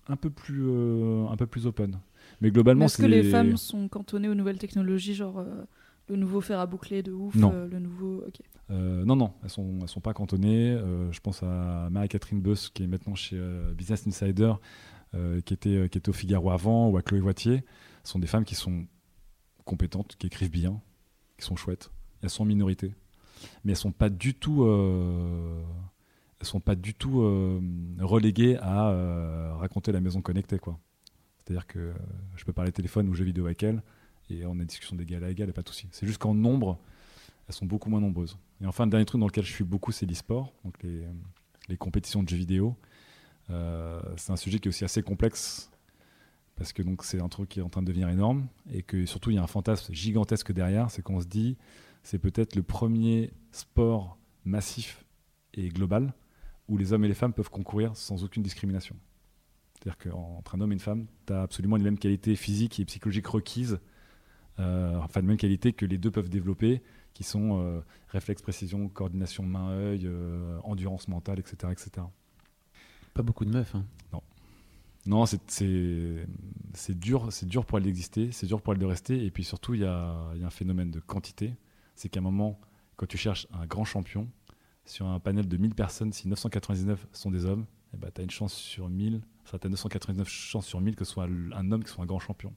[0.09, 1.98] un peu plus, euh, un peu plus open.
[2.40, 5.64] Mais globalement, Est-ce que les femmes sont cantonnées aux nouvelles technologies, genre euh,
[6.09, 7.52] le nouveau fer à boucler de ouf, Non.
[7.52, 8.24] euh, le nouveau.
[8.26, 8.40] Ok.
[8.70, 10.78] Non, non, elles sont, elles sont pas cantonnées.
[11.11, 13.40] Je pense à Marie-Catherine Beuss, qui est maintenant chez
[13.74, 14.52] Business Insider,
[15.12, 17.64] qui, était, qui était au Figaro avant, ou à Chloé Voitier.
[18.04, 18.86] Ce sont des femmes qui sont
[19.64, 20.82] compétentes, qui écrivent bien,
[21.38, 21.90] qui sont chouettes.
[22.22, 22.94] Elles sont en minorité.
[23.64, 24.66] Mais elles sont pas du tout,
[26.47, 27.61] sont pas du tout euh,
[28.01, 30.59] reléguées à euh, raconter la maison connectée.
[30.59, 30.78] quoi.
[31.39, 31.95] C'est-à-dire que euh,
[32.36, 33.82] je peux parler téléphone ou jeux vidéo avec elles,
[34.30, 35.89] et on a une discussion d'égal à égal, et pas de souci.
[35.91, 36.78] C'est juste qu'en nombre,
[37.49, 38.39] elles sont beaucoup moins nombreuses.
[38.61, 42.22] Et enfin, le dernier truc dans lequel je suis beaucoup, c'est l'e-sport, donc les, compétitions
[42.22, 42.76] de jeux vidéo.
[44.16, 45.70] C'est un sujet qui est aussi assez complexe
[46.57, 49.30] parce que c'est un truc qui est en train de devenir énorme et que surtout
[49.30, 51.57] il y a un fantasme gigantesque derrière, c'est qu'on se dit
[52.03, 55.05] c'est peut-être le premier sport massif
[55.55, 56.12] et global
[56.68, 58.96] où les hommes et les femmes peuvent concourir sans aucune discrimination.
[59.74, 62.84] C'est-à-dire qu'entre un homme et une femme, tu as absolument les mêmes qualités physiques et
[62.84, 63.78] psychologiques requises,
[64.58, 66.82] euh, enfin les mêmes qualités que les deux peuvent développer,
[67.14, 72.06] qui sont euh, réflexe, précision, coordination main-œil, euh, endurance mentale, etc., etc.
[73.14, 73.74] Pas beaucoup de meufs.
[73.74, 73.84] Hein.
[75.06, 75.50] Non, c'est-
[76.74, 79.24] c'est dur, c'est dur pour elle d'exister, c'est dur pour elle de rester.
[79.24, 81.54] Et puis surtout, il y a, il y a un phénomène de quantité.
[81.94, 82.60] C'est qu'à un moment,
[82.96, 84.28] quand tu cherches un grand champion,
[84.89, 88.24] sur un panel de 1000 personnes, si 999 sont des hommes, eh ben, tu as
[88.24, 91.72] une chance sur 1000, enfin, tu as 999 chances sur 1000 que ce soit un
[91.72, 92.53] homme qui soit un grand champion.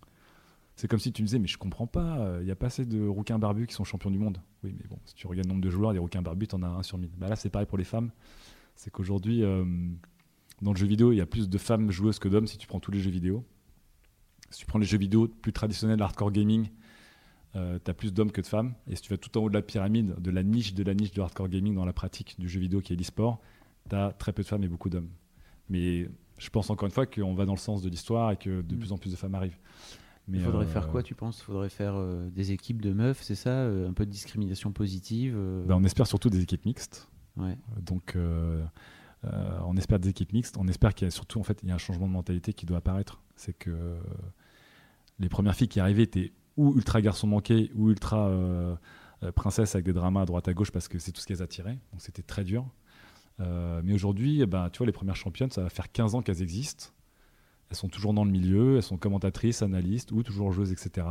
[0.75, 2.85] C'est comme si tu me disais, mais je comprends pas, il n'y a pas assez
[2.85, 4.41] de rouquins barbus qui sont champions du monde.
[4.63, 6.63] Oui, mais bon, si tu regardes le nombre de joueurs, des rouquins barbus, tu en
[6.63, 7.11] as un sur mille.
[7.17, 8.11] Bah là, c'est pareil pour les femmes.
[8.75, 9.63] C'est qu'aujourd'hui, euh,
[10.61, 12.67] dans le jeu vidéo, il y a plus de femmes joueuses que d'hommes si tu
[12.67, 13.45] prends tous les jeux vidéo.
[14.49, 16.69] Si tu prends les jeux vidéo plus traditionnels, hardcore gaming,
[17.55, 18.73] euh, tu as plus d'hommes que de femmes.
[18.87, 20.93] Et si tu vas tout en haut de la pyramide, de la niche de la
[20.93, 23.39] niche de hardcore gaming dans la pratique du jeu vidéo qui est l'e-sport,
[23.89, 25.09] tu as très peu de femmes et beaucoup d'hommes.
[25.69, 28.61] Mais je pense encore une fois qu'on va dans le sens de l'histoire et que
[28.61, 28.79] de Mm.
[28.79, 29.57] plus en plus de femmes arrivent.
[30.27, 31.39] Mais Il faudrait euh, faire quoi, tu penses?
[31.39, 33.49] Il faudrait faire euh, des équipes de meufs, c'est ça?
[33.49, 35.33] Euh, Un peu de discrimination positive
[35.65, 37.09] ben, On espère surtout des équipes mixtes.
[37.37, 37.57] ouais.
[37.81, 38.15] Donc,
[39.63, 40.57] on espère des équipes mixtes.
[40.57, 42.53] On espère qu'il y a surtout, en fait, il y a un changement de mentalité
[42.53, 43.21] qui doit apparaître.
[43.35, 43.97] C'est que
[45.19, 48.75] les premières filles qui arrivaient étaient ou ultra garçons manqués ou ultra euh,
[49.23, 51.41] euh, princesses avec des dramas à droite à gauche parce que c'est tout ce qu'elles
[51.41, 51.79] attiraient.
[51.91, 52.65] Donc, c'était très dur.
[53.39, 56.21] Euh, mais aujourd'hui, eh ben, tu vois, les premières championnes, ça va faire 15 ans
[56.21, 56.87] qu'elles existent.
[57.69, 61.07] Elles sont toujours dans le milieu, elles sont commentatrices, analystes ou toujours joueuses, etc.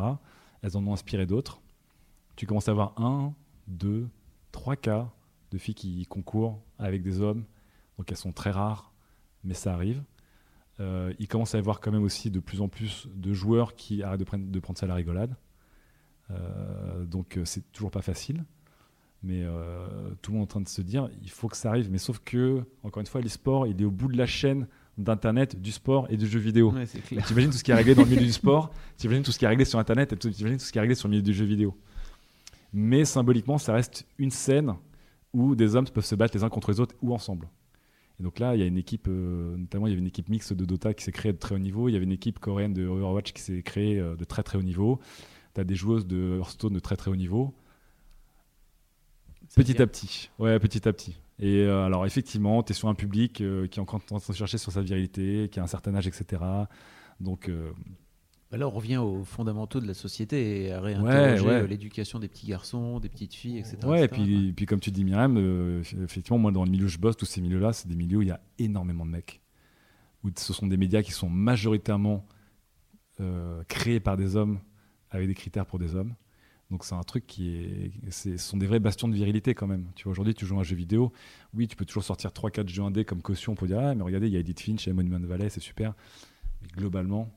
[0.62, 1.62] Elles en ont inspiré d'autres.
[2.36, 3.34] Tu commences à avoir un,
[3.66, 4.08] deux,
[4.52, 5.10] trois cas
[5.50, 7.44] de filles qui concourent avec des hommes.
[7.96, 8.92] Donc elles sont très rares,
[9.42, 10.02] mais ça arrive.
[10.80, 13.76] Euh, il commence à y avoir quand même aussi de plus en plus de joueurs
[13.76, 15.36] qui arrêtent de prendre, de prendre ça à la rigolade.
[16.30, 18.44] Euh, donc euh, c'est toujours pas facile.
[19.22, 19.86] Mais euh,
[20.22, 21.90] tout le monde est en train de se dire, il faut que ça arrive.
[21.90, 24.66] Mais sauf que, encore une fois, l'e-sport, il est au bout de la chaîne
[24.96, 26.72] d'Internet, du sport et du jeu vidéo.
[26.72, 26.86] Ouais.
[27.26, 29.44] T'imagines tout ce qui est réglé dans le milieu du sport, t'imagines tout ce qui
[29.44, 31.34] est réglé sur Internet, et t'imagines tout ce qui est réglé sur le milieu du
[31.34, 31.76] jeu vidéo.
[32.72, 34.74] Mais symboliquement, ça reste une scène
[35.34, 37.48] où des hommes peuvent se battre les uns contre les autres ou ensemble.
[38.20, 40.28] Et donc là, il y a une équipe, euh, notamment il y avait une équipe
[40.28, 42.38] mixte de Dota qui s'est créée de très haut niveau, il y avait une équipe
[42.38, 45.00] coréenne de Overwatch qui s'est créée euh, de très très haut niveau,
[45.54, 47.54] tu as des joueuses de Hearthstone de très très haut niveau.
[49.48, 51.18] Ça Petit à petit, ouais, petit à petit.
[51.38, 54.22] Et euh, alors effectivement, tu es sur un public qui est encore en train de
[54.22, 56.42] se chercher sur sa virilité, qui a un certain âge, etc.
[57.20, 57.50] Donc
[58.58, 61.62] là, on revient aux fondamentaux de la société et à réinterroger ouais.
[61.62, 63.78] euh, l'éducation des petits garçons, des petites filles, etc.
[63.84, 66.88] Ouais, et puis, puis comme tu dis, Myriam, euh, effectivement, moi, dans le milieu où
[66.88, 69.40] je bosse, tous ces milieux-là, c'est des milieux où il y a énormément de mecs.
[70.24, 72.26] Où ce sont des médias qui sont majoritairement
[73.20, 74.60] euh, créés par des hommes
[75.10, 76.14] avec des critères pour des hommes.
[76.70, 79.86] Donc c'est un truc qui est, ce sont des vrais bastions de virilité quand même.
[79.94, 81.12] Tu vois, aujourd'hui, tu joues à un jeu vidéo,
[81.52, 84.28] oui, tu peux toujours sortir 3-4 jeux indés comme caution pour dire, ah, mais regardez,
[84.28, 85.94] il y a Edith Finch et Monument Valley, c'est super.
[86.62, 87.28] Mais globalement,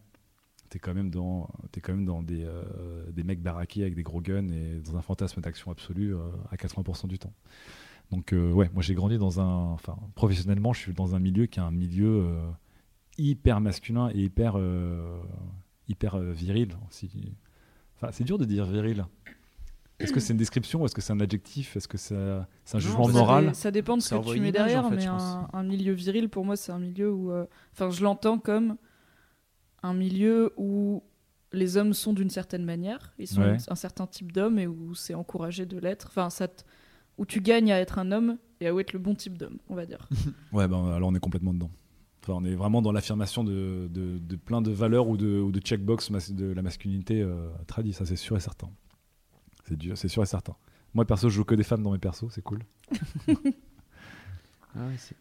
[0.73, 1.47] t'es quand même dans,
[1.77, 2.63] es quand même dans des, euh,
[3.11, 6.17] des mecs baraqués avec des gros guns et dans un fantasme d'action absolu euh,
[6.49, 7.31] à 80% du temps.
[8.09, 11.45] Donc euh, ouais, moi j'ai grandi dans un, enfin professionnellement, je suis dans un milieu
[11.45, 12.49] qui est un milieu euh,
[13.19, 15.19] hyper masculin et hyper, euh,
[15.87, 16.75] hyper euh, viril.
[16.89, 17.35] Si-
[17.97, 19.05] Enfin, c'est dur de dire viril.
[19.99, 21.77] Est-ce que c'est une description ou est-ce que c'est un adjectif?
[21.77, 22.15] Est-ce que c'est
[22.65, 23.47] c'est un Non, jugement ça moral?
[23.49, 25.63] dé- Ça dépend de ce que tu mets image, derrière, en fait, mais un, un
[25.63, 27.31] milieu viril, pour moi, c'est un milieu où.
[27.31, 28.75] euh, Enfin, je l'entends comme
[29.83, 31.03] un milieu où
[31.51, 33.57] les hommes sont d'une certaine manière, ils sont Ouais.
[33.67, 36.07] un certain type d'homme et où c'est encouragé de l'être.
[36.07, 36.63] Enfin, ça te-
[37.17, 39.75] où tu gagnes à être un homme et à être le bon type d'homme, on
[39.75, 40.07] va dire.
[40.51, 41.69] Ouais, ben alors on est complètement dedans.
[42.23, 45.51] Enfin, on est vraiment dans l'affirmation de, de, de plein de valeurs ou de, ou
[45.51, 48.69] de checkbox de la masculinité euh, tradie, ça c'est sûr et certain.
[49.65, 50.55] C'est dur, c'est sûr et certain.
[50.93, 52.59] Moi perso, je joue que des femmes dans mes persos, c'est cool.
[54.75, 55.15] Ah ouais, c'est-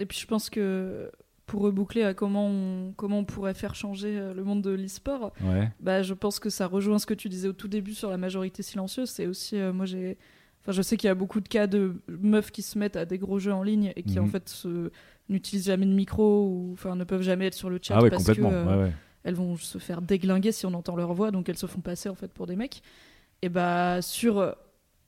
[0.00, 1.10] Et puis je pense que
[1.48, 5.32] pour reboucler à comment on, comment on pourrait faire changer euh, le monde de l'e-sport,
[5.42, 5.68] Ouais.
[5.80, 8.16] bah, je pense que ça rejoint ce que tu disais au tout début sur la
[8.18, 9.10] majorité silencieuse.
[9.10, 10.16] C'est aussi, euh, moi j'ai.
[10.62, 13.04] Enfin, je sais qu'il y a beaucoup de cas de meufs qui se mettent à
[13.04, 14.24] des gros jeux en ligne et qui Mhm.
[14.24, 14.90] en fait se-
[15.28, 18.10] n'utilisent jamais de micro ou enfin ne peuvent jamais être sur le chat Ah ouais,
[18.10, 18.92] parce que euh, ouais,
[19.24, 22.08] elles vont se faire déglinguer si on entend leur voix, donc elles se font passer
[22.08, 22.82] en fait pour des mecs.
[23.42, 24.52] Et bah sur euh,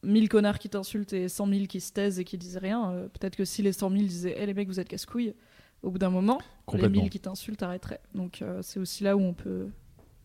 [0.04, 3.08] 1000 connards qui t'insultent et 100 000 qui se taisent et qui disent rien, euh,
[3.08, 5.34] peut-être que si les 100 000 disaient Eh les mecs vous êtes casse-couilles,
[5.82, 7.02] au bout d'un moment, les.
[7.02, 8.00] 1000 qui t'insultent arrêteraient.
[8.14, 9.68] Donc euh, c'est aussi là où on peut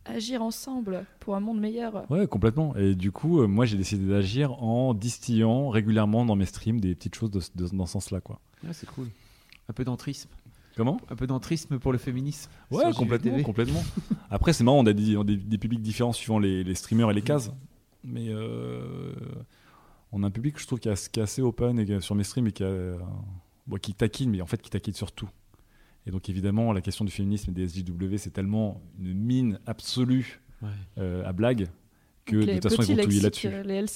[0.05, 2.09] agir ensemble pour un monde meilleur.
[2.11, 2.75] Ouais, complètement.
[2.75, 6.93] Et du coup, euh, moi j'ai décidé d'agir en distillant régulièrement dans mes streams des
[6.95, 8.39] petites choses de, de- dans ce sens-là, quoi.
[8.67, 9.07] ah, c'est cool.
[9.69, 10.29] Un peu d'entrisme.
[10.77, 10.99] Comment?
[11.09, 12.51] Un peu d'entrisme pour le féminisme.
[12.69, 13.81] Ouais, complètement, complètement.
[14.29, 16.75] Après, c'est marrant, on a des, on a des, des publics différents suivant les, les
[16.75, 17.49] streamers et les cases.
[18.03, 19.13] Mais euh,
[20.11, 22.13] on a un public, je trouve, qui est, qui est assez open et qui sur
[22.13, 22.97] mes streams et qui, a, euh,
[23.67, 25.29] bon, qui taquine, mais en fait qui taquine sur tout.
[26.07, 30.39] Et donc, évidemment, la question du féminisme et des SJW, c'est tellement une mine absolue
[30.61, 30.69] Ouais.
[30.99, 31.67] euh, à blague
[32.25, 33.49] que Donc, de toute façon, ils vont touiller là-dessus.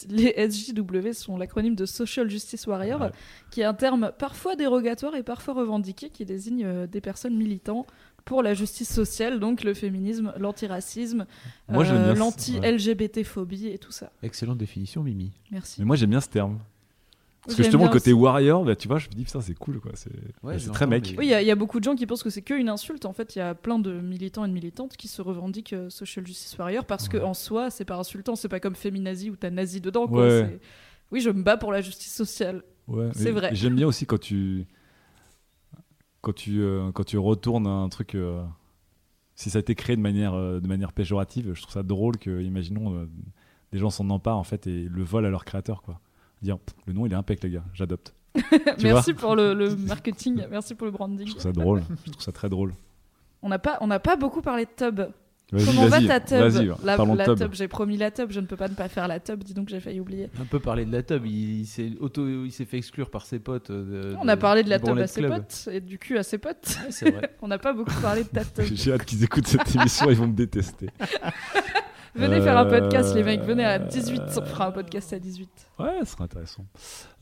[0.09, 3.11] Les, SJW sont l'acronyme de Social Justice Warrior, Ouais.
[3.49, 7.85] qui est un terme parfois dérogatoire et parfois revendiqué qui désigne euh, des personnes militant
[8.25, 11.25] pour la justice sociale, donc le féminisme, l'antiracisme,
[11.71, 14.11] euh, l'anti-LGBT-phobie et tout ça.
[14.21, 15.31] Excellente définition, Mimi.
[15.51, 15.79] Merci.
[15.79, 16.59] Mais moi, j'aime bien ce terme.
[17.49, 18.21] Parce que J'aime justement, le bien côté aussi.
[18.21, 19.91] warrior, bah, tu vois, je me dis, putain, c'est cool, quoi.
[19.95, 20.11] C'est
[20.43, 21.11] Ouais, bah, très mec.
[21.13, 22.41] mais- Oui, il y, a- il y a beaucoup de gens qui pensent que c'est
[22.41, 23.05] qu'une insulte.
[23.05, 25.89] En fait, il y a plein de militants et de militantes qui se revendiquent euh,
[25.89, 27.23] social justice warrior parce que Ouais.
[27.23, 28.35] en soi, c'est pas insultant.
[28.35, 30.07] C'est pas comme féminazi où t'as nazi dedans.
[30.07, 30.21] Quoi.
[30.27, 30.29] Ouais.
[30.49, 30.59] C'est-
[31.11, 32.63] Oui, je me bats pour la justice sociale.
[32.87, 33.49] Ouais, C'est vrai.
[33.53, 34.67] J'aime bien aussi quand tu
[36.21, 38.43] quand tu euh, quand tu retournes un truc euh,
[39.35, 42.17] si ça a été créé de manière euh, de manière péjorative, je trouve ça drôle
[42.17, 43.09] que imaginons euh,
[43.71, 45.99] des gens s'en emparent en fait et le volent à leur créateur quoi.
[46.41, 48.13] Dire le nom il est impec les gars, j'adopte.
[48.81, 51.25] merci pour le, le marketing, merci pour le branding.
[51.27, 52.73] Je trouve ça drôle, je trouve ça très drôle.
[53.41, 55.01] On n'a pas, on n'a pas beaucoup parlé de tub.
[55.51, 57.39] Comment va ta tub vas-y, La, parlons de la tub.
[57.39, 59.43] tub, j'ai promis la tub, je ne peux pas ne pas faire la tub.
[59.43, 60.29] Dis donc, j'ai failli oublier.
[60.39, 63.25] Un peu parler de la tub, il, il s'est auto, il s'est fait exclure par
[63.25, 63.71] ses potes.
[63.71, 65.33] euh, de- On a parlé de la tub à ses Club.
[65.33, 66.77] potes et du cul à ses potes.
[66.85, 67.35] Ouais, c'est vrai.
[67.41, 68.65] On n'a pas beaucoup parlé de ta tub.
[68.75, 70.89] J'ai hâte qu'ils écoutent cette émission, ils vont me détester.
[72.15, 73.41] Venez faire un Euh, podcast, les mecs.
[73.41, 74.21] Venez à 18.
[74.37, 75.49] On fera un podcast à 18.
[75.79, 76.65] Ouais, ce serait intéressant.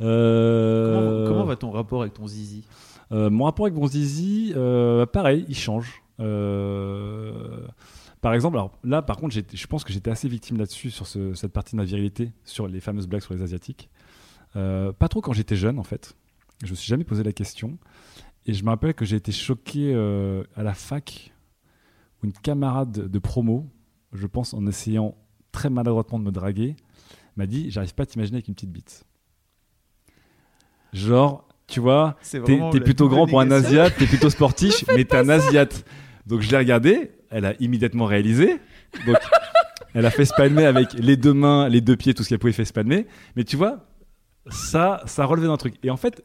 [0.01, 2.63] Euh, Comment, comment va ton rapport avec ton zizi?
[3.11, 6.01] Euh, mon rapport avec mon zizi, euh, pareil, il change.
[6.19, 7.65] Euh,
[8.21, 11.33] par exemple, alors là, par contre, je pense que j'étais assez victime là-dessus, sur ce-
[11.33, 13.89] cette partie de ma virilité, sur les fameuses blagues sur les Asiatiques.
[14.55, 16.15] Euh, pas trop quand j'étais jeune, en fait.
[16.63, 17.77] Je me suis jamais posé la question.
[18.45, 21.33] Et je me rappelle que j'ai été choqué euh, à la fac,
[22.21, 23.67] où une camarade de promo,
[24.17, 25.15] je pense en essayant
[25.51, 26.75] très maladroitement de me draguer,
[27.35, 29.05] m'a dit J'arrive pas à t'imaginer avec une petite bite.
[30.93, 32.41] Genre, tu vois, T'es
[32.71, 35.67] t'es plutôt grand pour un Asiat, t'es plutôt sportif, mais t'es un Asiat.
[36.25, 38.59] Donc je l'ai regardé, elle a immédiatement réalisé.
[39.05, 39.17] Donc
[39.93, 42.53] elle a fait spalmer avec les deux mains, les deux pieds, tout ce qu'elle pouvait
[42.53, 43.07] faire spalmer.
[43.35, 43.85] Mais tu vois,
[44.49, 45.75] ça, ça relevait d'un truc.
[45.83, 46.23] Et en fait,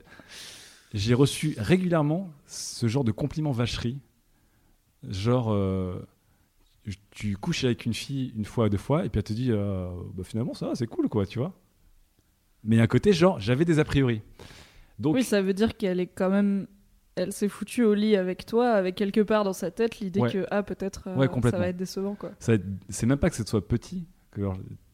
[0.95, 3.99] j'ai reçu régulièrement ce genre de compliments vacherie.
[5.09, 6.07] Genre, euh,
[7.11, 9.89] tu couches avec une fille une fois, deux fois, et puis elle te dit, euh,
[10.15, 11.53] bah, finalement, ça va, c'est cool, quoi, tu vois.
[12.65, 14.21] Mais à côté, genre, j'avais des a priori.
[14.99, 16.67] Donc, Oui, ça veut dire qu'elle est quand même.
[17.15, 20.33] Elle s'est foutue au lit avec toi, avec quelque part dans sa tête l'idée Ouais.
[20.33, 22.31] que ah peut-être euh, Ouais, ça va être décevant quoi.
[22.39, 24.41] Ça être- c'est même pas que ce soit petit, que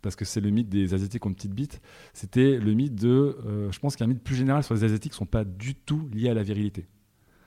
[0.03, 1.80] parce que c'est le mythe des Asiatiques qui ont une petite bite.
[2.14, 3.36] C'était le mythe de.
[3.47, 5.26] euh, je pense qu'il y a un mythe plus général sur les Asiatiques qui sont
[5.26, 6.89] pas du tout liés à la virilité.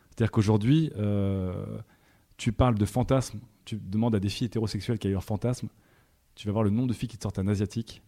[0.09, 1.53] C'est-à-dire qu'aujourd'hui, euh,
[2.41, 5.67] tu parles de fantasmes, tu demandes à des filles hétérosexuelles qui aient leur fantasme,
[6.33, 8.01] tu vas voir le nombre de filles qui te sortent un Asiatique.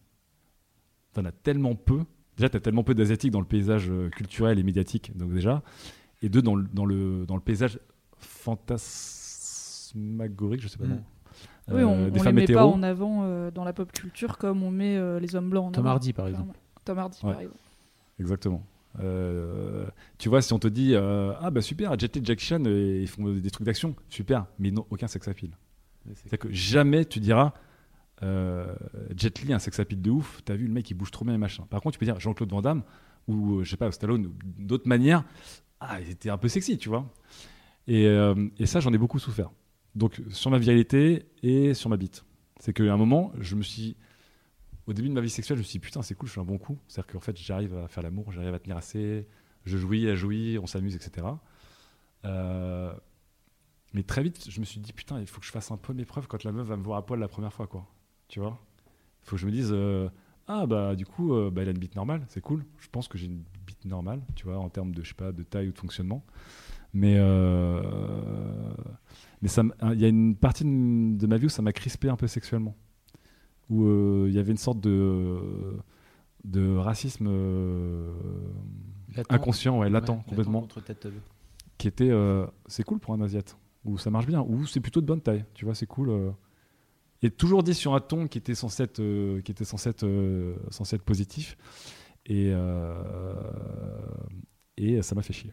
[1.12, 2.00] T'en as tellement peu.
[2.36, 5.62] Déjà, tu as tellement peu d'Asiatiques dans le paysage euh, culturel et médiatique, donc déjà.
[6.20, 7.78] Et deux, dans le, dans le, dans le paysage
[8.18, 10.90] fantasmagorique, je sais pas Mm.
[10.90, 11.04] non.
[11.68, 14.36] oui, on, Euh, des on les met pas en avant euh, dans la pop culture
[14.36, 15.92] comme on met euh, les hommes blancs en Tom avant.
[15.94, 16.58] Hardy, par exemple.
[16.84, 17.30] Tom Hardy Ouais.
[17.32, 17.60] par exemple.
[18.18, 18.64] Exactement.
[19.00, 19.86] Euh,
[20.18, 23.08] tu vois, si on te dit euh, Ah bah super, Jet Li Chan, euh, ils
[23.08, 25.50] font des trucs d'action, super, mais ils n'ont aucun sex appeal.
[26.14, 27.54] C'est-à-dire que jamais tu diras
[28.22, 28.74] euh,
[29.16, 31.34] Jet Li, un sex appeal de ouf, t'as vu le mec il bouge trop bien
[31.34, 31.66] et machin.
[31.70, 32.82] Par contre, tu peux dire Jean-Claude Van Damme
[33.26, 35.24] ou je sais pas, Stallone, ou d'autres manières,
[35.80, 37.10] ah, il était un peu sexy, tu vois.
[37.88, 38.04] Et,
[38.58, 39.50] et ça, j'en ai beaucoup souffert.
[39.94, 42.24] Donc sur ma virilité et sur ma bite.
[42.60, 43.96] C'est qu'à un moment, je me suis
[44.86, 46.40] au début de ma vie sexuelle, je me suis dit, putain, c'est cool, je suis
[46.40, 46.78] un bon coup.
[46.88, 49.26] C'est-à-dire qu'en fait, j'arrive à faire l'amour, j'arrive à tenir assez,
[49.64, 51.26] je jouis, elle jouit, on s'amuse, etc.
[52.24, 52.92] Euh,
[53.92, 55.92] mais très vite, je me suis dit, putain, il faut que je fasse un peu
[55.92, 57.86] mes preuves quand la meuf va me voir à poil la première fois, quoi.
[58.28, 58.58] Tu vois?
[59.22, 60.08] Il faut que je me dise, euh,
[60.46, 62.64] ah, bah, du coup, euh, bah, elle a une bite normale, c'est cool.
[62.78, 65.32] Je pense que j'ai une bite normale, tu vois, en termes de, je sais pas,
[65.32, 66.24] de taille ou de fonctionnement.
[66.92, 67.82] Mais, euh,
[69.42, 69.48] mais
[69.92, 72.76] il y a une partie de ma vie où ça m'a crispé un peu sexuellement
[73.70, 75.38] où euh, il y avait une sorte de,
[76.44, 78.12] de racisme euh,
[79.16, 79.32] Latent.
[79.32, 80.80] inconscient, ouais, latent Ouais, complètement, contre
[81.78, 85.00] qui était euh, c'est cool pour un asiate, où ça marche bien, ou c'est plutôt
[85.00, 86.10] de bonne taille, tu vois, c'est cool.
[86.10, 86.30] euh.
[87.22, 90.04] Et toujours dit sur un ton qui était censé être, euh, qui était censé être,
[90.04, 91.56] euh, censé être positif,
[92.26, 92.94] et, euh,
[94.76, 95.52] et ça m'a fait chier.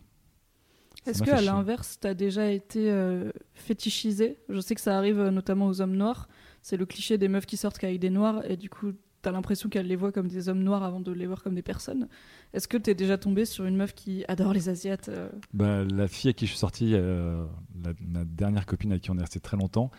[1.06, 4.38] Est-ce que à l'inverse, t'as déjà été euh, fétichisé?
[4.50, 6.28] Je sais que ça arrive euh, notamment aux hommes noirs.
[6.62, 9.70] C'est le cliché des meufs qui sortent qu'avec des noirs et du coup t'as l'impression
[9.70, 12.08] qu'elles les voient comme des hommes noirs avant de les voir comme des personnes.
[12.54, 16.08] Est-ce que t'es déjà tombé sur une meuf qui adore les asiates euh, Bah, la
[16.08, 17.46] fille à qui je suis sorti, euh,
[17.84, 19.92] la, ma dernière copine avec qui on est resté très longtemps,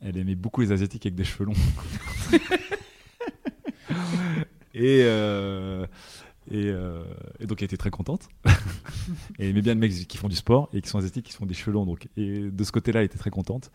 [0.00, 1.52] elle aimait beaucoup les asiatiques avec des cheveux longs.
[4.74, 5.86] et, euh,
[6.50, 7.04] et, euh,
[7.40, 8.28] et donc elle était très contente.
[8.46, 8.50] et
[9.38, 11.46] elle aimait bien les mecs qui font du sport et qui sont asiatiques qui font
[11.46, 11.86] des cheveux longs.
[11.86, 12.08] Donc.
[12.16, 13.70] Et de ce côté-là, elle était très contente.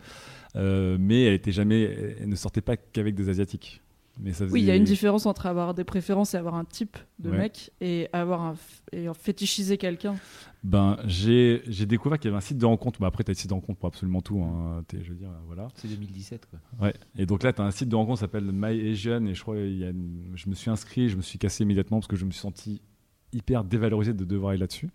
[0.56, 1.82] Euh, mais elle était jamais,
[2.20, 3.82] elle ne sortait pas qu'avec des asiatiques.
[4.22, 6.64] Mais ça Oui, il y a une différence entre avoir des préférences et avoir un
[6.64, 7.38] type de Ouais.
[7.38, 10.14] mec et avoir un f- et en fétichiser quelqu'un.
[10.62, 13.00] Ben, j'ai j'ai découvert qu'il y avait un site de rencontre.
[13.00, 14.42] Bah, après, tu as des sites de rencontre pour absolument tout.
[14.42, 14.84] hein.
[14.88, 15.68] T'es- Je veux dire, voilà.
[15.76, 16.58] C'est 2017, quoi.
[16.86, 16.94] Ouais.
[17.16, 19.24] Et donc là, tu as un site de rencontre qui s'appelle My Asian.
[19.26, 21.64] Et je crois il y a une- je me suis inscrit, je me suis cassé
[21.64, 22.82] immédiatement parce que je me suis senti
[23.32, 24.90] hyper dévalorisé de devoir aller là-dessus.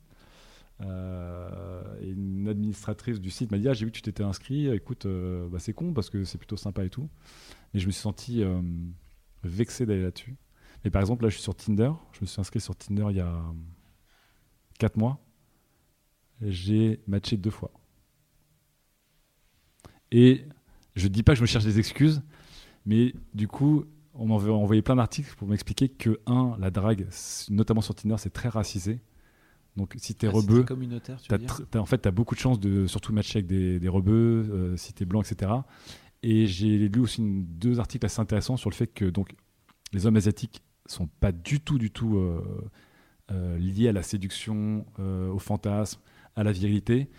[0.82, 4.68] Euh, et une administratrice du site m'a dit ah, j'ai vu que tu t'étais inscrit
[4.68, 7.08] écoute euh, bah, c'est con parce que c'est plutôt sympa et tout
[7.74, 8.60] mais je me suis senti euh,
[9.48, 10.36] vexé d'aller là-dessus.
[10.84, 11.92] Mais par exemple là je suis sur Tinder.
[12.14, 13.42] Je me suis inscrit sur Tinder il y a
[14.80, 15.20] 4 mois.
[16.42, 17.72] J'ai matché deux fois.
[20.12, 20.46] Et
[20.96, 22.22] je dis pas que je me cherche des excuses
[22.86, 27.08] mais du coup on m'a envoyé plein d'articles pour m'expliquer que un la drague
[27.50, 29.00] notamment sur Tinder c'est très racisé.
[29.76, 32.40] Donc si t'es Ah, rebeu, communautaire, tu T'as t'as- en fait, tu as beaucoup de
[32.40, 35.52] chances de surtout matcher avec des, des rebeux, euh, si tu es blanc, etc.
[36.28, 39.14] Et j'ai lu aussi deux articles assez intéressants sur le fait que
[39.94, 41.78] les hommes asiatiques sont pas du tout,
[42.18, 42.68] euh,
[43.32, 46.02] euh, liés à la séduction, euh, au fantasme,
[46.36, 47.12] à la virilité.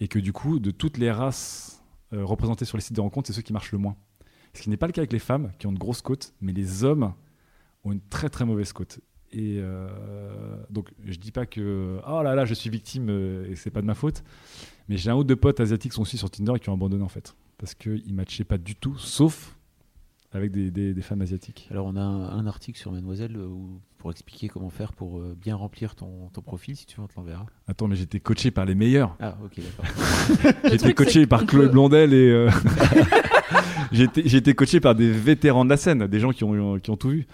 [0.00, 3.34] Et que du coup, de toutes les races représentées sur les sites de rencontres, c'est
[3.34, 3.96] ceux qui marchent le moins.
[4.54, 6.54] Ce qui n'est pas le cas avec les femmes, qui ont de grosses côtes, mais
[6.54, 7.12] les hommes
[7.84, 8.98] ont une très très mauvaise côte.
[9.36, 9.88] Et euh,
[10.70, 13.80] donc, je dis pas que oh là là, je suis victime euh, et c'est pas
[13.82, 14.22] de ma faute.
[14.88, 16.74] Mais j'ai un ou deux potes asiatiques qui sont aussi sur Tinder et qui ont
[16.74, 17.34] abandonné en fait.
[17.58, 19.56] Parce qu'ils matchaient pas du tout, sauf
[20.32, 21.68] avec des, des- des femmes asiatiques.
[21.70, 25.18] Alors on a un, un article sur Mademoiselle euh, où- pour expliquer comment faire pour
[25.20, 27.46] euh, bien remplir ton, ton profil, si tu veux on te l'enverra.
[27.68, 29.16] Attends, mais j'étais coaché par les meilleurs.
[29.20, 30.54] Ah ok d'accord.
[30.78, 32.30] C'est coaché par Chloé peut- Blondel et.
[32.30, 32.50] euh,
[33.92, 36.78] j'ai été- j'ai été coaché par des vétérans de la scène, des gens qui ont,
[36.78, 37.26] qui ont tout vu.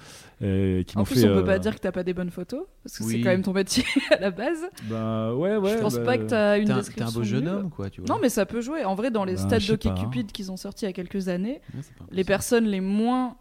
[0.43, 1.29] Et qui En plus, fait.
[1.29, 3.29] on peut euh, pas dire que t'as pas des bonnes photos, parce que c'est quand
[3.29, 4.61] même ton métier à la base.
[4.85, 5.73] Bah ouais, ouais.
[5.73, 7.07] je pense bah, pas que t'as une T'es un, t'es description.
[7.09, 8.09] un beau jeune homme quoi, tu vois.
[8.15, 8.85] Non, mais ça peut jouer.
[8.85, 10.03] En vrai, dans les Bah, d'Hockey pas, hein.
[10.05, 11.81] Cupid qui sont sortis il y a quelques années, Ouais,
[12.11, 13.37] les personnes les moins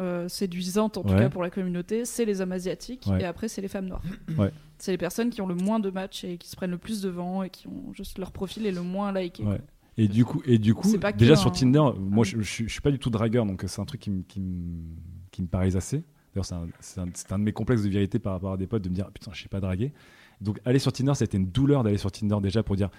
[0.00, 3.22] euh, séduisantes, en tout cas pour la communauté, c'est les hommes asiatiques Ouais.
[3.22, 4.02] et après c'est les femmes noires.
[4.38, 4.50] Ouais.
[4.78, 7.00] C'est les personnes qui ont le moins de matchs et qui se prennent le plus
[7.00, 9.42] devant et qui ont juste leur profil est le moins liké.
[9.44, 9.60] Ouais.
[9.96, 12.72] Et du coup, et du coup déjà sur Tinder, moi Ah je, je, suis- je
[12.72, 14.82] suis pas du tout dragueur, donc c'est un truc qui, me- qui, me-
[15.30, 16.02] qui me paraît assez.
[16.34, 18.94] D'ailleurs, c'est un, de mes complexes de vérité par rapport à des potes de me
[18.94, 19.92] dire putain, je sais pas draguer.
[20.40, 22.90] Donc aller sur Tinder, c'était une douleur d'aller sur Tinder déjà pour dire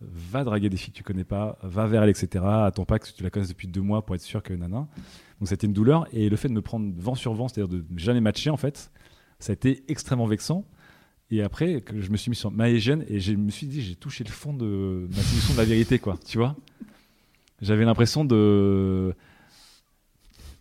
[0.00, 2.44] va draguer des filles que tu connais pas, va vers elle, etc.
[2.44, 4.88] Attends pas que tu la connaisses depuis deux mois pour être sûr que nana.
[5.38, 7.84] Donc c'était une douleur et le fait de me prendre vent sur vent, c'est-à-dire de
[7.96, 8.90] jamais matcher en fait,
[9.38, 10.64] ça a été extrêmement vexant.
[11.30, 13.96] Et après, que je me suis mis sur Maëgène et je me suis dit, j'ai
[13.96, 16.18] touché le fond de ma solution de la vérité, quoi.
[16.26, 16.56] Tu vois
[17.62, 19.14] J'avais l'impression de.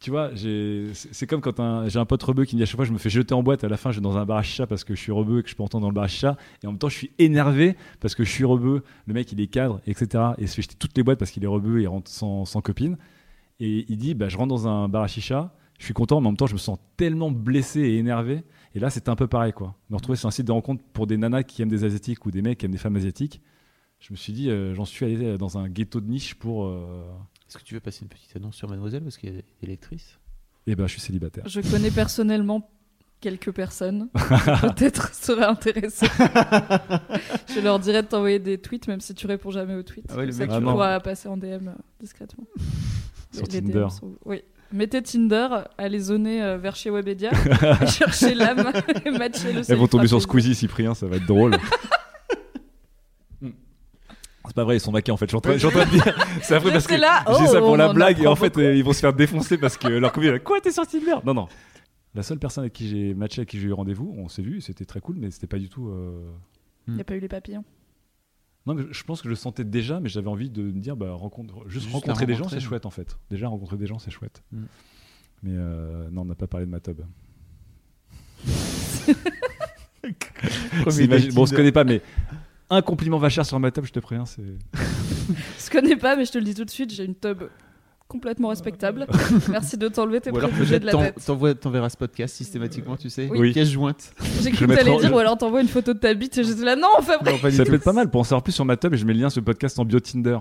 [0.01, 2.85] Tu vois, c'est comme quand j'ai un pote rebeu qui me dit à chaque fois
[2.85, 4.65] je me fais jeter en boîte, à la fin je vais dans un bar à
[4.65, 6.65] parce que je suis rebeu et que je peux entendre dans le bar à et
[6.67, 9.45] en même temps je suis énervé parce que je suis rebeu, le mec il est
[9.45, 10.23] cadre, etc.
[10.39, 12.09] Et il se fait jeter toutes les boîtes parce qu'il est rebeu et il rentre
[12.09, 12.97] sans, sans copine.
[13.59, 16.29] Et il dit bah, je rentre dans un bar à chicha, je suis content, mais
[16.29, 18.43] en même temps je me sens tellement blessé et énervé.
[18.73, 19.75] Et là c'était un peu pareil quoi.
[19.91, 22.31] Me retrouver sur un site de rencontre pour des nanas qui aiment des asiatiques ou
[22.31, 23.39] des mecs qui aiment des femmes asiatiques.
[23.99, 26.65] Je me suis dit, euh, j'en suis allé dans un ghetto de niche pour.
[26.65, 27.03] euh,
[27.51, 30.17] Est-ce que tu veux passer une petite annonce sur Mademoiselle parce qu'elle est lectrice?
[30.67, 31.43] Et ben, je suis célibataire.
[31.49, 32.71] Je connais personnellement
[33.19, 34.23] quelques personnes qui
[34.61, 36.07] peut-être seraient intéressées.
[37.53, 40.05] je leur dirais de t'envoyer des tweets, même si tu réponds jamais aux tweets.
[40.09, 42.45] Ah ouais, ça, tu Ah pourras passer en DM euh, discrètement.
[43.33, 43.87] Sur Les- Tinder.
[43.89, 44.43] Sont- Oui.
[44.71, 47.31] Mettez Tinder, allez zoner euh, vers chez Webedia,
[47.87, 48.71] cherchez l'âme
[49.03, 51.57] et matchez le Elles vont tomber sur Squeezie, Cyprien, ça va être drôle.
[54.45, 55.25] C'est pas vrai, ils sont maqués en fait.
[55.25, 56.27] Je suis en train, de dire.
[56.41, 58.83] C'est après parce que oh, ça pour on la blague et en fait euh, ils
[58.83, 61.47] vont se faire défoncer parce que leur copine Quoi, t'es sur Tinder Non, non.
[62.13, 64.59] La seule personne avec qui j'ai matché, avec qui j'ai eu rendez-vous, on s'est vu,
[64.59, 65.87] c'était très cool, mais c'était pas du tout.
[65.89, 66.29] euh,
[66.87, 67.63] Il n'y a pas eu les papillons.
[68.65, 70.95] Non, mais je pense que je le sentais déjà, mais j'avais envie de me dire,
[70.95, 73.17] bah, rencontre, juste, Juste rencontrer des gens, c'est chouette en fait.
[73.29, 74.43] Déjà, rencontrer des gens, c'est chouette.
[74.51, 74.63] Mm.
[75.43, 76.99] Mais euh, non, on n'a pas parlé de ma tub.
[80.03, 82.01] Bon, on se connaît pas, mais
[82.71, 84.41] un compliment vachard sur ma tub, je te préviens, c'est.
[84.43, 87.43] Je connais pas, mais je te le dis tout de suite, j'ai une tub
[88.07, 89.07] complètement respectable.
[89.49, 91.25] Merci de t'enlever tes Ou alors préjugés peut-être de la tête.
[91.25, 93.29] t'envoies- t'enverras ce podcast systématiquement, tu sais.
[93.31, 93.53] Oui.
[93.53, 94.11] Pièce jointe.
[94.41, 96.37] J'ai je cru que t'allais en- dire, ou alors t'envoies une photo de ta bite
[96.37, 98.51] et j'étais là, non, Fabrice, Non, Ça peut être pas mal pour en savoir plus
[98.51, 100.39] sur ma tub et je mets le lien sur le podcast en bio Tinder.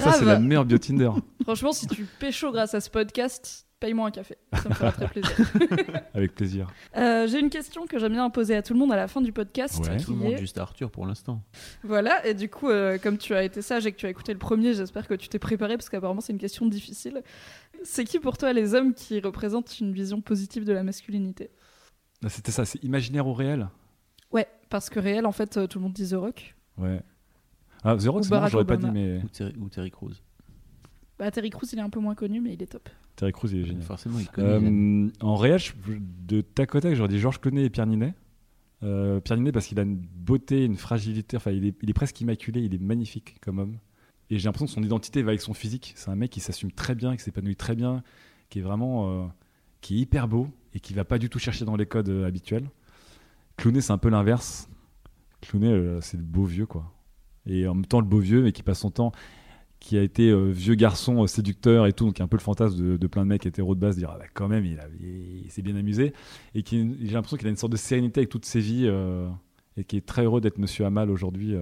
[0.00, 1.10] Ça, c'est la meilleure bio Tinder.
[1.44, 4.36] Franchement, si tu pécho grâce à ce podcast, paye-moi un café.
[4.54, 5.52] Ça me fera très plaisir.
[6.14, 6.72] Avec plaisir.
[6.96, 9.20] Euh, J'ai une question que j'aime bien poser à tout le monde à la fin
[9.20, 9.78] du podcast.
[9.84, 9.96] Ouais.
[9.96, 11.42] qui Tout le monde, est- juste Arthur pour l'instant.
[11.82, 14.32] Voilà, et du coup, euh, comme tu as été sage et que tu as écouté
[14.32, 17.22] le premier, j'espère que tu t'es préparé parce qu'apparemment c'est une question difficile.
[17.82, 21.50] C'est qui pour toi les hommes qui représentent une vision positive de la masculinité?
[22.24, 23.68] Ah, C'était ça, c'est imaginaire ou réel?
[24.30, 26.54] Ouais, parce que réel, en fait, euh, tout le monde dit The Rock.
[26.78, 27.00] Ouais.
[27.82, 30.12] Ah, The Rock, c'est j'aurais pas dit, mais Ou Terry, ou Terry Crews.
[31.22, 32.88] Bah, Terry Crews, il est un peu moins connu, mais il est top.
[33.14, 33.82] Terry Crews, il est génial.
[33.82, 34.48] Forcément, il connaît.
[34.68, 35.70] Euh, en réel, je-
[36.26, 38.12] de tac au tac, j'aurais dit Georges Clooney et Pierre Ninet.
[38.82, 41.92] Euh, Pierre Ninet parce qu'il a une beauté, une fragilité, enfin il est, il est
[41.92, 43.76] presque immaculé, il est magnifique comme homme.
[44.30, 45.92] Et j'ai l'impression que son identité va avec son physique.
[45.94, 48.02] C'est un mec qui s'assume très bien, qui s'épanouit très bien,
[48.50, 49.26] qui est vraiment, euh,
[49.80, 52.26] qui est hyper beau et qui va pas du tout chercher dans les codes euh,
[52.26, 52.68] habituels.
[53.58, 54.68] Clooney, c'est un peu l'inverse.
[55.42, 56.90] Clooney, euh, c'est le beau vieux, quoi.
[57.46, 59.12] Et en même temps, le beau vieux, mais qui passe son temps,
[59.82, 62.78] qui a été euh, vieux garçon euh, séducteur et tout, donc un peu le fantasme
[62.80, 65.50] de, de plein de mecs hétéros de base, dire ah bah, quand même, il, il-
[65.50, 66.12] s'est bien amusé.
[66.54, 69.28] Et qui, j'ai l'impression qu'il a une sorte de sérénité avec toutes ses vies euh,
[69.76, 71.56] et qui est très heureux d'être Monsieur Hamal aujourd'hui,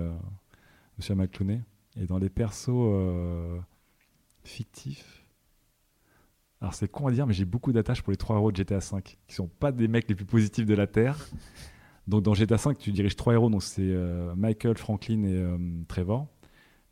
[0.98, 1.62] Monsieur Hamal Clooney.
[1.98, 2.90] Et dans les persos
[4.44, 5.24] fictifs,
[6.60, 8.78] alors c'est con à dire, mais j'ai beaucoup d'attaches pour les trois héros de GTA
[8.80, 11.16] V, qui sont pas des mecs les plus positifs de la Terre.
[12.06, 13.94] Donc dans GTA V, tu diriges trois héros, donc c'est
[14.36, 15.42] Michael, Franklin et
[15.88, 16.26] Trevor.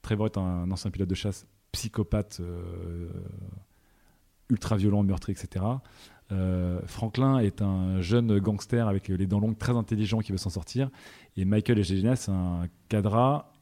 [0.09, 3.11] Trevor est un, ancien pilote de chasse, psychopathe, euh,
[4.49, 5.67] ultra violent, meurtrier, etc.
[6.33, 10.49] Euh, Franklin est un jeune gangster avec les dents longues, très intelligent, qui veut s'en
[10.49, 10.89] sortir.
[11.37, 13.53] Et Michael Egegena, c'est un cadra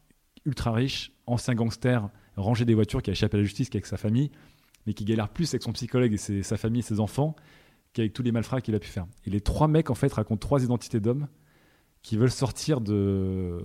[0.44, 3.81] ultra riche, ancien gangster, rangé des voitures, qui a échappé à la justice, qui est
[3.81, 4.31] avec sa famille,
[4.86, 7.35] mais qui galère plus avec son psychologue et sa famille et ses enfants
[7.93, 9.09] qu'avec tous les malfrats qu'il a pu faire.
[9.24, 11.27] Et les trois mecs, en fait, racontent trois identités d'hommes
[12.02, 13.59] qui veulent sortir de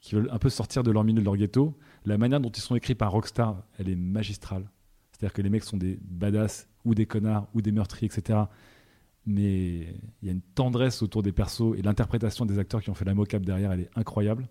[0.00, 1.76] qui veulent un peu sortir de leur milieu, de leur ghetto.
[2.04, 4.70] La manière dont ils sont écrits par Rockstar, elle est magistrale.
[5.12, 8.40] C'est-à-dire que les mecs sont des badass ou des connards ou des meurtriers, etc.
[9.26, 12.94] Mais il y a une tendresse autour des persos et l'interprétation des acteurs qui ont
[12.94, 14.48] fait la mocap derrière, elle est incroyable.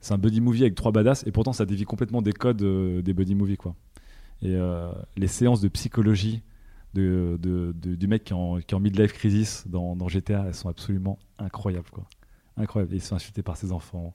[0.00, 3.02] C'est un buddy movie avec trois badass et pourtant ça dévie complètement des codes euh,
[3.02, 3.76] des buddy movies quoi.
[4.40, 6.42] Et euh, les séances de psychologie
[6.94, 11.88] du mec qui est en, qui en midlife crisis dans, GTA, elles sont absolument incroyables
[11.90, 12.04] quoi.
[12.56, 12.92] Incroyable.
[12.92, 14.14] Et il se fait insulter par ses enfants.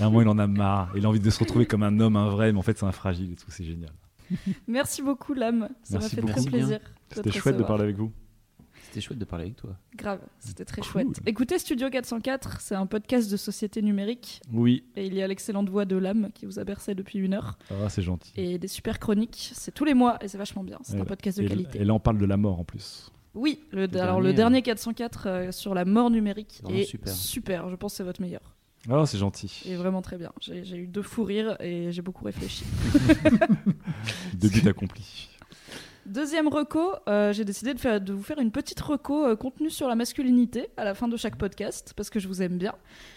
[0.00, 0.92] À un moment, il en a marre.
[0.96, 2.86] Il a envie de se retrouver comme un homme, un vrai, mais en fait, c'est
[2.86, 3.50] un fragile et tout.
[3.50, 3.90] C'est génial.
[4.66, 5.68] Merci beaucoup, Lame.
[5.82, 6.32] Ça m'a Merci fait beaucoup.
[6.40, 6.80] très plaisir.
[7.10, 8.12] C'était te chouette de parler avec vous.
[8.84, 9.70] C'était chouette de parler avec toi.
[9.96, 10.90] Grave, c'était très Cool.
[10.90, 11.20] chouette.
[11.24, 14.42] Écoutez Studio 404, c'est un podcast de société numérique.
[14.52, 17.32] Oui, Et il y a l'excellente voix de Lame qui vous a bercé depuis une
[17.32, 17.58] heure.
[17.70, 18.32] ah, c'est gentil.
[18.36, 19.50] Et des super chroniques.
[19.54, 20.78] C'est tous les mois et c'est vachement bien.
[20.82, 21.80] C'est un podcast de Et, qualité.
[21.80, 23.10] et là, on parle de la mort en plus.
[23.34, 27.12] Oui, le, Le alors le dernier, dernier 404 euh, sur la mort numérique est super.
[27.14, 27.68] super.
[27.70, 28.51] Je pense que c'est votre meilleur.
[28.90, 29.62] Ah, c'est gentil.
[29.66, 30.32] Et vraiment très bien.
[30.40, 32.64] J'ai j'ai eu deux fous rires et j'ai beaucoup réfléchi.
[34.34, 35.28] Deux buts accomplis.
[36.04, 39.70] Deuxième reco, euh, j'ai décidé de, faire- de vous faire une petite reco euh, contenue
[39.70, 42.74] sur la masculinité à la fin de chaque podcast parce que je vous aime bien.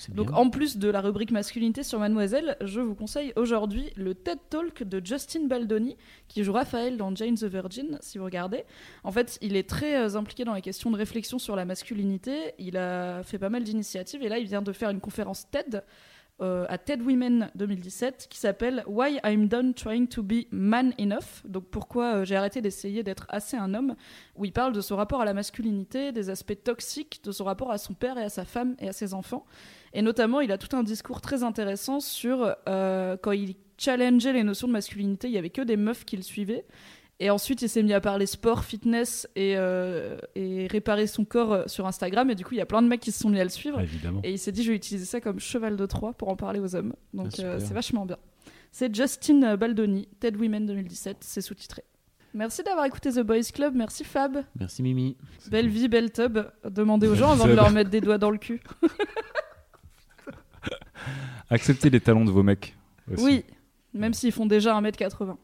[0.10, 0.36] Donc bien.
[0.38, 4.84] en plus de la rubrique masculinité sur Mademoiselle, je vous conseille aujourd'hui le TED Talk
[4.84, 5.98] de Justin Baldoni
[6.28, 8.66] qui joue Raphaël dans Jane the Virgin si vous regardez.
[9.04, 12.54] En fait, il est très euh, impliqué dans les questions de réflexion sur la masculinité,
[12.60, 15.84] il a fait pas mal d'initiatives et là il vient de faire une conférence TED
[16.42, 21.46] euh, à TED Women 2017 qui s'appelle Why I'm Done Trying to Be Man Enough.
[21.46, 23.96] Donc pourquoi euh, j'ai arrêté d'essayer d'être assez un homme,
[24.36, 27.72] où il parle de son rapport à la masculinité, des aspects toxiques, de son rapport
[27.72, 29.46] à son père et à sa femme et à ses enfants.
[29.94, 34.44] Et notamment, il a tout un discours très intéressant sur euh, quand il challengeait les
[34.44, 36.66] notions de masculinité, il y avait que des meufs qui le suivaient.
[37.22, 41.54] Et ensuite, il s'est mis à parler sport, fitness et, euh, et réparer son corps
[41.54, 42.30] euh, sur Instagram.
[42.30, 43.50] Et du coup, il y a plein de mecs qui se sont mis à le
[43.50, 43.78] suivre.
[43.80, 44.20] Ah, évidemment.
[44.24, 46.60] Et il s'est dit, je vais utiliser ça comme cheval de Troie pour en parler
[46.60, 46.94] aux hommes.
[47.14, 48.18] Donc Ah, euh, c'est vachement bien.
[48.72, 51.84] C'est Justin Baldoni, TED Women 2017, c'est sous-titré.
[52.34, 54.44] Merci d'avoir écouté The Boys Club, merci Fab.
[54.60, 55.16] Merci Mimi.
[55.50, 56.38] Belle vie, belle tub.
[56.70, 58.62] Demandez aux gens avant de leur mettre des doigts dans le cul.
[61.50, 62.76] Acceptez les talons de vos mecs.
[63.12, 63.24] aussi.
[63.24, 63.46] Oui,
[63.94, 65.38] même s'ils font déjà 1m80.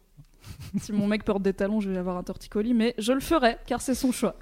[0.80, 3.58] si mon mec porte des talons, je vais avoir un torticolis, mais je le ferai
[3.66, 4.36] car c'est son choix.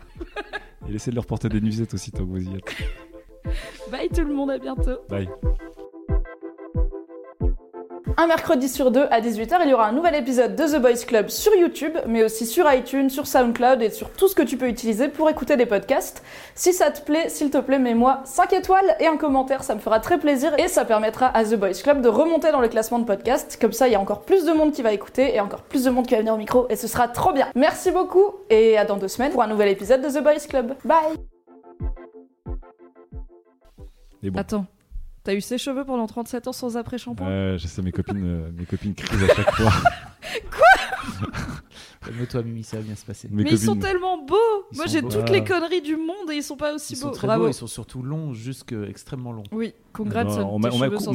[0.88, 2.76] Et laissez de leur porter des nuisettes aussi tant que vous y êtes.
[3.92, 5.00] Bye tout le monde, à bientôt.
[5.10, 5.30] Bye.
[8.18, 11.06] Un mercredi sur deux à 18h, il y aura un nouvel épisode de The Boys
[11.08, 14.58] Club sur YouTube, mais aussi sur iTunes, sur SoundCloud et sur tout ce que tu
[14.58, 16.24] peux utiliser pour écouter des podcasts.
[16.56, 19.80] Si ça te plaît, s'il te plaît, mets-moi 5 étoiles et un commentaire, ça me
[19.80, 23.00] fera très plaisir et ça permettra à The Boys Club de remonter dans le classement
[23.00, 23.58] de podcasts.
[23.60, 25.84] Comme ça, il y a encore plus de monde qui va écouter et encore plus
[25.86, 27.48] de monde qui va venir au micro et ce sera trop bien.
[27.56, 30.76] Merci beaucoup et à dans deux semaines pour un nouvel épisode de The Boys Club.
[30.84, 31.16] Bye
[34.24, 34.40] bon.
[34.40, 34.66] Attends,
[35.30, 37.28] t'as eu ses cheveux pendant 37 ans sans après-shampoing?
[37.28, 39.72] Ouais, je sais, mes copines, euh, mes copines crisent à chaque fois.
[42.04, 43.28] Calme-toi Mimi, ça va bien se passer.
[43.30, 44.36] Mes Mais ils sont tellement beaux
[44.72, 45.32] Ils Moi j'ai toutes Ah.
[45.32, 47.14] les conneries du monde et ils sont pas aussi Ils sont beaux.
[47.14, 47.44] très Bravo.
[47.44, 49.44] beaux, ils sont surtout longs, jusque extrêmement longs.
[49.52, 50.24] Oui, congrats.
[50.24, 50.70] Non, on m'a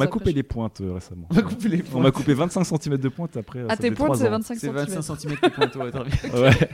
[0.06, 1.26] cou- coupé les pointes euh, récemment.
[1.30, 2.02] On m'a coupé les On points.
[2.02, 3.58] m'a coupé 25 cm de pointe après.
[3.60, 4.32] euh, À ça tes pointes, c'est ans.
[4.32, 4.76] 25 C'est cm.
[4.76, 6.40] 25 cm de pointe, ouais, très bien.
[6.40, 6.68] Ouais.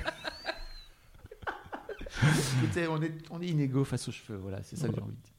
[2.63, 5.13] Écoutez, on est, on est inégaux face aux cheveux, voilà, c'est ça que j'ai envie
[5.13, 5.33] de dire.